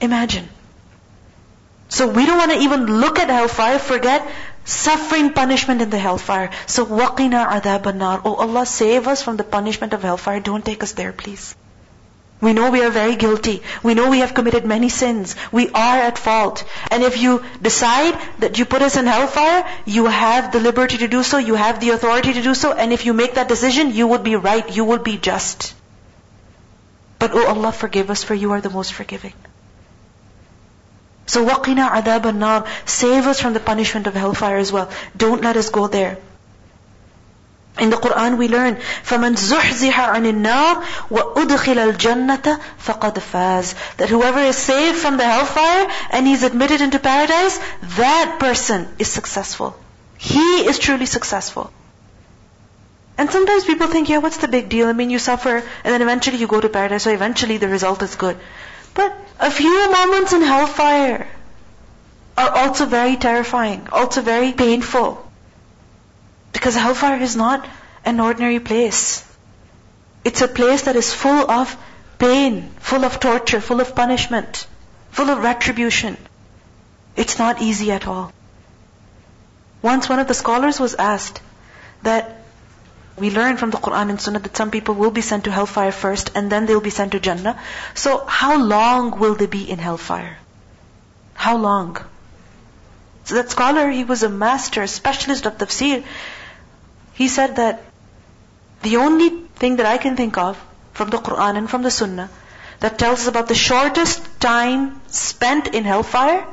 Imagine. 0.00 0.48
So 1.88 2.08
we 2.08 2.26
don't 2.26 2.38
want 2.38 2.52
to 2.52 2.58
even 2.58 2.86
look 2.86 3.18
at 3.18 3.28
hellfire, 3.28 3.78
forget 3.78 4.26
suffering 4.64 5.32
punishment 5.32 5.82
in 5.82 5.90
the 5.90 5.98
hellfire. 5.98 6.50
So 6.66 6.86
waqina 6.86 7.46
adab 7.48 7.94
nar. 7.94 8.22
Oh 8.24 8.34
Allah, 8.34 8.64
save 8.64 9.06
us 9.08 9.22
from 9.22 9.36
the 9.36 9.44
punishment 9.44 9.92
of 9.92 10.02
hellfire. 10.02 10.40
Don't 10.40 10.64
take 10.64 10.82
us 10.82 10.92
there, 10.92 11.12
please. 11.12 11.54
We 12.44 12.52
know 12.52 12.70
we 12.70 12.82
are 12.84 12.90
very 12.90 13.16
guilty. 13.16 13.62
We 13.82 13.94
know 13.94 14.10
we 14.10 14.18
have 14.18 14.34
committed 14.34 14.66
many 14.66 14.90
sins. 14.90 15.34
We 15.50 15.70
are 15.70 15.98
at 15.98 16.18
fault. 16.18 16.64
And 16.90 17.02
if 17.02 17.16
you 17.18 17.42
decide 17.62 18.18
that 18.40 18.58
you 18.58 18.66
put 18.66 18.82
us 18.82 18.98
in 18.98 19.06
hellfire, 19.06 19.64
you 19.86 20.04
have 20.06 20.52
the 20.52 20.60
liberty 20.60 20.98
to 20.98 21.08
do 21.08 21.22
so, 21.22 21.38
you 21.38 21.54
have 21.54 21.80
the 21.80 21.90
authority 21.90 22.34
to 22.34 22.42
do 22.42 22.54
so, 22.54 22.72
and 22.72 22.92
if 22.92 23.06
you 23.06 23.14
make 23.14 23.34
that 23.36 23.48
decision, 23.48 23.94
you 23.94 24.06
would 24.08 24.24
be 24.24 24.36
right, 24.36 24.76
you 24.76 24.84
would 24.84 25.02
be 25.04 25.16
just. 25.16 25.74
But 27.18 27.30
oh 27.32 27.46
Allah, 27.46 27.72
forgive 27.72 28.10
us, 28.10 28.22
for 28.22 28.34
you 28.34 28.52
are 28.52 28.60
the 28.60 28.74
most 28.76 28.92
forgiving. 28.92 29.32
So 31.24 31.46
waqina 31.46 31.88
adab 32.02 32.26
an-nar. 32.26 32.66
Save 32.84 33.26
us 33.26 33.40
from 33.40 33.54
the 33.54 33.60
punishment 33.72 34.06
of 34.06 34.14
hellfire 34.26 34.58
as 34.58 34.70
well. 34.70 34.90
Don't 35.16 35.40
let 35.50 35.56
us 35.56 35.70
go 35.70 35.86
there. 35.86 36.18
In 37.79 37.89
the 37.89 37.95
Quran 37.95 38.37
we 38.37 38.49
learn, 38.49 38.75
فَمَنْ 39.03 39.35
زُحْزِحَ 39.37 39.93
عَنِ 39.93 40.25
النَّارِ 40.25 40.83
وَأُدْخِلَ 41.09 41.93
الْجَنَّةَ 41.93 42.59
فَقَدْ 42.85 43.13
فَازَ 43.19 43.73
That 43.97 44.09
whoever 44.09 44.39
is 44.39 44.57
saved 44.57 44.97
from 44.97 45.15
the 45.15 45.23
hellfire 45.23 45.87
and 46.09 46.27
he's 46.27 46.43
admitted 46.43 46.81
into 46.81 46.99
paradise, 46.99 47.57
that 47.97 48.37
person 48.39 48.87
is 48.99 49.07
successful. 49.07 49.77
He 50.17 50.65
is 50.67 50.77
truly 50.77 51.05
successful. 51.05 51.71
And 53.17 53.31
sometimes 53.31 53.63
people 53.63 53.87
think, 53.87 54.09
yeah, 54.09 54.17
what's 54.17 54.37
the 54.37 54.47
big 54.49 54.67
deal? 54.67 54.87
I 54.87 54.93
mean, 54.93 55.09
you 55.09 55.19
suffer 55.19 55.57
and 55.57 55.93
then 55.93 56.01
eventually 56.01 56.37
you 56.37 56.47
go 56.47 56.59
to 56.59 56.69
paradise, 56.69 57.03
so 57.03 57.11
eventually 57.11 57.57
the 57.57 57.69
result 57.69 58.01
is 58.03 58.15
good. 58.15 58.37
But 58.93 59.13
a 59.39 59.51
few 59.51 59.91
moments 59.91 60.33
in 60.33 60.41
hellfire 60.41 61.27
are 62.37 62.49
also 62.49 62.85
very 62.85 63.15
terrifying, 63.15 63.87
also 63.91 64.21
very 64.21 64.51
painful. 64.51 65.25
Because 66.54 66.74
hellfire 66.74 67.20
is 67.20 67.36
not 67.36 67.68
an 68.04 68.20
ordinary 68.20 68.60
place. 68.60 69.24
It's 70.24 70.40
a 70.40 70.48
place 70.48 70.82
that 70.82 70.96
is 70.96 71.12
full 71.12 71.50
of 71.50 71.76
pain, 72.18 72.70
full 72.80 73.04
of 73.04 73.20
torture, 73.20 73.60
full 73.60 73.80
of 73.80 73.94
punishment, 73.94 74.66
full 75.10 75.28
of 75.28 75.42
retribution. 75.42 76.16
It's 77.16 77.38
not 77.38 77.60
easy 77.60 77.92
at 77.92 78.06
all. 78.06 78.32
Once 79.82 80.08
one 80.08 80.18
of 80.18 80.28
the 80.28 80.34
scholars 80.34 80.80
was 80.80 80.94
asked 80.94 81.42
that 82.02 82.38
we 83.16 83.30
learn 83.30 83.56
from 83.56 83.70
the 83.70 83.76
Quran 83.76 84.10
and 84.10 84.20
Sunnah 84.20 84.40
that 84.40 84.56
some 84.56 84.70
people 84.70 84.94
will 84.94 85.10
be 85.10 85.20
sent 85.20 85.44
to 85.44 85.52
hellfire 85.52 85.92
first 85.92 86.30
and 86.34 86.50
then 86.50 86.66
they'll 86.66 86.80
be 86.80 86.90
sent 86.90 87.12
to 87.12 87.20
Jannah. 87.20 87.60
So 87.94 88.24
how 88.26 88.56
long 88.58 89.18
will 89.18 89.34
they 89.34 89.46
be 89.46 89.68
in 89.70 89.78
hellfire? 89.78 90.38
How 91.34 91.56
long? 91.56 91.98
So 93.24 93.36
that 93.36 93.50
scholar, 93.50 93.90
he 93.90 94.04
was 94.04 94.22
a 94.22 94.28
master, 94.28 94.82
a 94.82 94.88
specialist 94.88 95.46
of 95.46 95.58
tafsir. 95.58 96.04
He 97.13 97.27
said 97.27 97.55
that 97.57 97.81
the 98.81 98.97
only 98.97 99.29
thing 99.55 99.77
that 99.77 99.85
I 99.85 99.97
can 99.97 100.15
think 100.15 100.37
of 100.37 100.57
from 100.93 101.09
the 101.09 101.17
Quran 101.17 101.57
and 101.57 101.69
from 101.69 101.81
the 101.83 101.91
Sunnah 101.91 102.29
that 102.79 102.97
tells 102.97 103.21
us 103.21 103.27
about 103.27 103.47
the 103.47 103.55
shortest 103.55 104.39
time 104.39 105.01
spent 105.07 105.67
in 105.67 105.83
hellfire 105.83 106.45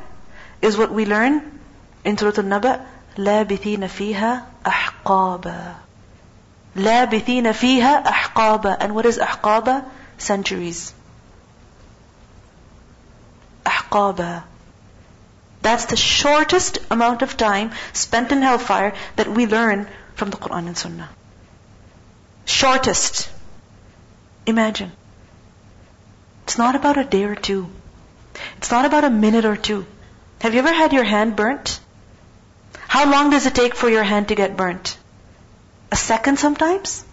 is 0.61 0.77
what 0.77 0.91
we 0.91 1.05
learn 1.05 1.59
in 2.03 2.17
Surah 2.17 2.33
Al-Naba, 2.37 2.85
لَابِثِينَ 3.17 3.87
فِيهَا 3.87 4.43
أَحْقَابًا 4.65 5.75
لَابِثِينَ 6.75 7.53
فِيهَا 7.53 8.05
أَحْقَابًا 8.05 8.77
And 8.79 8.93
what 8.93 9.05
is 9.05 9.17
أحقابا? 9.17 9.83
Centuries. 10.17 10.93
أحقابا. 13.65 14.43
That's 15.61 15.85
the 15.85 15.95
shortest 15.95 16.79
amount 16.91 17.23
of 17.23 17.35
time 17.35 17.71
spent 17.93 18.31
in 18.31 18.41
hellfire 18.41 18.93
that 19.15 19.27
we 19.27 19.47
learn 19.47 19.87
from 20.22 20.30
the 20.30 20.36
Quran 20.36 20.68
and 20.68 20.78
Sunnah. 20.78 21.08
Shortest. 22.44 23.28
Imagine. 24.46 24.92
It's 26.44 26.56
not 26.56 26.76
about 26.76 26.96
a 26.96 27.02
day 27.02 27.24
or 27.24 27.34
two. 27.34 27.68
It's 28.58 28.70
not 28.70 28.84
about 28.84 29.02
a 29.02 29.10
minute 29.10 29.44
or 29.44 29.56
two. 29.56 29.84
Have 30.42 30.54
you 30.54 30.60
ever 30.60 30.72
had 30.72 30.92
your 30.92 31.02
hand 31.02 31.34
burnt? 31.34 31.80
How 32.86 33.10
long 33.10 33.30
does 33.30 33.46
it 33.46 33.56
take 33.56 33.74
for 33.74 33.88
your 33.88 34.04
hand 34.04 34.28
to 34.28 34.36
get 34.36 34.56
burnt? 34.56 34.96
A 35.90 35.96
second 35.96 36.38
sometimes? 36.38 37.04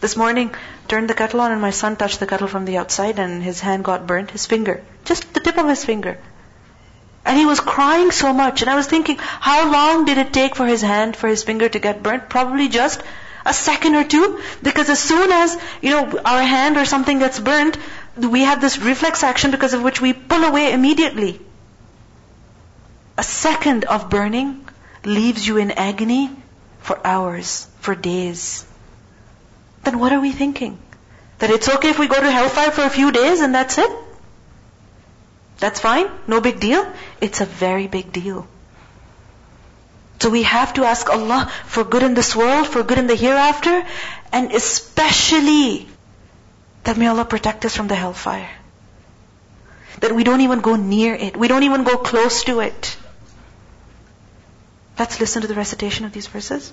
This 0.00 0.16
morning, 0.16 0.54
turned 0.86 1.10
the 1.10 1.20
kettle 1.22 1.40
on 1.40 1.50
and 1.50 1.60
my 1.60 1.72
son 1.72 1.96
touched 1.96 2.20
the 2.20 2.28
kettle 2.28 2.46
from 2.46 2.66
the 2.66 2.76
outside 2.76 3.18
and 3.18 3.42
his 3.42 3.58
hand 3.58 3.82
got 3.82 4.06
burnt, 4.06 4.30
his 4.30 4.46
finger. 4.46 4.80
Just 5.04 5.34
the 5.34 5.40
tip 5.40 5.58
of 5.58 5.68
his 5.68 5.84
finger. 5.84 6.18
And 7.24 7.38
he 7.38 7.46
was 7.46 7.60
crying 7.60 8.10
so 8.10 8.32
much. 8.32 8.60
And 8.62 8.70
I 8.70 8.76
was 8.76 8.86
thinking, 8.86 9.16
how 9.18 9.72
long 9.72 10.04
did 10.04 10.18
it 10.18 10.32
take 10.32 10.56
for 10.56 10.66
his 10.66 10.82
hand, 10.82 11.16
for 11.16 11.28
his 11.28 11.42
finger 11.42 11.68
to 11.68 11.78
get 11.78 12.02
burnt? 12.02 12.28
Probably 12.28 12.68
just 12.68 13.02
a 13.46 13.54
second 13.54 13.94
or 13.94 14.04
two. 14.04 14.40
Because 14.62 14.90
as 14.90 14.98
soon 14.98 15.32
as, 15.32 15.56
you 15.80 15.90
know, 15.90 16.20
our 16.24 16.42
hand 16.42 16.76
or 16.76 16.84
something 16.84 17.18
gets 17.18 17.40
burnt, 17.40 17.78
we 18.16 18.42
have 18.42 18.60
this 18.60 18.78
reflex 18.78 19.22
action 19.22 19.50
because 19.50 19.74
of 19.74 19.82
which 19.82 20.00
we 20.00 20.12
pull 20.12 20.44
away 20.44 20.72
immediately. 20.72 21.40
A 23.16 23.22
second 23.22 23.84
of 23.84 24.10
burning 24.10 24.68
leaves 25.04 25.46
you 25.46 25.56
in 25.56 25.70
agony 25.70 26.30
for 26.80 27.00
hours, 27.06 27.66
for 27.80 27.94
days. 27.94 28.66
Then 29.84 29.98
what 29.98 30.12
are 30.12 30.20
we 30.20 30.32
thinking? 30.32 30.78
That 31.38 31.50
it's 31.50 31.68
okay 31.68 31.90
if 31.90 31.98
we 31.98 32.06
go 32.06 32.20
to 32.20 32.30
hellfire 32.30 32.70
for 32.70 32.82
a 32.82 32.90
few 32.90 33.12
days 33.12 33.40
and 33.40 33.54
that's 33.54 33.78
it? 33.78 33.90
That's 35.58 35.80
fine, 35.80 36.10
no 36.26 36.40
big 36.40 36.60
deal. 36.60 36.86
It's 37.20 37.40
a 37.40 37.46
very 37.46 37.86
big 37.86 38.12
deal. 38.12 38.46
So 40.20 40.30
we 40.30 40.42
have 40.42 40.74
to 40.74 40.84
ask 40.84 41.10
Allah 41.10 41.50
for 41.66 41.84
good 41.84 42.02
in 42.02 42.14
this 42.14 42.34
world, 42.34 42.66
for 42.66 42.82
good 42.82 42.98
in 42.98 43.06
the 43.06 43.14
hereafter, 43.14 43.86
and 44.32 44.52
especially 44.52 45.86
that 46.84 46.96
may 46.96 47.06
Allah 47.08 47.24
protect 47.24 47.64
us 47.64 47.76
from 47.76 47.88
the 47.88 47.94
hellfire. 47.94 48.50
That 50.00 50.14
we 50.14 50.24
don't 50.24 50.40
even 50.40 50.60
go 50.60 50.76
near 50.76 51.14
it. 51.14 51.36
We 51.36 51.48
don't 51.48 51.62
even 51.62 51.84
go 51.84 51.98
close 51.98 52.44
to 52.44 52.60
it. 52.60 52.96
Let's 54.98 55.20
listen 55.20 55.42
to 55.42 55.48
the 55.48 55.54
recitation 55.54 56.04
of 56.04 56.12
these 56.12 56.26
verses. 56.26 56.72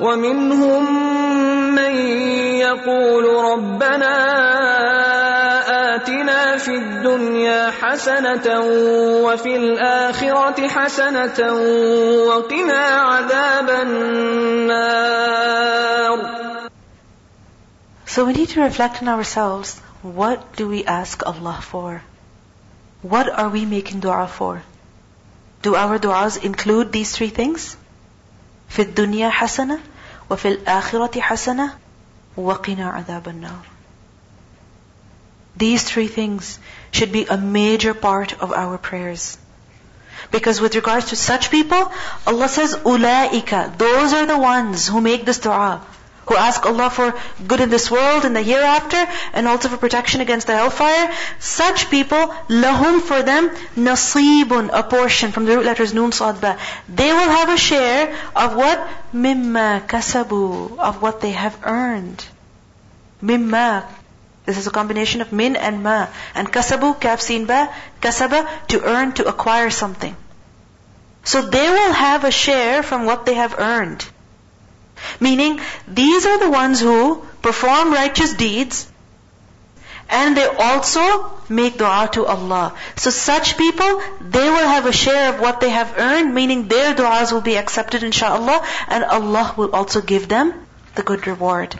ومنهم 0.00 0.84
من 1.74 1.94
يقول 2.58 3.24
ربنا 3.44 4.14
آتنا 5.94 6.56
في 6.56 6.74
الدنيا 6.74 7.70
حسنة 7.70 8.60
وفي 9.24 9.56
الآخرة 9.56 10.68
حسنة 10.68 11.52
وقنا 12.28 12.84
عذاب 12.86 13.70
النار 13.70 15.08
So 18.06 18.24
we 18.24 18.32
need 18.32 18.48
to 18.50 18.60
reflect 18.62 19.02
on 19.02 19.08
ourselves. 19.08 19.78
What 20.02 20.56
do 20.56 20.68
we 20.68 20.84
ask 20.84 21.26
Allah 21.26 21.58
for? 21.60 22.02
What 23.02 23.28
are 23.28 23.48
we 23.48 23.64
making 23.64 24.00
dua 24.00 24.26
for? 24.26 24.62
Do 25.62 25.76
our 25.76 25.98
du'as 25.98 26.42
include 26.42 26.90
these 26.90 27.12
three 27.14 27.28
things? 27.28 27.76
في 28.69 28.81
الدنيا 28.81 29.29
حسنة 29.29 29.79
وفي 30.29 30.47
الآخرة 30.47 31.21
حسنة 31.21 31.77
وقنا 32.37 32.89
عذاب 32.89 33.27
النار 33.27 33.65
These 35.55 35.83
three 35.83 36.07
things 36.07 36.57
should 36.91 37.11
be 37.11 37.25
a 37.25 37.37
major 37.37 37.93
part 37.93 38.33
of 38.41 38.51
our 38.51 38.79
prayers. 38.79 39.37
Because 40.31 40.59
with 40.59 40.73
regards 40.75 41.09
to 41.09 41.15
such 41.15 41.51
people, 41.51 41.91
Allah 42.25 42.49
says, 42.49 42.75
Ulaika, 42.75 43.77
those 43.77 44.13
are 44.13 44.25
the 44.25 44.37
ones 44.37 44.87
who 44.87 44.99
make 44.99 45.25
this 45.25 45.37
dua. 45.37 45.81
who 46.28 46.36
ask 46.36 46.64
Allah 46.66 46.90
for 46.90 47.14
good 47.46 47.60
in 47.60 47.70
this 47.70 47.90
world 47.90 48.24
and 48.24 48.36
the 48.36 48.42
hereafter, 48.42 49.02
and 49.32 49.48
also 49.48 49.68
for 49.68 49.78
protection 49.78 50.20
against 50.20 50.46
the 50.46 50.54
hellfire, 50.54 51.12
such 51.38 51.90
people, 51.90 52.28
lahum 52.48 53.00
for 53.00 53.22
them, 53.22 53.48
nasibun, 53.76 54.70
a 54.72 54.82
portion 54.82 55.32
from 55.32 55.46
the 55.46 55.56
root 55.56 55.64
letters 55.64 55.94
nun 55.94 56.12
sad 56.12 56.40
ba. 56.40 56.58
They 56.88 57.10
will 57.12 57.30
have 57.30 57.48
a 57.48 57.56
share 57.56 58.14
of 58.36 58.56
what? 58.56 58.86
Mimma 59.14 59.86
kasabu, 59.86 60.78
of 60.78 61.00
what 61.00 61.20
they 61.20 61.32
have 61.32 61.58
earned. 61.64 62.24
Mimma. 63.22 63.84
This 64.44 64.58
is 64.58 64.66
a 64.66 64.70
combination 64.70 65.20
of 65.20 65.32
min 65.32 65.56
and 65.56 65.82
ma. 65.82 66.06
And 66.34 66.52
kasabu, 66.52 67.00
kaf 67.00 67.20
sin 67.20 67.46
ba, 67.46 67.74
kasaba, 68.00 68.46
to 68.68 68.82
earn, 68.82 69.12
to 69.14 69.26
acquire 69.26 69.70
something. 69.70 70.16
So 71.24 71.42
they 71.42 71.68
will 71.68 71.92
have 71.92 72.24
a 72.24 72.30
share 72.30 72.82
from 72.82 73.04
what 73.04 73.26
they 73.26 73.34
have 73.34 73.58
earned. 73.58 74.06
Meaning, 75.19 75.59
these 75.87 76.25
are 76.25 76.39
the 76.39 76.49
ones 76.49 76.79
who 76.79 77.23
perform 77.41 77.93
righteous 77.93 78.33
deeds 78.33 78.87
and 80.09 80.37
they 80.37 80.45
also 80.45 81.31
make 81.49 81.77
dua 81.77 82.09
to 82.13 82.25
Allah. 82.25 82.73
So 82.95 83.09
such 83.09 83.57
people, 83.57 84.01
they 84.21 84.47
will 84.49 84.67
have 84.67 84.85
a 84.85 84.91
share 84.91 85.33
of 85.33 85.39
what 85.39 85.59
they 85.59 85.69
have 85.69 85.95
earned, 85.97 86.33
meaning 86.35 86.67
their 86.67 86.93
du'as 86.93 87.31
will 87.31 87.41
be 87.41 87.57
accepted 87.57 88.03
inshaAllah, 88.03 88.63
and 88.87 89.03
Allah 89.03 89.53
will 89.57 89.71
also 89.71 90.01
give 90.01 90.27
them 90.27 90.53
the 90.95 91.03
good 91.03 91.25
reward. 91.25 91.79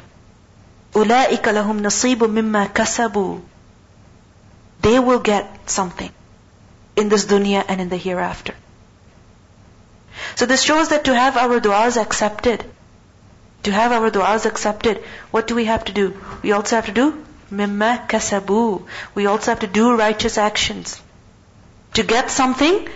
أُولَٰئِكَ 0.93 1.43
لَهُمْ 1.43 1.81
نَصِيبٌ 1.81 2.17
مِمَّا 2.17 2.73
كَسَبُوا 2.73 3.41
They 4.81 4.99
will 4.99 5.19
get 5.19 5.69
something 5.69 6.11
in 6.95 7.09
this 7.09 7.25
dunya 7.25 7.63
and 7.67 7.81
in 7.81 7.89
the 7.89 7.97
hereafter. 7.97 8.55
So 10.35 10.45
this 10.45 10.63
shows 10.63 10.89
that 10.89 11.05
to 11.05 11.15
have 11.15 11.37
our 11.37 11.59
du'as 11.59 12.01
accepted, 12.01 12.63
to 13.68 13.72
have 13.72 13.92
our 13.92 14.10
du'as 14.10 14.46
accepted, 14.46 15.02
what 15.30 15.46
do 15.46 15.54
we 15.54 15.66
have 15.66 15.84
to 15.84 15.92
do? 15.92 16.06
We 16.42 16.52
also 16.52 16.76
have 16.76 16.86
to 16.86 16.92
do 16.92 17.08
mimma 17.52 17.90
kasabu. 18.08 18.86
We 19.14 19.26
also 19.26 19.50
have 19.52 19.60
to 19.60 19.66
do 19.66 19.94
righteous 19.96 20.38
actions. 20.38 21.00
To 21.94 22.02
get 22.02 22.30
something 22.30 22.88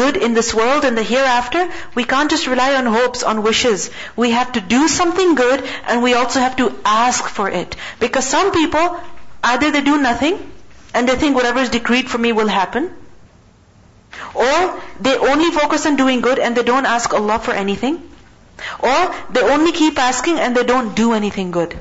good 0.00 0.16
in 0.16 0.34
this 0.34 0.52
world 0.54 0.84
and 0.84 0.96
the 0.96 1.02
hereafter, 1.02 1.68
we 1.94 2.04
can't 2.04 2.30
just 2.30 2.46
rely 2.46 2.74
on 2.74 2.86
hopes, 2.86 3.22
on 3.22 3.42
wishes. 3.42 3.90
We 4.16 4.30
have 4.32 4.52
to 4.52 4.60
do 4.60 4.88
something 4.88 5.34
good 5.34 5.64
and 5.86 6.02
we 6.02 6.14
also 6.14 6.40
have 6.40 6.56
to 6.56 6.68
ask 6.84 7.24
for 7.24 7.48
it. 7.48 7.76
Because 7.98 8.26
some 8.26 8.52
people, 8.52 9.00
either 9.42 9.70
they 9.70 9.82
do 9.82 9.96
nothing 10.02 10.38
and 10.94 11.08
they 11.08 11.16
think 11.16 11.34
whatever 11.34 11.60
is 11.60 11.70
decreed 11.70 12.10
for 12.10 12.18
me 12.18 12.32
will 12.32 12.48
happen, 12.48 12.92
or 14.34 14.80
they 15.00 15.16
only 15.16 15.50
focus 15.50 15.86
on 15.86 15.96
doing 15.96 16.20
good 16.20 16.38
and 16.38 16.56
they 16.56 16.62
don't 16.62 16.86
ask 16.86 17.14
Allah 17.14 17.38
for 17.38 17.52
anything. 17.52 18.09
Or 18.78 19.14
they 19.30 19.42
only 19.42 19.72
keep 19.72 19.98
asking 19.98 20.38
and 20.38 20.56
they 20.56 20.64
don't 20.64 20.94
do 20.94 21.12
anything 21.12 21.50
good. 21.50 21.78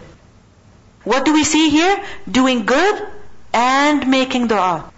What 1.04 1.26
do 1.26 1.34
we 1.34 1.44
see 1.44 1.70
here? 1.70 2.04
Doing 2.30 2.66
good 2.66 3.08
and 3.54 4.08
making 4.08 4.48
dua. 4.48 4.92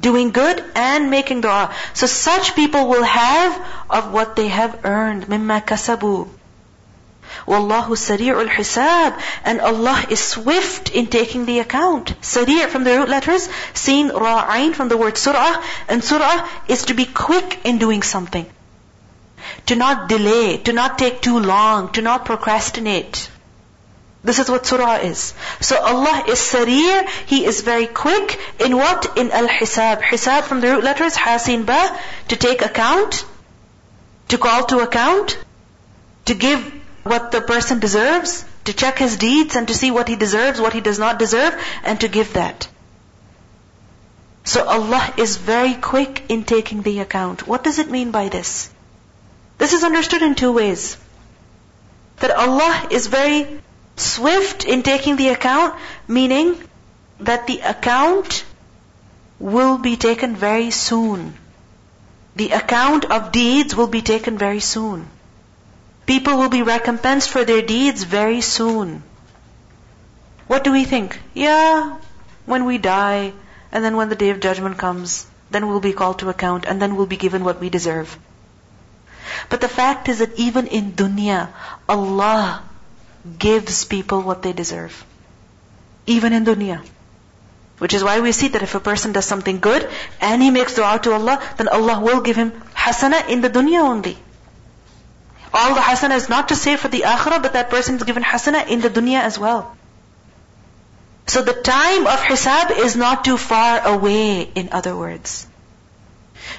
Doing 0.00 0.30
good 0.30 0.62
and 0.74 1.10
making 1.10 1.40
dua. 1.42 1.74
So 1.94 2.06
such 2.06 2.54
people 2.54 2.88
will 2.88 3.04
have 3.04 3.66
of 3.88 4.12
what 4.12 4.36
they 4.36 4.48
have 4.48 4.84
earned. 4.84 5.26
Mimma 5.26 5.64
kasabu. 5.64 6.28
Wallahu 7.46 7.96
sari'ul 7.96 8.48
hisab. 8.48 9.18
And 9.44 9.60
Allah 9.60 10.04
is 10.10 10.20
swift 10.20 10.90
in 10.90 11.06
taking 11.06 11.46
the 11.46 11.60
account. 11.60 12.14
Sari' 12.20 12.66
from 12.66 12.84
the 12.84 12.98
root 12.98 13.08
letters, 13.08 13.48
seen 13.72 14.10
ra'ain 14.10 14.74
from 14.74 14.88
the 14.88 14.96
word 14.96 15.16
surah. 15.16 15.62
And 15.88 16.02
surah 16.02 16.48
is 16.68 16.86
to 16.86 16.94
be 16.94 17.06
quick 17.06 17.60
in 17.64 17.78
doing 17.78 18.02
something. 18.02 18.46
To 19.66 19.76
not 19.76 20.08
delay, 20.08 20.58
to 20.58 20.72
not 20.72 20.98
take 20.98 21.20
too 21.20 21.38
long, 21.38 21.92
to 21.92 22.02
not 22.02 22.24
procrastinate. 22.24 23.30
This 24.22 24.38
is 24.38 24.48
what 24.50 24.66
surah 24.66 24.96
is. 24.96 25.34
So 25.60 25.78
Allah 25.78 26.24
is 26.28 26.38
sarir, 26.38 27.08
He 27.26 27.44
is 27.44 27.60
very 27.60 27.86
quick 27.86 28.38
in 28.58 28.76
what? 28.76 29.18
In 29.18 29.30
al-hisab. 29.30 30.00
Hisab 30.02 30.44
from 30.44 30.60
the 30.60 30.68
root 30.68 30.84
letters, 30.84 31.14
hasin 31.14 31.66
ba, 31.66 31.98
to 32.28 32.36
take 32.36 32.62
account, 32.62 33.24
to 34.28 34.38
call 34.38 34.64
to 34.66 34.78
account, 34.78 35.38
to 36.24 36.34
give 36.34 36.72
what 37.02 37.32
the 37.32 37.42
person 37.42 37.80
deserves, 37.80 38.44
to 38.64 38.72
check 38.72 38.98
his 38.98 39.18
deeds 39.18 39.56
and 39.56 39.68
to 39.68 39.74
see 39.74 39.90
what 39.90 40.08
he 40.08 40.16
deserves, 40.16 40.60
what 40.60 40.72
he 40.72 40.80
does 40.80 40.98
not 40.98 41.18
deserve, 41.18 41.54
and 41.84 42.00
to 42.00 42.08
give 42.08 42.32
that. 42.32 42.66
So 44.44 44.64
Allah 44.64 45.12
is 45.18 45.36
very 45.36 45.74
quick 45.74 46.24
in 46.28 46.44
taking 46.44 46.82
the 46.82 47.00
account. 47.00 47.46
What 47.46 47.62
does 47.62 47.78
it 47.78 47.90
mean 47.90 48.10
by 48.10 48.28
this? 48.28 48.70
This 49.58 49.72
is 49.72 49.84
understood 49.84 50.22
in 50.22 50.34
two 50.34 50.52
ways. 50.52 50.96
That 52.20 52.30
Allah 52.30 52.88
is 52.90 53.06
very 53.06 53.60
swift 53.96 54.64
in 54.64 54.82
taking 54.82 55.16
the 55.16 55.28
account, 55.28 55.74
meaning 56.08 56.56
that 57.20 57.46
the 57.46 57.60
account 57.60 58.44
will 59.38 59.78
be 59.78 59.96
taken 59.96 60.34
very 60.36 60.70
soon. 60.70 61.34
The 62.36 62.50
account 62.50 63.04
of 63.04 63.30
deeds 63.30 63.76
will 63.76 63.86
be 63.86 64.02
taken 64.02 64.38
very 64.38 64.60
soon. 64.60 65.08
People 66.06 66.36
will 66.36 66.48
be 66.48 66.62
recompensed 66.62 67.30
for 67.30 67.44
their 67.44 67.62
deeds 67.62 68.02
very 68.02 68.40
soon. 68.40 69.02
What 70.46 70.64
do 70.64 70.72
we 70.72 70.84
think? 70.84 71.18
Yeah, 71.32 71.96
when 72.44 72.64
we 72.64 72.78
die, 72.78 73.32
and 73.72 73.84
then 73.84 73.96
when 73.96 74.08
the 74.08 74.16
day 74.16 74.30
of 74.30 74.40
judgment 74.40 74.76
comes, 74.76 75.26
then 75.50 75.68
we'll 75.68 75.80
be 75.80 75.92
called 75.92 76.18
to 76.18 76.28
account, 76.28 76.66
and 76.66 76.82
then 76.82 76.96
we'll 76.96 77.06
be 77.06 77.16
given 77.16 77.44
what 77.44 77.60
we 77.60 77.70
deserve. 77.70 78.18
But 79.48 79.60
the 79.60 79.68
fact 79.68 80.08
is 80.08 80.18
that 80.18 80.38
even 80.38 80.66
in 80.66 80.92
dunya, 80.92 81.48
Allah 81.88 82.62
gives 83.38 83.84
people 83.84 84.22
what 84.22 84.42
they 84.42 84.52
deserve. 84.52 85.04
Even 86.06 86.32
in 86.32 86.44
dunya. 86.44 86.82
Which 87.78 87.94
is 87.94 88.04
why 88.04 88.20
we 88.20 88.32
see 88.32 88.48
that 88.48 88.62
if 88.62 88.74
a 88.74 88.80
person 88.80 89.12
does 89.12 89.24
something 89.26 89.58
good 89.60 89.88
and 90.20 90.42
he 90.42 90.50
makes 90.50 90.74
dua 90.74 90.98
to 91.02 91.12
Allah, 91.12 91.42
then 91.56 91.68
Allah 91.68 92.00
will 92.00 92.20
give 92.20 92.36
him 92.36 92.52
hasana 92.74 93.28
in 93.28 93.40
the 93.40 93.50
dunya 93.50 93.80
only. 93.80 94.16
All 95.52 95.74
the 95.74 95.80
hasana 95.80 96.16
is 96.16 96.28
not 96.28 96.48
to 96.48 96.56
say 96.56 96.76
for 96.76 96.88
the 96.88 97.02
akhirah, 97.02 97.42
but 97.42 97.54
that 97.54 97.70
person 97.70 97.96
is 97.96 98.02
given 98.02 98.22
hasana 98.22 98.66
in 98.68 98.80
the 98.80 98.90
dunya 98.90 99.20
as 99.20 99.38
well. 99.38 99.76
So 101.26 101.42
the 101.42 101.54
time 101.54 102.06
of 102.06 102.20
hisab 102.20 102.70
is 102.78 102.96
not 102.96 103.24
too 103.24 103.36
far 103.36 103.80
away, 103.86 104.42
in 104.54 104.68
other 104.72 104.94
words. 104.94 105.46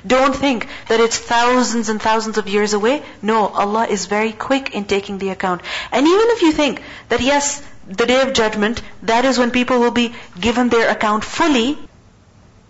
Don't 0.06 0.36
think 0.36 0.68
that 0.88 1.00
it's 1.00 1.18
thousands 1.18 1.90
and 1.90 2.02
thousands 2.02 2.38
of 2.38 2.48
years 2.48 2.74
away. 2.74 3.04
No, 3.22 3.48
Allah 3.48 3.88
is 3.88 4.06
very 4.06 4.32
quick 4.32 4.74
in 4.76 4.86
taking 4.86 5.18
the 5.18 5.30
account. 5.30 5.62
And 5.92 6.08
even 6.08 6.28
if 6.30 6.42
you 6.42 6.52
think 6.52 6.82
that 7.10 7.22
yes, 7.22 7.62
the 7.88 8.06
day 8.06 8.22
of 8.22 8.34
judgment, 8.34 8.82
that 9.04 9.26
is 9.26 9.38
when 9.38 9.52
people 9.52 9.80
will 9.80 9.92
be 9.92 10.14
given 10.40 10.70
their 10.70 10.90
account 10.90 11.24
fully, 11.24 11.78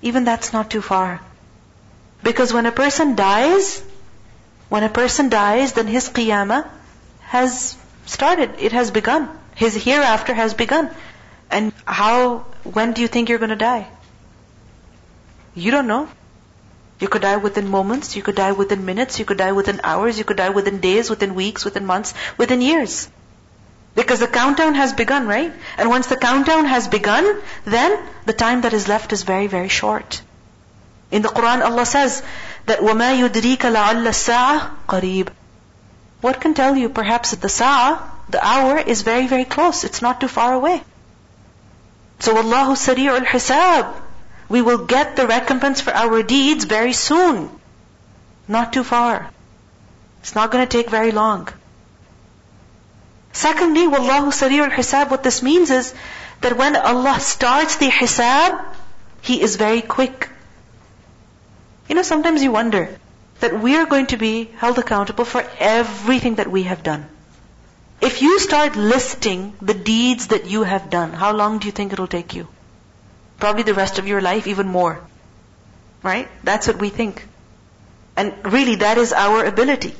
even 0.01 0.23
that's 0.23 0.53
not 0.53 0.69
too 0.69 0.81
far. 0.81 1.21
Because 2.23 2.51
when 2.53 2.65
a 2.65 2.71
person 2.71 3.15
dies, 3.15 3.83
when 4.69 4.83
a 4.83 4.89
person 4.89 5.29
dies, 5.29 5.73
then 5.73 5.87
his 5.87 6.09
qiyamah 6.09 6.67
has 7.21 7.77
started. 8.05 8.51
It 8.59 8.71
has 8.71 8.91
begun. 8.91 9.29
His 9.55 9.75
hereafter 9.75 10.33
has 10.33 10.53
begun. 10.53 10.89
And 11.49 11.71
how, 11.85 12.39
when 12.63 12.93
do 12.93 13.01
you 13.01 13.07
think 13.07 13.29
you're 13.29 13.39
going 13.39 13.49
to 13.51 13.55
die? 13.55 13.87
You 15.53 15.71
don't 15.71 15.87
know. 15.87 16.09
You 17.00 17.08
could 17.08 17.22
die 17.22 17.38
within 17.38 17.68
moments, 17.68 18.14
you 18.14 18.22
could 18.22 18.34
die 18.34 18.52
within 18.52 18.84
minutes, 18.84 19.18
you 19.18 19.24
could 19.24 19.38
die 19.38 19.52
within 19.52 19.80
hours, 19.82 20.18
you 20.18 20.24
could 20.24 20.36
die 20.36 20.50
within 20.50 20.80
days, 20.80 21.08
within 21.08 21.34
weeks, 21.34 21.64
within 21.64 21.86
months, 21.86 22.12
within 22.36 22.60
years. 22.60 23.08
Because 23.94 24.20
the 24.20 24.28
countdown 24.28 24.74
has 24.74 24.92
begun, 24.92 25.26
right? 25.26 25.52
And 25.78 25.88
once 25.88 26.08
the 26.08 26.16
countdown 26.16 26.66
has 26.66 26.88
begun, 26.88 27.40
then 27.64 27.98
the 28.26 28.34
time 28.34 28.60
that 28.60 28.74
is 28.74 28.86
left 28.86 29.14
is 29.14 29.22
very, 29.22 29.46
very 29.46 29.68
short. 29.68 30.20
In 31.10 31.22
the 31.22 31.28
Quran, 31.28 31.64
Allah 31.64 31.86
says 31.86 32.22
that 32.66 32.80
وَمَا 32.80 33.28
يُدْرِيكَ 33.28 33.56
لَعَلَّ 33.56 34.06
السَّاعَةِ 34.06 34.70
قَرِيبٌ 34.86 35.28
What 36.20 36.40
can 36.40 36.54
tell 36.54 36.76
you 36.76 36.90
perhaps 36.90 37.30
that 37.30 37.40
the 37.40 37.48
sa'ah, 37.48 38.10
the 38.28 38.46
hour, 38.46 38.78
is 38.78 39.02
very, 39.02 39.26
very 39.26 39.46
close. 39.46 39.84
It's 39.84 40.02
not 40.02 40.20
too 40.20 40.28
far 40.28 40.52
away. 40.52 40.82
So 42.20 42.34
وَاللَّهُ 42.34 42.76
سَرِيعُ 42.76 43.24
الْحِسَابِ 43.24 43.94
we 44.49 44.61
will 44.61 44.85
get 44.85 45.15
the 45.15 45.27
recompense 45.27 45.81
for 45.81 45.93
our 45.93 46.21
deeds 46.23 46.65
very 46.65 46.93
soon. 46.93 47.49
Not 48.47 48.73
too 48.73 48.83
far. 48.83 49.29
It's 50.21 50.35
not 50.35 50.51
going 50.51 50.65
to 50.65 50.77
take 50.77 50.89
very 50.89 51.11
long. 51.11 51.49
Secondly, 53.33 53.87
Wallahu 53.87 54.31
Sari'ul 54.31 54.71
Hisab, 54.71 55.11
what 55.11 55.23
this 55.23 55.41
means 55.43 55.69
is 55.69 55.93
that 56.41 56.57
when 56.57 56.75
Allah 56.75 57.19
starts 57.19 57.77
the 57.77 57.89
Hisab, 57.89 58.63
He 59.21 59.41
is 59.41 59.55
very 59.55 59.81
quick. 59.81 60.29
You 61.89 61.95
know, 61.95 62.03
sometimes 62.03 62.43
you 62.43 62.51
wonder 62.51 62.97
that 63.39 63.59
we 63.59 63.75
are 63.75 63.85
going 63.85 64.07
to 64.07 64.17
be 64.17 64.49
held 64.57 64.79
accountable 64.79 65.25
for 65.25 65.43
everything 65.59 66.35
that 66.35 66.49
we 66.49 66.63
have 66.63 66.83
done. 66.83 67.05
If 68.01 68.21
you 68.21 68.39
start 68.39 68.75
listing 68.75 69.53
the 69.61 69.73
deeds 69.73 70.27
that 70.27 70.45
you 70.45 70.63
have 70.63 70.89
done, 70.89 71.11
how 71.13 71.33
long 71.33 71.59
do 71.59 71.67
you 71.67 71.71
think 71.71 71.93
it'll 71.93 72.07
take 72.07 72.35
you? 72.35 72.47
Probably 73.39 73.63
the 73.63 73.73
rest 73.73 73.99
of 73.99 74.07
your 74.07 74.21
life, 74.21 74.47
even 74.47 74.67
more. 74.67 74.99
Right? 76.03 76.27
That's 76.43 76.67
what 76.67 76.77
we 76.77 76.89
think. 76.89 77.27
And 78.15 78.33
really, 78.45 78.75
that 78.75 78.97
is 78.97 79.11
our 79.13 79.43
ability. 79.43 79.95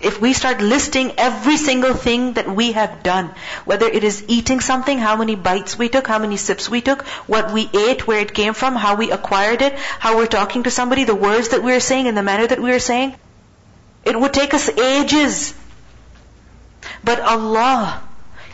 If 0.00 0.20
we 0.20 0.32
start 0.32 0.60
listing 0.60 1.12
every 1.16 1.56
single 1.56 1.94
thing 1.94 2.32
that 2.32 2.48
we 2.48 2.72
have 2.72 3.04
done, 3.04 3.30
whether 3.64 3.86
it 3.86 4.02
is 4.02 4.24
eating 4.26 4.58
something, 4.58 4.98
how 4.98 5.16
many 5.16 5.36
bites 5.36 5.78
we 5.78 5.88
took, 5.88 6.08
how 6.08 6.18
many 6.18 6.36
sips 6.36 6.68
we 6.68 6.80
took, 6.80 7.02
what 7.34 7.52
we 7.52 7.70
ate, 7.72 8.04
where 8.04 8.18
it 8.18 8.34
came 8.34 8.52
from, 8.52 8.74
how 8.74 8.96
we 8.96 9.12
acquired 9.12 9.62
it, 9.62 9.78
how 9.78 10.16
we're 10.16 10.26
talking 10.26 10.64
to 10.64 10.72
somebody, 10.72 11.04
the 11.04 11.14
words 11.14 11.50
that 11.50 11.62
we're 11.62 11.78
saying, 11.78 12.08
and 12.08 12.16
the 12.16 12.22
manner 12.22 12.48
that 12.48 12.60
we're 12.60 12.80
saying, 12.80 13.14
it 14.04 14.18
would 14.18 14.32
take 14.32 14.54
us 14.54 14.68
ages. 14.68 15.54
But 17.04 17.20
Allah, 17.20 18.02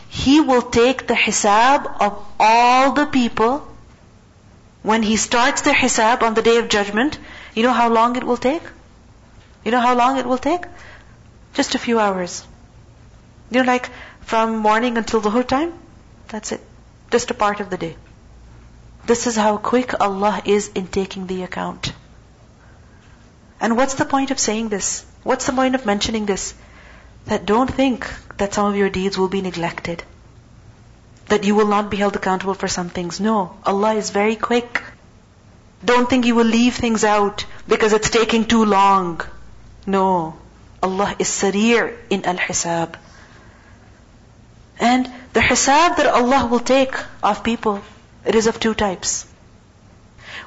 He 0.09 0.39
will 0.39 0.61
take 0.61 1.07
the 1.07 1.15
hisab 1.15 1.99
of 1.99 2.23
all 2.39 2.93
the 2.93 3.07
people. 3.07 3.65
When 4.81 5.03
He 5.03 5.17
starts 5.17 5.61
the 5.61 5.71
hisab 5.71 6.21
on 6.23 6.33
the 6.33 6.41
day 6.41 6.57
of 6.57 6.69
judgment, 6.69 7.19
you 7.53 7.63
know 7.63 7.73
how 7.73 7.89
long 7.89 8.15
it 8.15 8.23
will 8.23 8.37
take? 8.37 8.63
You 9.63 9.71
know 9.71 9.81
how 9.81 9.95
long 9.95 10.17
it 10.17 10.25
will 10.25 10.37
take? 10.37 10.63
Just 11.53 11.75
a 11.75 11.79
few 11.79 11.99
hours. 11.99 12.45
You 13.51 13.59
know, 13.59 13.67
like 13.67 13.89
from 14.21 14.57
morning 14.57 14.97
until 14.97 15.19
the 15.19 15.29
whole 15.29 15.43
time? 15.43 15.73
That's 16.29 16.51
it. 16.51 16.61
Just 17.11 17.31
a 17.31 17.33
part 17.33 17.59
of 17.59 17.69
the 17.69 17.77
day. 17.77 17.95
This 19.05 19.25
is 19.27 19.35
how 19.35 19.57
quick 19.57 19.99
Allah 19.99 20.41
is 20.45 20.69
in 20.69 20.87
taking 20.87 21.27
the 21.27 21.43
account. 21.43 21.93
And 23.59 23.75
what's 23.75 23.95
the 23.95 24.05
point 24.05 24.31
of 24.31 24.39
saying 24.39 24.69
this? 24.69 25.05
What's 25.23 25.45
the 25.47 25.51
point 25.51 25.75
of 25.75 25.85
mentioning 25.85 26.25
this? 26.25 26.53
That 27.25 27.45
don't 27.45 27.69
think 27.69 28.07
that 28.37 28.53
some 28.53 28.67
of 28.67 28.75
your 28.75 28.89
deeds 28.89 29.17
will 29.17 29.27
be 29.27 29.41
neglected. 29.41 30.03
That 31.29 31.43
you 31.43 31.55
will 31.55 31.67
not 31.67 31.89
be 31.89 31.97
held 31.97 32.15
accountable 32.15 32.53
for 32.53 32.67
some 32.67 32.89
things. 32.89 33.19
No. 33.19 33.57
Allah 33.65 33.93
is 33.95 34.09
very 34.09 34.35
quick. 34.35 34.81
Don't 35.83 36.09
think 36.09 36.25
you 36.25 36.35
will 36.35 36.45
leave 36.45 36.75
things 36.75 37.03
out 37.03 37.45
because 37.67 37.93
it's 37.93 38.09
taking 38.09 38.45
too 38.45 38.65
long. 38.65 39.21
No. 39.85 40.35
Allah 40.83 41.15
is 41.19 41.29
sarir 41.29 41.95
in 42.09 42.25
al-hisab. 42.25 42.95
And 44.79 45.11
the 45.33 45.41
hisab 45.41 45.97
that 45.97 46.07
Allah 46.07 46.47
will 46.47 46.59
take 46.59 46.95
of 47.21 47.43
people, 47.43 47.81
it 48.25 48.35
is 48.35 48.47
of 48.47 48.59
two 48.59 48.73
types. 48.73 49.25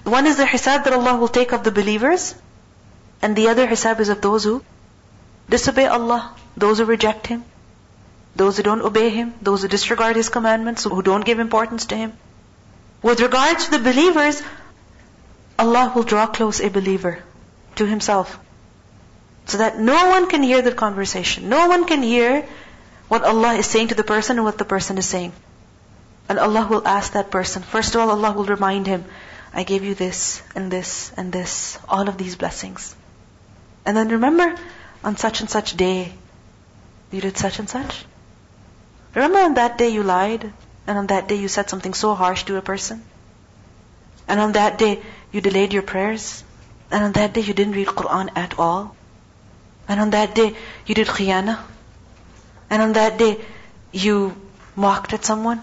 One 0.05 0.27
is 0.27 0.37
the 0.39 0.45
hisab 0.45 0.85
that 0.85 0.93
Allah 0.93 1.17
will 1.17 1.29
take 1.29 1.53
of 1.53 1.65
the 1.65 1.71
believers, 1.71 2.35
and 3.21 3.37
the 3.37 3.49
other 3.49 3.67
hisab 3.67 4.01
is 4.01 4.09
of 4.09 4.21
those 4.21 4.45
who 4.45 4.65
disobey 5.49 5.87
Allah, 5.87 6.35
those 6.57 6.79
who 6.79 6.87
reject 6.87 7.27
Him, 7.27 7.45
those 8.35 8.57
who 8.57 8.63
don't 8.63 8.83
obey 8.83 9.11
Him, 9.11 9.35
those 9.43 9.63
who 9.63 9.69
disregard 9.69 10.17
His 10.17 10.29
commandments, 10.29 10.85
who 10.85 11.03
don't 11.03 11.25
give 11.25 11.39
importance 11.39 11.87
to 11.87 11.97
Him. 11.97 12.13
With 13.03 13.21
regard 13.21 13.59
to 13.59 13.71
the 13.71 13.79
believers, 13.79 14.43
Allah 15.59 15.93
will 15.95 16.03
draw 16.03 16.27
close 16.27 16.61
a 16.61 16.71
believer 16.71 17.23
to 17.77 17.87
Himself. 17.87 18.39
So 19.47 19.59
that 19.59 19.79
no 19.79 20.09
one 20.09 20.29
can 20.29 20.43
hear 20.43 20.63
the 20.63 20.73
conversation. 20.73 21.49
No 21.49 21.67
one 21.69 21.85
can 21.85 22.03
hear 22.03 22.47
what 23.09 23.25
Allah 23.25 23.55
is 23.55 23.67
saying 23.67 23.89
to 23.89 23.95
the 23.95 24.05
person 24.05 24.39
and 24.39 24.45
what 24.45 24.57
the 24.57 24.65
person 24.65 24.99
is 24.99 25.07
saying. 25.07 25.33
And 26.29 26.39
Allah 26.39 26.67
will 26.71 26.87
ask 26.87 27.13
that 27.13 27.31
person. 27.31 27.63
First 27.63 27.95
of 27.95 28.01
all, 28.01 28.11
Allah 28.11 28.33
will 28.33 28.45
remind 28.45 28.87
him, 28.87 29.05
I 29.53 29.65
gave 29.65 29.85
you 29.85 29.95
this 29.95 30.43
and 30.55 30.71
this 30.71 31.13
and 31.17 31.31
this, 31.33 31.79
all 31.89 32.09
of 32.09 32.17
these 32.17 32.37
blessings. 32.37 32.95
And 33.85 33.97
then 33.97 34.09
remember, 34.09 34.57
on 35.05 35.17
such 35.17 35.41
and 35.41 35.51
such 35.51 35.77
day, 35.77 36.13
you 37.11 37.21
did 37.21 37.37
such 37.37 37.59
and 37.59 37.69
such. 37.69 38.07
Remember 39.15 39.41
on 39.41 39.55
that 39.55 39.79
day 39.79 39.89
you 39.91 40.03
lied, 40.03 40.53
and 40.87 40.99
on 40.99 41.07
that 41.09 41.29
day 41.29 41.37
you 41.37 41.49
said 41.49 41.69
something 41.69 41.95
so 41.95 42.15
harsh 42.15 42.45
to 42.45 42.57
a 42.57 42.63
person. 42.63 43.03
And 44.27 44.41
on 44.41 44.53
that 44.53 44.79
day 44.79 45.03
you 45.33 45.41
delayed 45.41 45.73
your 45.73 45.83
prayers, 45.83 46.45
and 46.91 47.05
on 47.05 47.13
that 47.13 47.33
day 47.33 47.41
you 47.41 47.55
didn't 47.55 47.75
read 47.75 47.89
Quran 47.89 48.31
at 48.37 48.59
all. 48.59 48.95
And 49.89 50.01
on 50.01 50.11
that 50.11 50.35
day, 50.35 50.57
you 50.87 50.95
did 50.95 51.07
khiyana. 51.07 51.59
And 52.71 52.83
on 52.83 52.93
that 52.95 53.19
day, 53.19 53.41
you 53.93 54.37
mocked 54.77 55.13
at 55.13 55.25
someone. 55.25 55.63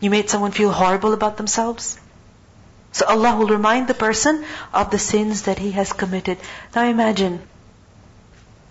You 0.00 0.10
made 0.10 0.30
someone 0.30 0.52
feel 0.52 0.72
horrible 0.72 1.12
about 1.12 1.36
themselves. 1.36 1.98
So 2.92 3.06
Allah 3.06 3.36
will 3.36 3.48
remind 3.48 3.86
the 3.86 3.94
person 3.94 4.44
of 4.72 4.90
the 4.90 4.98
sins 4.98 5.42
that 5.42 5.58
he 5.58 5.72
has 5.72 5.92
committed. 5.92 6.38
Now 6.74 6.84
imagine, 6.84 7.40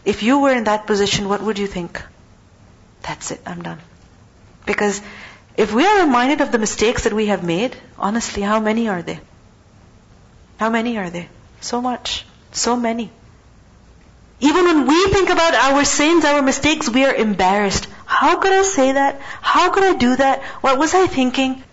if 0.03 0.23
you 0.23 0.39
were 0.39 0.53
in 0.53 0.65
that 0.65 0.87
position, 0.87 1.29
what 1.29 1.41
would 1.41 1.59
you 1.59 1.67
think? 1.67 2.01
That's 3.01 3.31
it, 3.31 3.41
I'm 3.45 3.61
done. 3.61 3.79
Because 4.65 5.01
if 5.55 5.73
we 5.73 5.85
are 5.85 6.05
reminded 6.05 6.41
of 6.41 6.51
the 6.51 6.59
mistakes 6.59 7.03
that 7.05 7.13
we 7.13 7.27
have 7.27 7.43
made, 7.43 7.75
honestly, 7.97 8.43
how 8.43 8.59
many 8.59 8.89
are 8.89 9.01
there? 9.01 9.21
How 10.57 10.69
many 10.69 10.97
are 10.97 11.09
there? 11.09 11.27
So 11.61 11.81
much. 11.81 12.25
So 12.51 12.75
many. 12.75 13.11
Even 14.39 14.65
when 14.65 14.87
we 14.87 15.07
think 15.07 15.29
about 15.29 15.55
our 15.55 15.83
sins, 15.83 16.25
our 16.25 16.41
mistakes, 16.41 16.89
we 16.89 17.05
are 17.05 17.13
embarrassed. 17.13 17.87
How 18.05 18.37
could 18.37 18.51
I 18.51 18.61
say 18.63 18.91
that? 18.91 19.19
How 19.41 19.71
could 19.71 19.83
I 19.83 19.93
do 19.93 20.15
that? 20.15 20.43
What 20.61 20.77
was 20.77 20.93
I 20.93 21.07
thinking? 21.07 21.63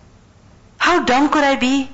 How 0.77 1.03
dumb 1.03 1.29
could 1.29 1.43
I 1.43 1.55
be? 1.55 1.89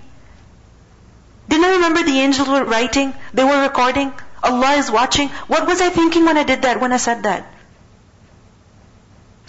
Didn't 1.50 1.66
I 1.66 1.72
remember 1.76 2.04
the 2.04 2.20
angels 2.20 2.48
were 2.48 2.64
writing? 2.64 3.14
They 3.34 3.44
were 3.44 3.62
recording. 3.62 4.14
Allah 4.42 4.72
is 4.78 4.90
watching. 4.90 5.28
What 5.48 5.68
was 5.68 5.82
I 5.82 5.90
thinking 5.90 6.26
when 6.26 6.38
I 6.38 6.44
did 6.44 6.62
that, 6.62 6.80
when 6.80 6.94
I 6.94 6.98
said 6.98 7.24
that? 7.24 7.51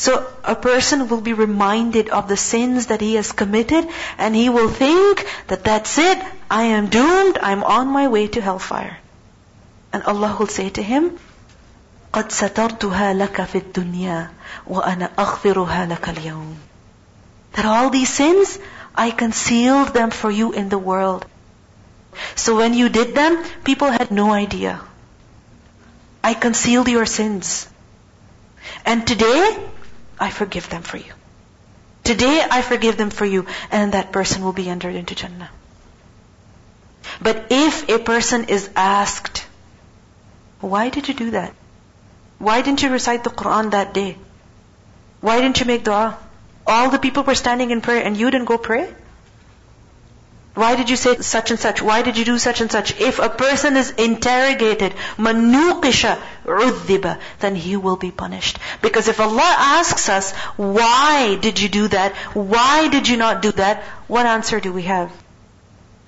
So 0.01 0.27
a 0.43 0.55
person 0.55 1.07
will 1.07 1.21
be 1.21 1.33
reminded 1.33 2.09
of 2.09 2.27
the 2.27 2.37
sins 2.37 2.87
that 2.87 3.01
he 3.01 3.15
has 3.15 3.31
committed 3.31 3.87
and 4.17 4.35
he 4.35 4.49
will 4.49 4.69
think 4.69 5.25
that 5.47 5.63
that's 5.63 5.97
it, 5.97 6.23
I 6.51 6.63
am 6.77 6.87
doomed, 6.87 7.39
I'm 7.41 7.63
on 7.63 7.87
my 7.87 8.07
way 8.07 8.27
to 8.27 8.41
hellfire. 8.41 8.97
And 9.91 10.03
Allah 10.03 10.35
will 10.37 10.47
say 10.47 10.69
to 10.69 10.83
him, 10.83 11.17
قد 12.13 12.31
سترتها 12.31 13.13
لك 13.13 13.43
في 13.43 13.57
الدنيا 13.57 14.29
وأنا 14.67 15.09
أغفرها 15.19 15.85
لك 15.85 16.09
اليوم. 16.09 16.55
That 17.53 17.65
all 17.65 17.89
these 17.89 18.09
sins, 18.09 18.59
I 18.95 19.11
concealed 19.11 19.93
them 19.93 20.11
for 20.11 20.29
you 20.29 20.51
in 20.53 20.69
the 20.69 20.77
world. 20.77 21.25
So 22.35 22.55
when 22.55 22.73
you 22.73 22.89
did 22.89 23.15
them, 23.15 23.43
people 23.63 23.89
had 23.89 24.11
no 24.11 24.31
idea. 24.31 24.79
I 26.23 26.33
concealed 26.33 26.87
your 26.87 27.05
sins. 27.05 27.67
And 28.85 29.05
today, 29.07 29.57
I 30.22 30.30
forgive 30.30 30.68
them 30.68 30.82
for 30.82 30.98
you. 30.98 31.12
Today, 32.04 32.44
I 32.58 32.62
forgive 32.62 32.96
them 32.96 33.10
for 33.10 33.24
you, 33.24 33.46
and 33.70 33.94
that 33.94 34.12
person 34.12 34.44
will 34.44 34.52
be 34.52 34.68
entered 34.68 34.94
into 34.94 35.16
Jannah. 35.16 35.50
But 37.20 37.46
if 37.50 37.88
a 37.88 37.98
person 37.98 38.44
is 38.56 38.68
asked, 38.76 39.44
why 40.60 40.90
did 40.90 41.08
you 41.08 41.14
do 41.14 41.30
that? 41.32 41.54
Why 42.38 42.62
didn't 42.62 42.82
you 42.82 42.90
recite 42.90 43.24
the 43.24 43.30
Quran 43.30 43.72
that 43.72 43.94
day? 43.94 44.16
Why 45.20 45.40
didn't 45.40 45.60
you 45.60 45.66
make 45.66 45.82
dua? 45.84 46.18
All 46.66 46.90
the 46.90 46.98
people 46.98 47.24
were 47.24 47.34
standing 47.34 47.70
in 47.70 47.80
prayer 47.80 48.04
and 48.04 48.16
you 48.16 48.30
didn't 48.30 48.46
go 48.52 48.58
pray? 48.58 48.88
Why 50.54 50.76
did 50.76 50.90
you 50.90 50.96
say 50.96 51.16
such 51.16 51.50
and 51.50 51.58
such? 51.58 51.80
Why 51.80 52.02
did 52.02 52.18
you 52.18 52.26
do 52.26 52.38
such 52.38 52.60
and 52.60 52.70
such? 52.70 53.00
If 53.00 53.18
a 53.18 53.30
person 53.30 53.76
is 53.76 53.90
interrogated, 53.90 54.92
manukisha 55.16 56.18
udhiba, 56.44 57.18
then 57.40 57.54
he 57.54 57.76
will 57.76 57.96
be 57.96 58.10
punished. 58.10 58.58
Because 58.82 59.08
if 59.08 59.18
Allah 59.18 59.54
asks 59.58 60.10
us, 60.10 60.32
why 60.56 61.36
did 61.40 61.58
you 61.58 61.70
do 61.70 61.88
that? 61.88 62.14
Why 62.34 62.88
did 62.88 63.08
you 63.08 63.16
not 63.16 63.40
do 63.40 63.52
that? 63.52 63.82
What 64.08 64.26
answer 64.26 64.60
do 64.60 64.72
we 64.74 64.82
have? 64.82 65.10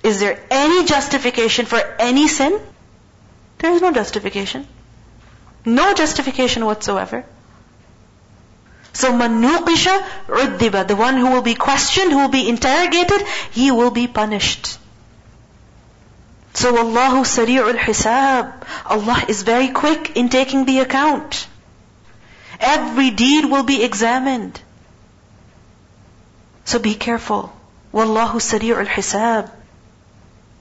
Is 0.03 0.19
there 0.19 0.39
any 0.51 0.85
justification 0.85 1.65
for 1.65 1.79
any 1.97 2.27
sin? 2.27 2.59
There 3.57 3.71
is 3.71 3.81
no 3.81 3.91
justification. 3.91 4.67
No 5.65 5.95
justification 5.95 6.65
whatsoever. 6.65 7.25
So 8.94 9.12
manuqisha 9.12 10.04
uddiba, 10.28 10.86
the 10.86 10.96
one 10.96 11.16
who 11.16 11.30
will 11.30 11.42
be 11.42 11.54
questioned, 11.54 12.12
who 12.12 12.18
will 12.18 12.28
be 12.28 12.48
interrogated, 12.48 13.22
he 13.52 13.70
will 13.70 13.90
be 13.90 14.06
punished. 14.06 14.78
So 16.54 16.76
Allahu 16.76 17.22
sari'ul 17.22 17.78
hisab. 17.78 18.52
Allah 18.86 19.24
is 19.28 19.42
very 19.42 19.68
quick 19.68 20.16
in 20.16 20.28
taking 20.28 20.64
the 20.64 20.80
account. 20.80 21.46
Every 22.58 23.10
deed 23.10 23.44
will 23.44 23.62
be 23.62 23.82
examined. 23.84 24.60
So 26.64 26.78
be 26.78 26.94
careful. 26.94 27.52
Wallahu 27.92 28.40
sari'ul 28.40 28.86
hisab. 28.86 29.50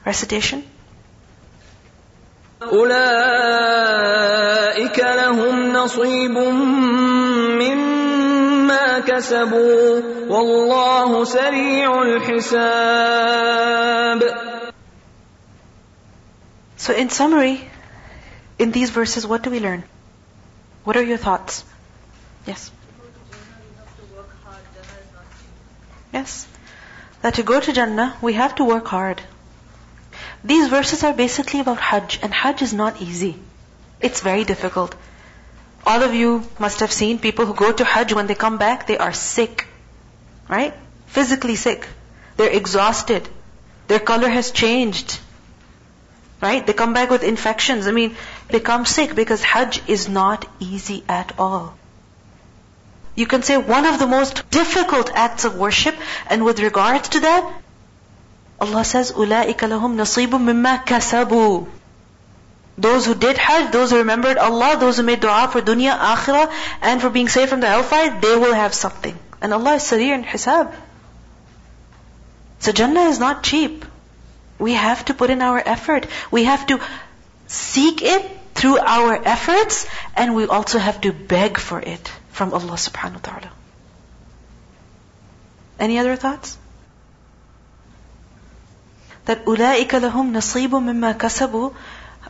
Recitation. 0.06 0.64
أولئك 2.62 3.00
لهم 5.00 5.74
نصيب 5.74 6.32
مما 6.32 7.13
كسبوا 9.04 10.02
والله 10.30 11.24
سريع 11.24 12.02
الحساب 12.02 13.60
So 16.78 16.94
in 16.94 17.10
summary, 17.10 17.70
in 18.58 18.72
these 18.72 18.90
verses, 18.90 19.28
what 19.28 19.42
do 19.44 19.50
we 19.50 19.60
learn? 19.60 19.84
What 20.86 20.96
are 20.96 21.04
your 21.04 21.18
thoughts? 21.18 21.66
Yes. 22.48 22.72
Yes. 26.14 26.48
That 27.22 27.34
to 27.36 27.44
go 27.44 27.60
to 27.60 27.74
Jannah, 27.74 28.16
we 28.22 28.34
have 28.34 28.56
to 28.56 28.64
work 28.64 28.88
hard. 28.88 29.22
These 30.44 30.70
verses 30.70 31.04
are 31.04 31.14
basically 31.14 31.60
about 31.60 31.80
Hajj, 31.80 32.20
and 32.24 32.34
Hajj 32.34 32.62
is 32.62 32.74
not 32.74 33.02
easy. 33.02 33.36
It's 34.00 34.22
very 34.22 34.46
difficult. 34.46 34.96
All 35.86 36.04
of 36.04 36.14
you 36.14 36.44
must 36.60 36.82
have 36.82 36.92
seen 36.92 37.20
people 37.20 37.46
who 37.46 37.54
go 37.54 37.72
to 37.72 37.84
Hajj, 37.84 38.14
when 38.14 38.28
they 38.28 38.36
come 38.36 38.58
back, 38.58 38.88
they 38.88 38.98
are 38.98 39.14
sick. 39.14 39.68
Right? 40.48 40.74
Physically 41.08 41.56
sick. 41.56 41.88
They're 42.38 42.52
exhausted. 42.52 43.28
Their 43.88 44.00
color 44.00 44.30
has 44.30 44.52
changed. 44.52 45.20
Right? 46.42 46.66
They 46.66 46.74
come 46.74 46.94
back 46.94 47.10
with 47.10 47.24
infections. 47.24 47.88
I 47.88 47.92
mean, 47.92 48.16
they 48.50 48.60
come 48.60 48.86
sick 48.86 49.16
because 49.16 49.42
Hajj 49.42 49.82
is 49.88 50.08
not 50.08 50.46
easy 50.60 51.04
at 51.10 51.34
all. 51.38 51.76
You 53.16 53.26
can 53.26 53.44
say 53.44 53.58
one 53.58 53.86
of 53.86 54.00
the 54.00 54.08
most 54.08 54.50
difficult 54.50 55.12
acts 55.14 55.44
of 55.44 55.58
worship, 55.58 55.96
and 56.28 56.46
with 56.46 56.60
regards 56.60 57.10
to 57.10 57.20
that, 57.22 57.62
Allah 58.62 58.86
says, 58.86 59.12
أُولَٰئِكَ 59.12 59.58
لَهُمْ 59.58 59.96
نَصِيبٌ 59.96 60.30
مِمَّا 60.30 60.86
كَسَبُوا 60.86 61.68
Those 62.78 63.06
who 63.06 63.14
did 63.14 63.38
Hajj, 63.38 63.72
those 63.74 63.92
who 63.92 63.98
remembered 63.98 64.38
Allah, 64.38 64.78
those 64.80 64.98
who 64.98 65.04
made 65.04 65.20
dua 65.20 65.50
for 65.52 65.62
dunya, 65.62 65.98
akhirah, 65.98 66.52
and 66.82 67.02
for 67.02 67.10
being 67.10 67.28
saved 67.28 67.50
from 67.50 67.60
the 67.60 67.68
hellfire, 67.68 68.20
they 68.22 68.36
will 68.38 68.54
have 68.54 68.74
something. 68.74 69.18
And 69.42 69.54
Allah 69.54 69.76
is 69.76 69.84
Sarir 69.84 70.14
and 70.14 70.26
Hisab. 70.26 70.74
So 72.60 72.72
Jannah 72.72 73.10
is 73.10 73.20
not 73.20 73.44
cheap. 73.44 73.86
We 74.60 74.74
have 74.74 75.04
to 75.06 75.14
put 75.14 75.30
in 75.30 75.42
our 75.42 75.62
effort. 75.66 76.08
We 76.32 76.46
have 76.46 76.66
to 76.68 76.80
seek 77.48 78.02
it 78.02 78.30
through 78.56 78.80
our 78.80 79.14
efforts, 79.26 79.86
and 80.16 80.36
we 80.36 80.46
also 80.46 80.80
have 80.80 81.02
to 81.02 81.12
beg 81.12 81.58
for 81.58 81.80
it 81.80 82.12
from 82.32 82.54
Allah 82.54 82.80
subhanahu 82.88 83.16
wa 83.16 83.28
ta'ala. 83.32 83.52
Any 85.80 85.98
other 86.00 86.16
thoughts? 86.16 86.58
That 89.26 89.46
أُولَٰئِكَ 89.46 89.88
لَهُمْ 89.88 90.32
نَصِيبٌ 90.32 90.70
مِمَّا 90.70 91.18
كَسَبُوا 91.18 91.74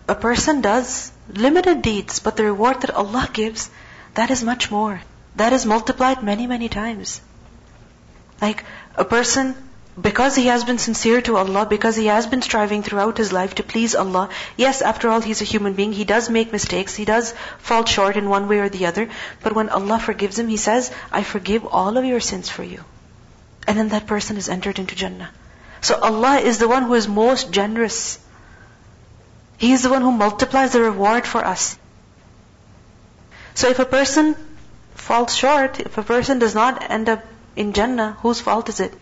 a 0.08 0.14
person 0.14 0.60
does 0.60 1.12
limited 1.28 1.82
deeds, 1.82 2.18
but 2.18 2.36
the 2.36 2.44
reward 2.44 2.82
that 2.82 2.94
Allah 2.94 3.28
gives, 3.32 3.70
that 4.14 4.30
is 4.30 4.42
much 4.42 4.70
more. 4.70 5.00
That 5.36 5.52
is 5.52 5.66
multiplied 5.66 6.22
many, 6.22 6.46
many 6.46 6.68
times. 6.68 7.20
Like 8.40 8.64
a 8.96 9.04
person 9.04 9.54
because 10.00 10.34
he 10.34 10.46
has 10.46 10.64
been 10.64 10.78
sincere 10.78 11.20
to 11.22 11.36
Allah, 11.36 11.66
because 11.66 11.94
he 11.94 12.06
has 12.06 12.26
been 12.26 12.42
striving 12.42 12.82
throughout 12.82 13.16
his 13.16 13.32
life 13.32 13.54
to 13.56 13.62
please 13.62 13.94
Allah, 13.94 14.28
yes, 14.56 14.82
after 14.82 15.08
all, 15.08 15.20
he's 15.20 15.40
a 15.40 15.44
human 15.44 15.74
being, 15.74 15.92
he 15.92 16.04
does 16.04 16.28
make 16.28 16.50
mistakes, 16.50 16.96
he 16.96 17.04
does 17.04 17.32
fall 17.58 17.84
short 17.84 18.16
in 18.16 18.28
one 18.28 18.48
way 18.48 18.58
or 18.58 18.68
the 18.68 18.86
other, 18.86 19.08
but 19.42 19.54
when 19.54 19.68
Allah 19.68 20.00
forgives 20.00 20.38
him, 20.38 20.48
he 20.48 20.56
says, 20.56 20.90
I 21.12 21.22
forgive 21.22 21.64
all 21.66 21.96
of 21.96 22.04
your 22.04 22.20
sins 22.20 22.48
for 22.48 22.64
you. 22.64 22.82
And 23.68 23.78
then 23.78 23.90
that 23.90 24.06
person 24.06 24.36
is 24.36 24.48
entered 24.48 24.78
into 24.78 24.96
Jannah. 24.96 25.30
So 25.80 25.94
Allah 26.00 26.38
is 26.38 26.58
the 26.58 26.68
one 26.68 26.84
who 26.84 26.94
is 26.94 27.06
most 27.06 27.52
generous. 27.52 28.18
He 29.64 29.72
is 29.72 29.82
the 29.82 29.88
one 29.88 30.02
who 30.02 30.12
multiplies 30.12 30.72
the 30.72 30.80
reward 30.82 31.26
for 31.26 31.42
us. 31.42 31.78
So 33.54 33.70
if 33.70 33.78
a 33.78 33.86
person 33.86 34.36
falls 34.94 35.34
short, 35.34 35.80
if 35.80 35.96
a 35.96 36.02
person 36.02 36.38
does 36.38 36.54
not 36.54 36.90
end 36.90 37.08
up 37.08 37.24
in 37.56 37.72
Jannah, 37.72 38.18
whose 38.20 38.42
fault 38.42 38.68
is 38.68 38.80
it? 38.80 38.92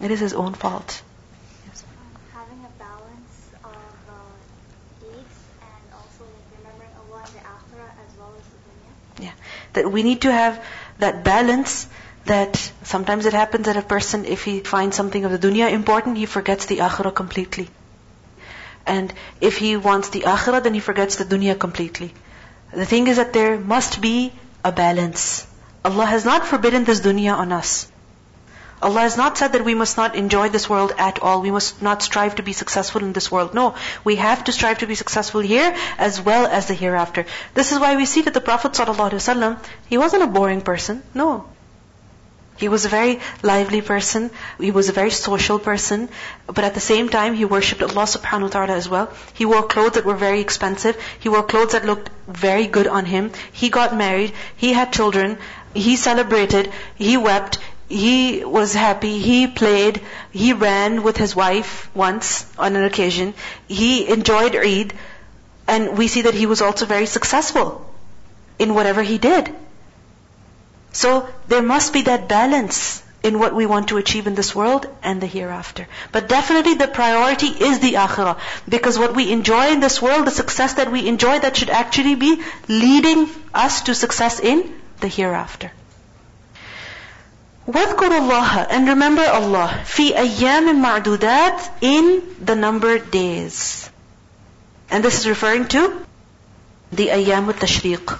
It 0.00 0.10
is 0.10 0.20
his 0.20 0.32
own 0.32 0.54
fault. 0.54 1.02
Yes. 1.66 1.84
Having 2.32 2.64
a 2.64 2.72
balance 2.78 3.36
of 3.62 3.74
uh, 4.08 4.14
deeds 5.02 5.36
and 5.60 5.92
also 6.00 6.24
like 6.24 6.48
remembering 6.56 6.94
Allah 7.02 7.22
in 7.26 7.34
the 7.34 7.44
akhirah 7.52 7.92
as 8.06 8.18
well 8.18 8.32
as 8.40 8.46
the 8.54 8.60
dunya. 8.64 9.26
Yeah. 9.26 9.34
That 9.74 9.92
we 9.92 10.02
need 10.02 10.22
to 10.22 10.32
have 10.32 10.64
that 10.98 11.24
balance 11.24 11.88
that 12.24 12.56
sometimes 12.84 13.26
it 13.26 13.34
happens 13.34 13.66
that 13.66 13.76
a 13.76 13.82
person, 13.82 14.24
if 14.24 14.44
he 14.44 14.60
finds 14.60 14.96
something 14.96 15.26
of 15.26 15.30
the 15.30 15.46
dunya 15.46 15.70
important, 15.70 16.16
he 16.16 16.24
forgets 16.24 16.64
the 16.64 16.78
akhirah 16.78 17.14
completely. 17.14 17.68
And 18.88 19.12
if 19.40 19.58
he 19.58 19.76
wants 19.76 20.08
the 20.08 20.22
akhirah, 20.22 20.62
then 20.62 20.74
he 20.74 20.80
forgets 20.80 21.16
the 21.16 21.24
dunya 21.24 21.58
completely. 21.58 22.14
The 22.72 22.86
thing 22.86 23.06
is 23.06 23.16
that 23.16 23.32
there 23.32 23.58
must 23.58 24.00
be 24.00 24.32
a 24.64 24.72
balance. 24.72 25.46
Allah 25.84 26.06
has 26.06 26.24
not 26.24 26.46
forbidden 26.46 26.84
this 26.84 27.00
dunya 27.00 27.34
on 27.34 27.52
us. 27.52 27.90
Allah 28.80 29.00
has 29.00 29.16
not 29.16 29.36
said 29.36 29.52
that 29.52 29.64
we 29.64 29.74
must 29.74 29.96
not 29.96 30.14
enjoy 30.14 30.48
this 30.48 30.68
world 30.70 30.92
at 30.98 31.18
all. 31.18 31.42
We 31.42 31.50
must 31.50 31.82
not 31.82 32.02
strive 32.02 32.36
to 32.36 32.44
be 32.44 32.52
successful 32.52 33.02
in 33.02 33.12
this 33.12 33.30
world. 33.30 33.52
No. 33.52 33.74
We 34.04 34.16
have 34.16 34.44
to 34.44 34.52
strive 34.52 34.78
to 34.78 34.86
be 34.86 34.94
successful 34.94 35.40
here 35.40 35.74
as 35.98 36.20
well 36.20 36.46
as 36.46 36.68
the 36.68 36.74
hereafter. 36.74 37.26
This 37.54 37.72
is 37.72 37.80
why 37.80 37.96
we 37.96 38.06
see 38.06 38.22
that 38.22 38.34
the 38.34 38.40
Prophet 38.40 38.72
ﷺ, 38.72 39.58
he 39.88 39.98
wasn't 39.98 40.22
a 40.22 40.28
boring 40.28 40.60
person. 40.60 41.02
No. 41.12 41.46
He 42.58 42.68
was 42.68 42.84
a 42.84 42.88
very 42.88 43.20
lively 43.42 43.80
person. 43.80 44.30
He 44.60 44.70
was 44.70 44.88
a 44.88 44.92
very 44.92 45.10
social 45.10 45.58
person. 45.58 46.08
But 46.46 46.64
at 46.64 46.74
the 46.74 46.80
same 46.80 47.08
time, 47.08 47.34
he 47.34 47.44
worshipped 47.44 47.82
Allah 47.82 48.06
subhanahu 48.14 48.42
wa 48.42 48.48
ta'ala 48.48 48.72
as 48.74 48.88
well. 48.88 49.10
He 49.34 49.44
wore 49.44 49.62
clothes 49.62 49.92
that 49.92 50.04
were 50.04 50.16
very 50.16 50.40
expensive. 50.40 51.00
He 51.20 51.28
wore 51.28 51.42
clothes 51.44 51.72
that 51.72 51.86
looked 51.86 52.10
very 52.26 52.66
good 52.66 52.88
on 52.88 53.04
him. 53.04 53.32
He 53.52 53.70
got 53.70 53.96
married. 53.96 54.32
He 54.56 54.72
had 54.72 54.92
children. 54.92 55.38
He 55.74 55.96
celebrated. 55.96 56.72
He 56.96 57.16
wept 57.16 57.58
he 57.88 58.44
was 58.44 58.74
happy, 58.74 59.18
he 59.18 59.46
played, 59.46 60.00
he 60.30 60.52
ran 60.52 61.02
with 61.02 61.16
his 61.16 61.34
wife 61.34 61.90
once 61.94 62.44
on 62.58 62.76
an 62.76 62.84
occasion, 62.84 63.32
he 63.66 64.06
enjoyed 64.08 64.54
Eid, 64.54 64.92
and 65.66 65.96
we 65.96 66.08
see 66.08 66.22
that 66.22 66.34
he 66.34 66.46
was 66.46 66.60
also 66.60 66.84
very 66.84 67.06
successful 67.06 67.90
in 68.58 68.74
whatever 68.74 69.02
he 69.02 69.16
did. 69.16 69.54
So 70.91 71.27
there 71.47 71.61
must 71.61 71.93
be 71.93 72.03
that 72.03 72.27
balance 72.27 73.03
in 73.23 73.39
what 73.39 73.55
we 73.55 73.65
want 73.65 73.87
to 73.87 73.97
achieve 73.97 74.27
in 74.27 74.35
this 74.35 74.53
world 74.53 74.85
and 75.01 75.21
the 75.21 75.25
hereafter. 75.25 75.87
But 76.11 76.27
definitely 76.27 76.73
the 76.75 76.89
priority 76.89 77.47
is 77.47 77.79
the 77.79 77.93
akhirah. 77.93 78.37
Because 78.67 78.99
what 78.99 79.15
we 79.15 79.31
enjoy 79.31 79.71
in 79.71 79.79
this 79.79 80.01
world, 80.01 80.27
the 80.27 80.31
success 80.31 80.73
that 80.73 80.91
we 80.91 81.07
enjoy, 81.07 81.39
that 81.39 81.55
should 81.55 81.69
actually 81.69 82.15
be 82.15 82.41
leading 82.67 83.29
us 83.53 83.83
to 83.83 83.95
success 83.95 84.39
in 84.41 84.75
the 84.99 85.07
hereafter. 85.07 85.71
وَاذْكُرُ 87.65 88.11
اللَّهَ 88.19 88.67
And 88.69 88.89
remember 88.89 89.23
Allah 89.23 89.83
في 89.85 90.13
أيام 90.13 90.81
معدودات 90.83 91.61
in 91.79 92.21
the 92.41 92.55
numbered 92.55 93.09
days. 93.09 93.89
And 94.89 95.01
this 95.01 95.19
is 95.19 95.29
referring 95.29 95.69
to 95.69 96.05
the 96.91 97.07
أيام 97.07 97.49
التشريق. 97.49 98.19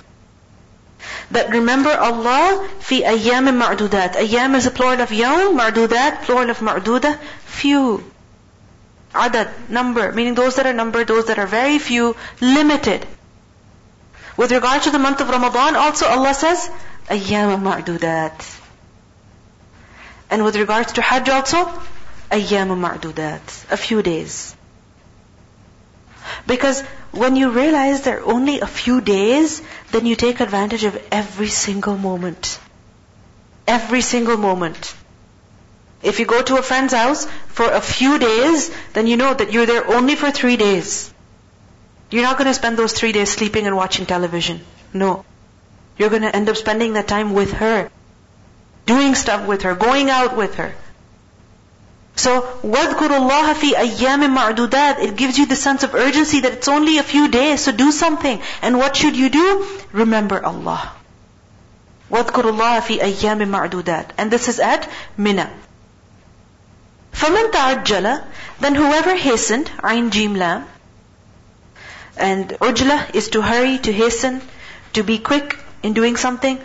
But 1.31 1.51
remember 1.51 1.91
Allah 1.91 2.67
fi 2.81 3.03
ayyam 3.03 3.49
ma'dudat. 3.61 4.15
Ayyam 4.15 4.55
is 4.55 4.67
a 4.67 4.71
plural 4.71 5.01
of 5.03 5.11
yawm, 5.11 5.59
ma'dudat, 5.59 6.23
plural 6.23 6.51
of 6.51 6.59
ma'dudah, 6.61 7.19
few. 7.45 8.05
Adad, 9.15 9.49
number, 9.71 10.13
meaning 10.13 10.35
those 10.35 10.57
that 10.57 10.67
are 10.67 10.73
numbered, 10.73 11.09
those 11.09 11.27
that 11.27 11.39
are 11.39 11.47
very 11.47 11.79
few, 11.79 12.17
limited. 12.41 13.07
With 14.37 14.53
regard 14.53 14.83
to 14.83 14.91
the 14.91 14.99
month 14.99 15.21
of 15.21 15.29
Ramadan, 15.29 15.77
also 15.77 16.07
Allah 16.07 16.33
says, 16.33 16.71
ayyam 17.09 17.63
ma'dudat. 17.63 18.61
And 20.31 20.45
with 20.45 20.57
regards 20.57 20.93
to 20.93 21.03
Hajj 21.03 21.29
also, 21.29 21.65
ayyam 22.31 22.69
ma'dudat, 22.81 23.73
a 23.73 23.77
few 23.77 24.03
days. 24.03 24.55
Because 26.47 26.81
when 27.13 27.37
you 27.37 27.51
realize 27.51 28.03
there 28.03 28.21
are 28.21 28.33
only 28.33 28.61
a 28.61 28.67
few 28.67 29.01
days, 29.01 29.63
then 29.93 30.07
you 30.07 30.17
take 30.17 30.41
advantage 30.41 30.85
of 30.85 31.01
every 31.11 31.49
single 31.49 31.97
moment. 31.97 32.59
Every 33.67 34.01
single 34.01 34.37
moment. 34.37 34.95
If 36.03 36.21
you 36.21 36.27
go 36.27 36.43
to 36.43 36.59
a 36.59 36.63
friend's 36.63 36.93
house 36.93 37.27
for 37.49 37.71
a 37.71 37.81
few 37.81 38.19
days, 38.19 38.71
then 38.93 39.07
you 39.07 39.17
know 39.17 39.35
that 39.35 39.53
you're 39.53 39.67
there 39.67 39.87
only 39.91 40.15
for 40.15 40.31
three 40.31 40.57
days. 40.57 41.13
You're 42.11 42.23
not 42.23 42.39
going 42.39 42.47
to 42.47 42.55
spend 42.55 42.79
those 42.79 42.93
three 42.93 43.13
days 43.13 43.31
sleeping 43.31 43.67
and 43.67 43.77
watching 43.77 44.07
television. 44.07 44.61
No. 44.95 45.25
You're 45.99 46.11
going 46.11 46.23
to 46.23 46.35
end 46.35 46.49
up 46.49 46.57
spending 46.57 46.95
that 46.95 47.09
time 47.09 47.35
with 47.35 47.53
her 47.53 47.91
doing 48.87 49.15
stuff 49.15 49.47
with 49.47 49.63
her, 49.63 49.75
going 49.75 50.09
out 50.09 50.37
with 50.37 50.55
her. 50.55 50.75
So, 52.18 52.42
وَاذْكُرُ 52.64 53.10
اللَّهَ 53.10 53.54
فِي 53.54 53.76
أَيَّامٍ 53.76 54.36
مَعْدُودَاتٍ 54.36 55.00
It 55.00 55.16
gives 55.16 55.38
you 55.38 55.46
the 55.48 55.56
sense 55.56 55.84
of 55.84 55.96
urgency 55.96 56.42
that 56.42 56.54
it's 56.54 56.68
only 56.68 56.98
a 57.00 57.04
few 57.04 57.28
days, 57.28 57.62
so 57.62 57.72
do 57.72 57.92
something. 57.92 58.40
And 58.62 58.78
what 58.78 58.96
should 58.96 59.18
you 59.18 59.30
do? 59.30 59.66
Remember 59.92 60.44
Allah. 60.46 60.92
وَاذْكُرُ 62.12 62.44
اللَّهَ 62.54 62.80
فِي 62.82 63.00
أَيَّامٍ 63.00 63.50
مَعْدُودَاتٍ 63.50 64.10
And 64.18 64.30
this 64.30 64.48
is 64.48 64.60
at 64.60 64.88
Mina. 65.18 65.50
فَمَنْ 67.14 67.52
تَعَجَّلَ 67.52 68.24
Then 68.60 68.76
whoever 68.76 69.16
hastened, 69.16 69.72
Ain 69.84 70.12
Jim 70.12 70.36
Lam, 70.36 70.66
and 72.16 72.50
ujla 72.50 73.16
is 73.16 73.30
to 73.30 73.42
hurry, 73.42 73.80
to 73.80 73.92
hasten, 73.92 74.42
to 74.94 75.04
be 75.04 75.18
quick 75.18 75.58
in 75.82 75.94
doing 75.94 76.16
something. 76.16 76.60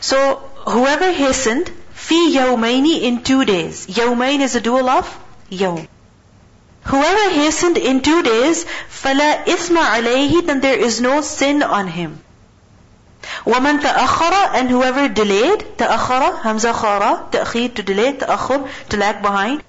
So 0.00 0.36
whoever 0.66 1.10
hastened, 1.10 1.70
fi 2.04 2.34
yawmaini 2.36 3.02
in 3.02 3.22
two 3.22 3.44
days. 3.44 3.86
Yawmain 3.86 4.40
is 4.40 4.54
a 4.56 4.60
dual 4.60 4.88
of 4.88 5.18
yawm. 5.50 5.86
Whoever 6.84 7.30
hastened 7.34 7.76
in 7.76 8.00
two 8.00 8.22
days, 8.22 8.64
فَلَا 8.64 9.44
إِثْمَ 9.44 9.76
عَلَيْهِ 9.76 10.46
Then 10.46 10.60
there 10.60 10.78
is 10.78 11.00
no 11.00 11.20
sin 11.20 11.62
on 11.62 11.88
him. 11.88 12.20
وَمَنْ 13.44 13.80
تَأَخَّرَ 13.80 14.54
And 14.54 14.70
whoever 14.70 15.08
delayed, 15.08 15.76
تَأَخَّرَ, 15.76 16.42
Hamza 16.42 16.72
khara, 16.72 17.30
تأخير 17.30 17.74
to 17.74 17.82
delay, 17.82 18.14
تأخر 18.14 18.68
to 18.88 18.96
lag 18.96 19.22
behind. 19.22 19.62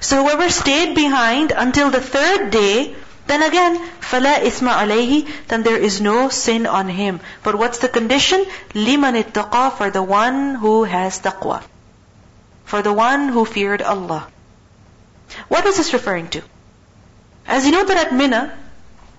So 0.00 0.24
whoever 0.24 0.48
stayed 0.50 0.94
behind 0.94 1.52
until 1.52 1.90
the 1.90 2.00
third 2.00 2.50
day, 2.50 2.94
Then 3.26 3.42
again, 3.42 3.78
فَلَا 4.00 4.42
إِثْمَ 4.42 4.68
عَلَيْهِ 4.68 5.28
Then 5.48 5.62
there 5.62 5.76
is 5.76 6.00
no 6.00 6.28
sin 6.28 6.66
on 6.66 6.88
him. 6.88 7.20
But 7.42 7.54
what's 7.54 7.78
the 7.78 7.88
condition? 7.88 8.44
لِمَنِ 8.74 9.22
اتَّقَى 9.22 9.76
For 9.76 9.90
the 9.90 10.02
one 10.02 10.56
who 10.56 10.84
has 10.84 11.20
taqwa. 11.20 11.62
For 12.64 12.82
the 12.82 12.92
one 12.92 13.28
who 13.28 13.44
feared 13.44 13.82
Allah. 13.82 14.26
What 15.48 15.66
is 15.66 15.76
this 15.76 15.92
referring 15.92 16.28
to? 16.30 16.42
As 17.46 17.64
you 17.64 17.72
know 17.72 17.84
that 17.84 18.06
at 18.06 18.14
Mina, 18.14 18.56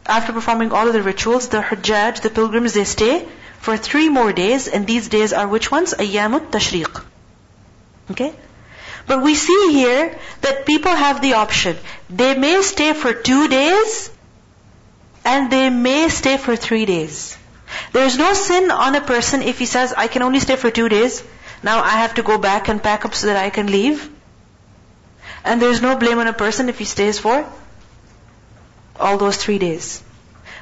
after 0.06 0.34
performing 0.34 0.72
all 0.72 0.88
of 0.88 0.94
the 0.94 1.02
rituals, 1.02 1.48
the 1.50 1.62
Hujjaj, 1.62 2.22
the 2.22 2.30
pilgrims, 2.30 2.74
they 2.74 2.84
stay 2.84 3.28
for 3.60 3.78
three 3.78 4.10
more 4.10 4.34
days, 4.34 4.68
and 4.68 4.86
these 4.86 5.08
days 5.08 5.34
are 5.34 5.48
which 5.48 5.72
ones? 5.72 5.94
Ayyamut 5.98 6.52
Tashriq. 6.52 7.04
Okay? 8.12 8.34
But 9.09 9.23
we 9.23 9.35
see 9.35 9.73
here 9.73 10.17
that 10.43 10.67
people 10.67 10.95
have 10.95 11.23
the 11.23 11.35
option. 11.35 11.77
They 12.11 12.35
may 12.39 12.61
stay 12.63 12.93
for 12.93 13.13
two 13.15 13.49
days, 13.49 14.11
and 15.25 15.51
they 15.51 15.71
may 15.71 16.09
stay 16.11 16.37
for 16.37 16.57
three 16.57 16.85
days. 16.85 17.37
There's 17.93 18.19
no 18.19 18.35
sin 18.35 18.71
on 18.71 18.95
a 18.95 19.01
person 19.01 19.43
if 19.43 19.59
he 19.59 19.67
says, 19.67 19.95
I 19.97 20.09
can 20.09 20.23
only 20.23 20.41
stay 20.41 20.57
for 20.57 20.71
two 20.71 20.89
days. 20.89 21.23
Now 21.63 21.83
I 21.83 21.97
have 22.03 22.15
to 22.15 22.23
go 22.23 22.39
back 22.39 22.69
and 22.69 22.83
pack 22.83 23.05
up 23.05 23.15
so 23.15 23.27
that 23.29 23.37
I 23.37 23.51
can 23.51 23.67
leave. 23.67 24.11
And 25.45 25.63
there's 25.63 25.81
no 25.83 25.97
blame 25.97 26.19
on 26.19 26.27
a 26.27 26.33
person 26.33 26.69
if 26.69 26.79
he 26.79 26.85
stays 26.85 27.19
for 27.19 27.47
all 28.99 29.17
those 29.17 29.37
three 29.37 29.59
days. 29.59 30.03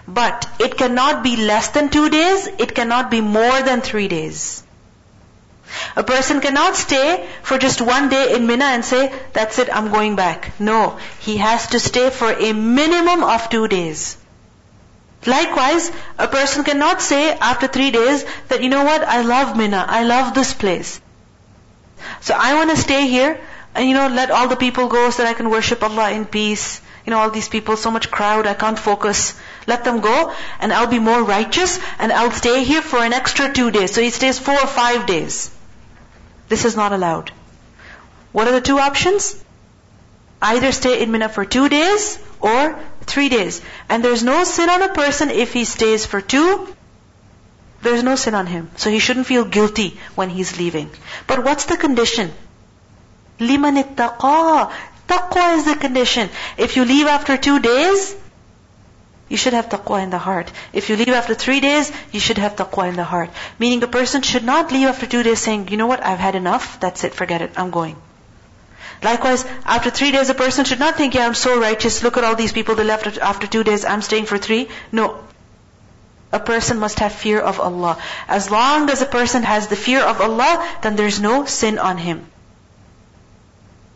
But 0.06 0.48
it 0.60 0.76
cannot 0.76 1.24
be 1.24 1.36
less 1.36 1.68
than 1.68 1.88
two 1.88 2.08
days, 2.10 2.46
it 2.58 2.74
cannot 2.74 3.10
be 3.10 3.20
more 3.20 3.62
than 3.62 3.80
three 3.80 4.08
days. 4.08 4.62
A 5.96 6.04
person 6.04 6.40
cannot 6.40 6.76
stay 6.76 7.26
for 7.42 7.58
just 7.58 7.80
one 7.80 8.08
day 8.08 8.34
in 8.34 8.46
Mina 8.46 8.66
and 8.66 8.84
say, 8.84 9.12
that's 9.32 9.58
it, 9.58 9.68
I'm 9.72 9.90
going 9.90 10.16
back. 10.16 10.52
No, 10.60 10.98
he 11.20 11.38
has 11.38 11.68
to 11.68 11.80
stay 11.80 12.10
for 12.10 12.30
a 12.30 12.52
minimum 12.52 13.24
of 13.24 13.48
two 13.50 13.66
days. 13.68 14.16
Likewise, 15.24 15.90
a 16.18 16.28
person 16.28 16.64
cannot 16.64 17.02
say 17.02 17.32
after 17.32 17.66
three 17.66 17.90
days 17.90 18.24
that, 18.48 18.62
you 18.62 18.68
know 18.68 18.84
what, 18.84 19.02
I 19.02 19.22
love 19.22 19.56
Mina, 19.56 19.84
I 19.88 20.04
love 20.04 20.34
this 20.34 20.54
place. 20.54 21.00
So 22.20 22.34
I 22.38 22.54
want 22.54 22.70
to 22.70 22.76
stay 22.76 23.08
here 23.08 23.40
and 23.74 23.88
you 23.88 23.94
know, 23.94 24.08
let 24.08 24.30
all 24.30 24.48
the 24.48 24.56
people 24.56 24.88
go 24.88 25.10
so 25.10 25.22
that 25.22 25.30
I 25.30 25.34
can 25.34 25.50
worship 25.50 25.82
Allah 25.82 26.10
in 26.10 26.24
peace. 26.24 26.80
You 27.04 27.10
know, 27.10 27.18
all 27.18 27.30
these 27.30 27.48
people, 27.48 27.76
so 27.76 27.90
much 27.90 28.10
crowd, 28.10 28.46
I 28.46 28.54
can't 28.54 28.78
focus. 28.78 29.38
Let 29.66 29.84
them 29.84 30.00
go 30.00 30.32
and 30.60 30.72
I'll 30.72 30.88
be 30.88 30.98
more 30.98 31.22
righteous 31.22 31.78
and 31.98 32.12
I'll 32.12 32.32
stay 32.32 32.64
here 32.64 32.82
for 32.82 32.98
an 32.98 33.12
extra 33.12 33.52
two 33.52 33.70
days. 33.70 33.94
So 33.94 34.00
he 34.00 34.10
stays 34.10 34.38
four 34.38 34.54
or 34.54 34.66
five 34.66 35.06
days. 35.06 35.50
This 36.49 36.65
is 36.65 36.75
not 36.75 36.93
allowed. 36.93 37.31
What 38.31 38.47
are 38.47 38.51
the 38.51 38.61
two 38.61 38.79
options? 38.79 39.41
Either 40.41 40.71
stay 40.71 41.01
in 41.01 41.11
Mina 41.11 41.29
for 41.29 41.45
two 41.45 41.69
days 41.69 42.19
or 42.39 42.79
three 43.01 43.29
days. 43.29 43.61
And 43.89 44.03
there's 44.03 44.23
no 44.23 44.43
sin 44.43 44.69
on 44.69 44.81
a 44.81 44.93
person 44.93 45.29
if 45.29 45.53
he 45.53 45.65
stays 45.65 46.05
for 46.05 46.21
two. 46.21 46.75
There's 47.81 48.03
no 48.03 48.15
sin 48.15 48.35
on 48.35 48.47
him. 48.47 48.69
So 48.77 48.89
he 48.89 48.99
shouldn't 48.99 49.27
feel 49.27 49.45
guilty 49.45 49.99
when 50.15 50.29
he's 50.29 50.57
leaving. 50.57 50.89
But 51.27 51.43
what's 51.43 51.65
the 51.65 51.77
condition? 51.77 52.31
لِمَنِ 53.39 53.83
اتَّقَى 53.83 54.71
Taqwa 55.07 55.57
is 55.57 55.65
the 55.65 55.75
condition. 55.75 56.29
If 56.57 56.77
you 56.77 56.85
leave 56.85 57.07
after 57.07 57.37
two 57.37 57.59
days, 57.59 58.15
you 59.28 59.36
should 59.36 59.52
have 59.52 59.68
taqwa 59.68 60.02
in 60.02 60.10
the 60.10 60.18
heart. 60.18 60.50
If 60.72 60.88
you 60.88 60.96
leave 60.96 61.08
after 61.08 61.34
three 61.34 61.60
days, 61.60 61.90
you 62.12 62.20
should 62.20 62.38
have 62.38 62.56
taqwa 62.56 62.88
in 62.88 62.96
the 62.96 63.04
heart. 63.04 63.30
Meaning 63.58 63.82
a 63.82 63.88
person 63.88 64.22
should 64.22 64.44
not 64.44 64.70
leave 64.70 64.86
after 64.86 65.06
two 65.06 65.22
days 65.22 65.40
saying, 65.40 65.68
you 65.68 65.76
know 65.76 65.86
what, 65.86 66.04
I've 66.04 66.18
had 66.18 66.36
enough, 66.36 66.78
that's 66.78 67.04
it, 67.04 67.14
forget 67.14 67.42
it, 67.42 67.50
I'm 67.56 67.70
going. 67.70 67.96
Likewise, 69.02 69.44
after 69.64 69.90
three 69.90 70.12
days, 70.12 70.30
a 70.30 70.34
person 70.34 70.64
should 70.64 70.78
not 70.78 70.96
think, 70.96 71.14
yeah, 71.14 71.26
I'm 71.26 71.34
so 71.34 71.60
righteous, 71.60 72.02
look 72.02 72.16
at 72.16 72.24
all 72.24 72.36
these 72.36 72.52
people, 72.52 72.76
they 72.76 72.84
left 72.84 73.18
after 73.18 73.46
two 73.46 73.64
days, 73.64 73.84
I'm 73.84 74.02
staying 74.02 74.26
for 74.26 74.38
three. 74.38 74.68
No. 74.92 75.18
A 76.32 76.40
person 76.40 76.78
must 76.78 76.98
have 77.00 77.12
fear 77.12 77.40
of 77.40 77.60
Allah. 77.60 77.98
As 78.28 78.50
long 78.50 78.90
as 78.90 79.02
a 79.02 79.06
person 79.06 79.42
has 79.42 79.68
the 79.68 79.76
fear 79.76 80.00
of 80.00 80.20
Allah, 80.20 80.66
then 80.82 80.96
there's 80.96 81.20
no 81.20 81.44
sin 81.44 81.78
on 81.78 81.98
him 81.98 82.26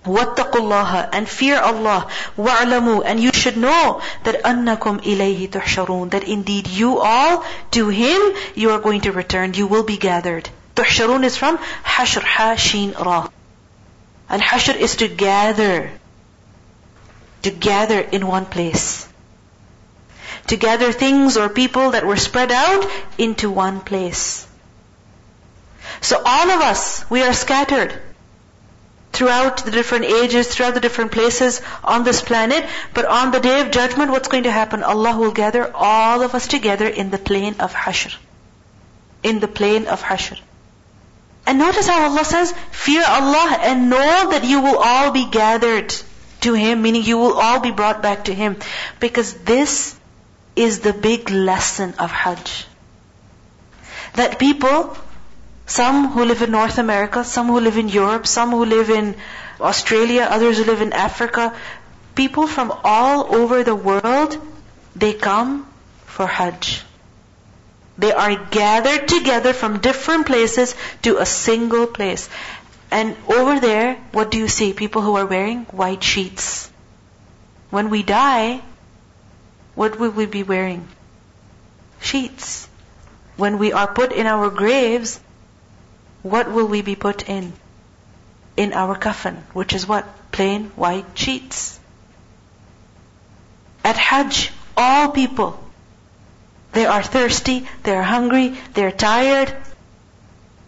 وَاتَّقُوا 0.05 0.61
اللَّهَ 0.61 1.09
And 1.11 1.27
fear 1.27 1.59
Allah. 1.59 2.07
وَاعْلَمُوا 2.37 3.03
And 3.05 3.19
you 3.19 3.31
should 3.33 3.57
know 3.57 4.01
that 4.23 4.43
أَنَّكُمْ 4.43 5.01
إِلَيْهِ 5.01 5.49
تُحْشَرُونَ 5.49 6.11
That 6.11 6.23
indeed 6.25 6.67
you 6.67 6.99
all, 6.99 7.43
to 7.71 7.89
Him, 7.89 8.21
you 8.53 8.69
are 8.71 8.79
going 8.79 9.01
to 9.01 9.11
return. 9.11 9.55
You 9.55 9.65
will 9.67 9.83
be 9.83 9.97
gathered. 9.97 10.49
تُحْشَرُونَ 10.75 11.23
is 11.23 11.37
from 11.37 11.57
حَشْر, 11.57 12.21
ha, 12.21 12.55
sheen, 12.55 12.91
ra. 12.93 13.27
And 14.29 14.41
hashr 14.41 14.75
is 14.75 14.97
to 14.97 15.07
gather. 15.07 15.91
To 17.43 17.51
gather 17.51 17.99
in 17.99 18.27
one 18.27 18.45
place. 18.45 19.07
To 20.47 20.55
gather 20.55 20.91
things 20.91 21.37
or 21.37 21.49
people 21.49 21.91
that 21.91 22.05
were 22.05 22.17
spread 22.17 22.51
out 22.51 22.87
into 23.17 23.49
one 23.49 23.81
place. 23.81 24.47
So 26.01 26.21
all 26.23 26.51
of 26.51 26.61
us, 26.61 27.09
we 27.09 27.23
are 27.23 27.33
scattered 27.33 27.99
throughout 29.12 29.64
the 29.64 29.70
different 29.70 30.04
ages, 30.04 30.48
throughout 30.48 30.74
the 30.74 30.80
different 30.80 31.12
places 31.12 31.60
on 31.82 32.04
this 32.04 32.22
planet. 32.22 32.64
But 32.94 33.06
on 33.06 33.32
the 33.32 33.40
day 33.40 33.60
of 33.60 33.70
judgment, 33.70 34.10
what's 34.10 34.28
going 34.28 34.44
to 34.44 34.50
happen? 34.50 34.82
Allah 34.82 35.16
will 35.18 35.32
gather 35.32 35.70
all 35.74 36.22
of 36.22 36.34
us 36.34 36.46
together 36.46 36.86
in 36.86 37.10
the 37.10 37.18
plain 37.18 37.56
of 37.60 37.72
Hashr. 37.72 38.14
In 39.22 39.40
the 39.40 39.48
plain 39.48 39.86
of 39.86 40.02
Hashr. 40.02 40.38
And 41.46 41.58
notice 41.58 41.88
how 41.88 42.08
Allah 42.08 42.24
says, 42.24 42.52
fear 42.70 43.02
Allah 43.06 43.58
and 43.60 43.90
know 43.90 44.30
that 44.30 44.44
you 44.44 44.60
will 44.60 44.78
all 44.78 45.10
be 45.10 45.28
gathered 45.28 45.94
to 46.42 46.54
Him, 46.54 46.82
meaning 46.82 47.02
you 47.02 47.18
will 47.18 47.34
all 47.34 47.60
be 47.60 47.70
brought 47.70 48.02
back 48.02 48.24
to 48.24 48.34
Him. 48.34 48.56
Because 49.00 49.34
this 49.34 49.98
is 50.54 50.80
the 50.80 50.92
big 50.92 51.30
lesson 51.30 51.94
of 51.98 52.10
Hajj. 52.10 52.66
That 54.14 54.38
people 54.38 54.96
some 55.70 56.08
who 56.08 56.24
live 56.24 56.42
in 56.42 56.50
North 56.50 56.78
America, 56.78 57.22
some 57.22 57.46
who 57.46 57.60
live 57.60 57.76
in 57.78 57.88
Europe, 57.88 58.26
some 58.26 58.50
who 58.50 58.64
live 58.64 58.90
in 58.90 59.14
Australia, 59.60 60.26
others 60.28 60.58
who 60.58 60.64
live 60.64 60.80
in 60.82 60.92
Africa. 60.92 61.54
People 62.16 62.48
from 62.48 62.72
all 62.82 63.32
over 63.34 63.62
the 63.62 63.74
world, 63.76 64.36
they 64.96 65.12
come 65.14 65.68
for 66.06 66.26
Hajj. 66.26 66.82
They 67.98 68.12
are 68.12 68.34
gathered 68.50 69.06
together 69.06 69.52
from 69.52 69.78
different 69.78 70.26
places 70.26 70.74
to 71.02 71.18
a 71.18 71.26
single 71.26 71.86
place. 71.86 72.28
And 72.90 73.16
over 73.28 73.60
there, 73.60 73.94
what 74.10 74.32
do 74.32 74.38
you 74.38 74.48
see? 74.48 74.72
People 74.72 75.02
who 75.02 75.14
are 75.14 75.26
wearing 75.26 75.66
white 75.66 76.02
sheets. 76.02 76.68
When 77.70 77.90
we 77.90 78.02
die, 78.02 78.60
what 79.76 80.00
will 80.00 80.10
we 80.10 80.26
be 80.26 80.42
wearing? 80.42 80.88
Sheets. 82.00 82.68
When 83.36 83.58
we 83.58 83.72
are 83.72 83.86
put 83.86 84.10
in 84.12 84.26
our 84.26 84.50
graves, 84.50 85.20
what 86.22 86.50
will 86.50 86.66
we 86.66 86.82
be 86.82 86.94
put 86.94 87.28
in? 87.28 87.52
In 88.56 88.72
our 88.72 88.94
coffin, 88.94 89.42
which 89.52 89.72
is 89.72 89.86
what? 89.86 90.06
Plain 90.32 90.70
white 90.76 91.06
sheets. 91.14 91.80
At 93.84 93.96
Hajj, 93.96 94.52
all 94.76 95.10
people, 95.10 95.62
they 96.72 96.86
are 96.86 97.02
thirsty, 97.02 97.66
they 97.82 97.96
are 97.96 98.02
hungry, 98.02 98.56
they 98.74 98.84
are 98.84 98.90
tired. 98.90 99.56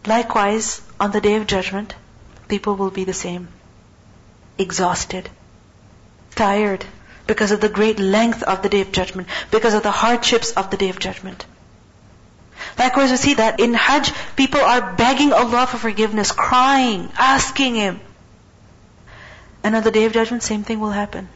Likewise, 0.07 0.81
on 0.99 1.13
the 1.13 1.21
day 1.21 1.37
of 1.37 1.47
judgment, 1.47 1.95
people 2.49 2.75
will 2.77 2.91
be 2.91 3.05
the 3.05 3.13
same. 3.13 3.49
Exhausted, 4.59 5.29
tired, 6.35 6.85
because 7.27 7.53
of 7.53 7.61
the 7.61 7.69
great 7.69 7.99
length 7.99 8.43
of 8.43 8.63
the 8.63 8.69
day 8.69 8.81
of 8.81 8.93
judgment, 8.93 9.29
because 9.51 9.75
of 9.75 9.83
the 9.83 9.91
hardships 9.91 10.53
of 10.53 10.71
the 10.71 10.77
day 10.77 10.89
of 10.89 10.99
judgment. 10.99 11.47
Likewise, 12.79 13.11
we 13.11 13.17
see 13.17 13.35
that 13.35 13.61
in 13.61 13.75
Hajj, 13.75 14.13
people 14.37 14.61
are 14.61 14.95
begging 14.95 15.33
Allah 15.33 15.67
for 15.67 15.77
forgiveness, 15.77 16.33
crying, 16.33 17.11
asking 17.19 17.75
Him. 17.75 18.01
And 19.63 19.77
on 19.77 19.83
the 19.83 19.91
Day 19.91 20.05
of 20.05 20.13
Judgment, 20.13 20.43
same 20.43 20.63
thing 20.65 20.81
will 20.81 20.91
happen. 20.91 21.29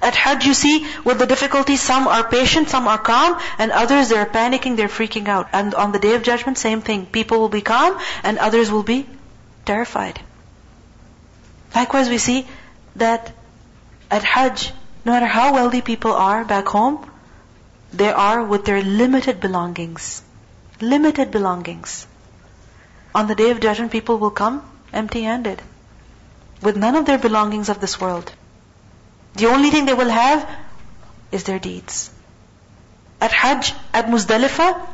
At 0.00 0.14
Hajj, 0.16 0.46
you 0.46 0.54
see, 0.54 0.86
with 1.04 1.18
the 1.18 1.26
difficulties, 1.26 1.80
some 1.80 2.08
are 2.08 2.28
patient, 2.28 2.68
some 2.68 2.88
are 2.88 2.98
calm, 2.98 3.38
and 3.58 3.70
others, 3.70 4.08
they're 4.08 4.26
panicking, 4.26 4.76
they're 4.76 4.88
freaking 4.88 5.28
out. 5.28 5.48
And 5.52 5.74
on 5.74 5.92
the 5.92 5.98
Day 5.98 6.14
of 6.14 6.22
Judgment, 6.22 6.58
same 6.58 6.80
thing. 6.80 7.06
People 7.06 7.38
will 7.38 7.48
be 7.48 7.60
calm, 7.60 7.98
and 8.24 8.38
others 8.38 8.70
will 8.70 8.82
be 8.82 9.06
terrified. 9.64 10.20
Likewise, 11.74 12.08
we 12.08 12.18
see 12.18 12.46
that 12.96 13.32
at 14.10 14.24
Hajj, 14.24 14.72
no 15.04 15.12
matter 15.12 15.26
how 15.26 15.54
wealthy 15.54 15.80
people 15.80 16.12
are 16.12 16.44
back 16.44 16.66
home, 16.66 17.08
they 17.92 18.10
are 18.10 18.42
with 18.42 18.64
their 18.64 18.82
limited 18.82 19.40
belongings. 19.40 20.22
Limited 20.80 21.30
belongings. 21.30 22.06
On 23.14 23.26
the 23.26 23.34
day 23.34 23.50
of 23.50 23.60
judgment, 23.60 23.92
people 23.92 24.18
will 24.18 24.30
come 24.30 24.62
empty-handed. 24.92 25.62
With 26.62 26.76
none 26.76 26.96
of 26.96 27.06
their 27.06 27.18
belongings 27.18 27.68
of 27.68 27.80
this 27.80 28.00
world. 28.00 28.32
The 29.34 29.46
only 29.46 29.70
thing 29.70 29.86
they 29.86 29.94
will 29.94 30.10
have 30.10 30.48
is 31.30 31.44
their 31.44 31.58
deeds. 31.58 32.10
At 33.20 33.32
Hajj, 33.32 33.74
at 33.92 34.06
Muzdalifah, 34.06 34.86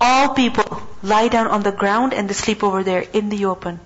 all 0.00 0.34
people 0.34 0.82
lie 1.02 1.28
down 1.28 1.46
on 1.48 1.62
the 1.62 1.72
ground 1.72 2.14
and 2.14 2.28
they 2.28 2.34
sleep 2.34 2.62
over 2.62 2.82
there 2.82 3.04
in 3.12 3.28
the 3.28 3.46
open. 3.46 3.80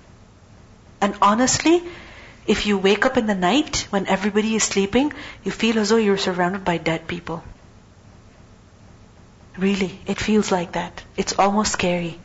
And 1.01 1.15
honestly, 1.21 1.83
If 2.45 2.65
you 2.65 2.77
wake 2.77 3.05
up 3.05 3.17
in 3.17 3.25
the 3.25 3.35
night 3.35 3.87
when 3.89 4.07
everybody 4.07 4.55
is 4.55 4.63
sleeping, 4.63 5.13
you 5.43 5.51
feel 5.51 5.79
as 5.79 5.89
though 5.89 5.97
you're 5.97 6.17
surrounded 6.17 6.65
by 6.65 6.77
dead 6.77 7.07
people. 7.07 7.43
Really, 9.56 9.98
it 10.06 10.20
feels 10.20 10.52
like 10.52 10.72
that. 10.72 11.02
It's 11.16 11.38
almost 11.38 11.72
scary. 11.72 12.18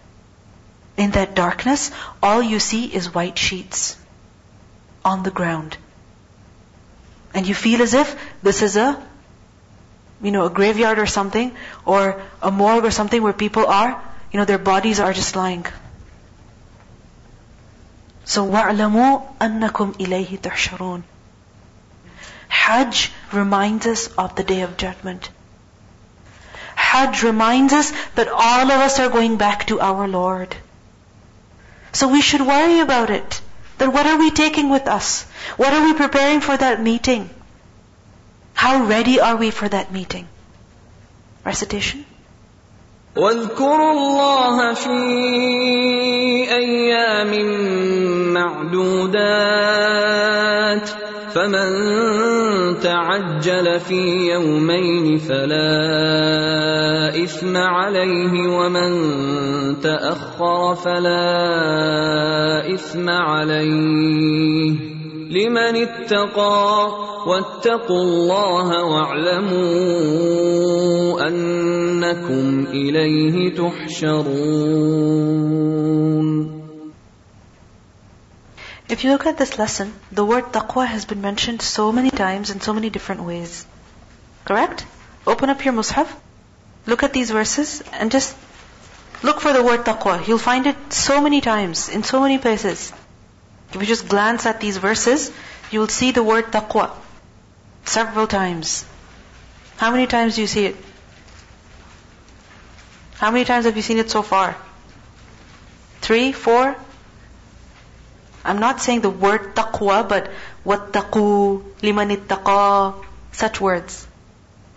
In 0.98 1.12
that 1.12 1.34
darkness, 1.34 1.92
all 2.22 2.44
you 2.44 2.60
see 2.60 2.86
is 2.86 3.14
white 3.14 3.38
sheets 3.38 3.98
on 5.04 5.24
the 5.24 5.32
ground. 5.32 5.78
And 7.34 7.48
you 7.48 7.56
feel 7.56 7.82
as 7.82 7.96
if 7.96 8.16
this 8.44 8.62
is 8.62 8.78
a, 8.78 9.02
you 10.22 10.32
know, 10.32 10.46
a 10.46 10.50
graveyard 10.52 11.00
or 11.00 11.08
something, 11.08 11.56
or 11.86 12.22
a 12.42 12.52
morgue 12.52 12.86
or 12.86 12.92
something 12.92 13.24
where 13.24 13.34
people 13.34 13.66
are, 13.66 14.00
you 14.32 14.38
know, 14.40 14.46
their 14.46 14.60
bodies 14.60 15.00
are 15.00 15.14
just 15.14 15.36
lying. 15.36 15.66
So 18.26 18.46
وَاعْلَمُوا 18.46 19.38
أَنَّكُمْ 19.40 19.98
إِلَيْهِ 19.98 20.40
تُحْشَرُونَ 20.40 21.04
Hajj 22.48 23.12
reminds 23.34 23.88
us 23.88 24.08
of 24.16 24.36
the 24.36 24.44
Day 24.44 24.62
of 24.62 24.78
Judgment. 24.78 25.30
Hajj 26.98 27.24
reminds 27.24 27.74
us 27.74 27.92
that 28.16 28.28
all 28.28 28.72
of 28.72 28.80
us 28.88 29.00
are 29.00 29.10
going 29.10 29.38
back 29.38 29.68
to 29.68 29.80
our 29.80 30.08
Lord. 30.08 30.56
So 31.92 32.08
we 32.08 32.22
should 32.22 32.42
worry 32.42 32.80
about 32.80 33.10
it. 33.10 33.42
Then 33.78 33.92
what 33.94 34.06
are 34.06 34.18
we 34.18 34.32
taking 34.32 34.70
with 34.70 34.88
us? 34.88 35.24
What 35.58 35.74
are 35.74 35.86
we 35.86 35.94
preparing 35.94 36.42
for 36.42 36.58
that 36.58 36.82
meeting? 36.82 37.30
How 38.54 38.86
ready 38.86 39.20
are 39.20 39.36
we 39.36 39.52
for 39.52 39.68
that 39.70 39.92
meeting? 39.92 40.28
Recitation. 41.46 42.06
واذكروا 43.16 43.92
الله 43.92 44.74
في 44.74 44.90
ايام 46.50 47.32
معدودات 48.34 49.64
فمن 51.34 51.70
تعجل 52.80 53.80
في 53.80 54.32
يومين 54.32 55.18
فلا 55.18 56.67
اثم 57.25 57.57
عليه 57.57 58.49
ومن 58.49 58.91
تاخر 59.81 60.75
فلا 60.75 62.75
اثم 62.75 63.09
عليه 63.09 64.77
لمن 65.31 65.77
اتقى 65.77 66.89
واتقوا 67.27 68.03
الله 68.03 68.85
واعلموا 68.85 69.59
انكم 71.29 72.67
اليه 72.67 73.55
تحشرون 73.55 74.99
If 78.89 79.05
you 79.05 79.11
look 79.11 79.27
at 79.27 79.37
this 79.37 79.59
lesson, 79.59 79.93
the 80.11 80.25
word 80.25 80.51
taqwa 80.51 80.87
has 80.87 81.05
been 81.05 81.21
mentioned 81.21 81.61
so 81.61 81.93
many 81.93 82.11
times 82.11 82.49
in 82.49 82.63
so 82.63 82.73
many 82.73 82.89
different 82.89 83.23
ways. 83.23 83.67
Correct? 84.47 84.87
Open 85.27 85.51
up 85.51 85.63
your 85.63 85.75
mushaf, 85.75 86.09
look 86.89 87.03
at 87.03 87.13
these 87.13 87.31
verses, 87.31 87.83
and 87.93 88.11
just 88.11 88.35
look 89.23 89.41
for 89.43 89.53
the 89.53 89.63
word 89.63 89.85
taqwa. 89.85 90.27
You'll 90.27 90.39
find 90.39 90.67
it 90.67 90.77
so 90.91 91.21
many 91.21 91.43
times, 91.43 91.91
in 91.91 92.03
so 92.03 92.23
many 92.23 92.39
places. 92.39 92.93
If 93.75 93.81
you 93.83 93.87
just 93.87 94.09
glance 94.09 94.47
at 94.47 94.61
these 94.61 94.79
verses, 94.79 95.31
you 95.71 95.81
will 95.81 95.89
see 95.89 96.13
the 96.13 96.23
word 96.23 96.47
taqwa 96.47 96.91
several 97.85 98.27
times. 98.27 98.87
How 99.77 99.91
many 99.91 100.07
times 100.07 100.37
do 100.37 100.41
you 100.41 100.47
see 100.47 100.65
it? 100.65 100.77
How 103.17 103.31
many 103.31 103.45
times 103.45 103.67
have 103.67 103.77
you 103.77 103.83
seen 103.83 103.99
it 103.99 104.11
so 104.11 104.23
far? 104.23 104.57
Three, 106.01 106.33
four? 106.33 106.75
I'm 108.45 108.61
not 108.61 108.81
saying 108.81 109.03
the 109.03 109.11
word 109.11 109.55
taqwa, 109.55 110.09
but 110.09 110.31
wattaqu, 110.65 111.83
liman 111.83 112.17
ittaqa, 112.17 113.05
such 113.33 113.61
words. 113.61 114.08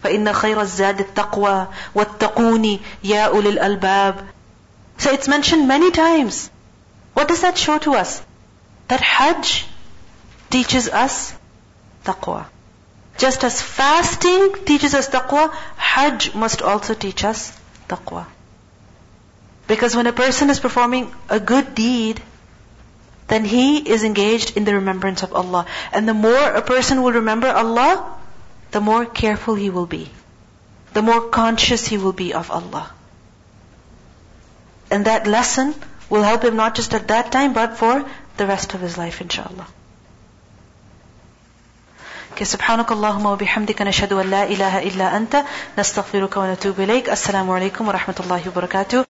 فإن 0.03 0.33
خير 0.33 0.61
الزاد 0.61 1.01
التقوى 1.01 1.67
واتقوني 1.95 2.81
يا 3.05 3.27
أولي 3.27 3.49
الألباب. 3.49 4.25
So 4.99 5.11
it's 5.11 5.29
mentioned 5.29 5.69
many 5.69 5.91
times. 5.91 6.51
What 7.15 7.29
does 7.29 7.41
that 7.43 7.59
show 7.59 7.79
to 7.79 7.95
us? 7.95 8.23
That 8.89 9.01
Hajj 9.01 9.67
teaches 10.51 10.89
us 10.89 11.35
taqwa. 12.05 12.47
Just 13.19 13.45
as 13.45 13.61
fasting 13.63 14.55
teaches 14.65 14.95
us 14.95 15.09
taqwa, 15.09 15.53
Hajj 15.77 16.35
must 16.35 16.63
also 16.63 16.95
teach 16.95 17.25
us 17.25 17.53
taqwa. 17.89 18.27
Because 19.67 19.97
when 19.97 20.07
a 20.07 20.13
person 20.13 20.51
is 20.51 20.61
performing 20.61 21.13
a 21.29 21.41
good 21.41 21.75
deed, 21.75 22.23
then 23.29 23.45
he 23.45 23.79
is 23.79 24.05
engaged 24.05 24.57
in 24.57 24.65
the 24.65 24.75
remembrance 24.75 25.23
of 25.23 25.33
Allah. 25.33 25.67
And 25.93 26.09
the 26.09 26.15
more 26.15 26.51
a 26.51 26.63
person 26.63 27.03
will 27.03 27.13
remember 27.13 27.49
Allah, 27.49 28.19
the 28.71 28.81
more 28.81 29.05
careful 29.05 29.55
he 29.55 29.71
will 29.71 29.87
be. 29.87 30.11
The 30.93 31.03
more 31.03 31.21
conscious 31.29 31.87
he 31.87 31.99
will 31.99 32.13
be 32.13 32.33
of 32.35 32.51
Allah. 32.51 32.91
And 34.91 35.05
that 35.07 35.27
lesson 35.27 35.75
will 36.09 36.23
help 36.23 36.45
him 36.45 36.57
not 36.57 36.75
just 36.75 36.95
at 36.95 37.09
that 37.09 37.33
time, 37.33 37.53
but 37.53 37.77
for 37.77 38.05
the 38.37 38.47
rest 38.47 38.75
of 38.75 38.81
his 38.81 38.97
life, 38.97 39.21
inshallah. 39.21 39.67
Okay, 42.37 42.45
سبحانك 42.45 42.93
اللهم 42.93 43.27
وبحمدك 43.27 43.83
نشهد 43.83 44.13
أن 44.13 44.31
لا 44.31 44.45
إله 44.45 44.79
إلا 44.89 45.17
أنت 45.17 45.45
نستغفرك 45.79 46.37
ونتوب 46.37 46.81
إليك 46.81 47.11
السلام 47.11 47.51
عليكم 47.51 47.89
ورحمة 47.89 48.15
الله 48.21 48.49
وبركاته 48.49 49.05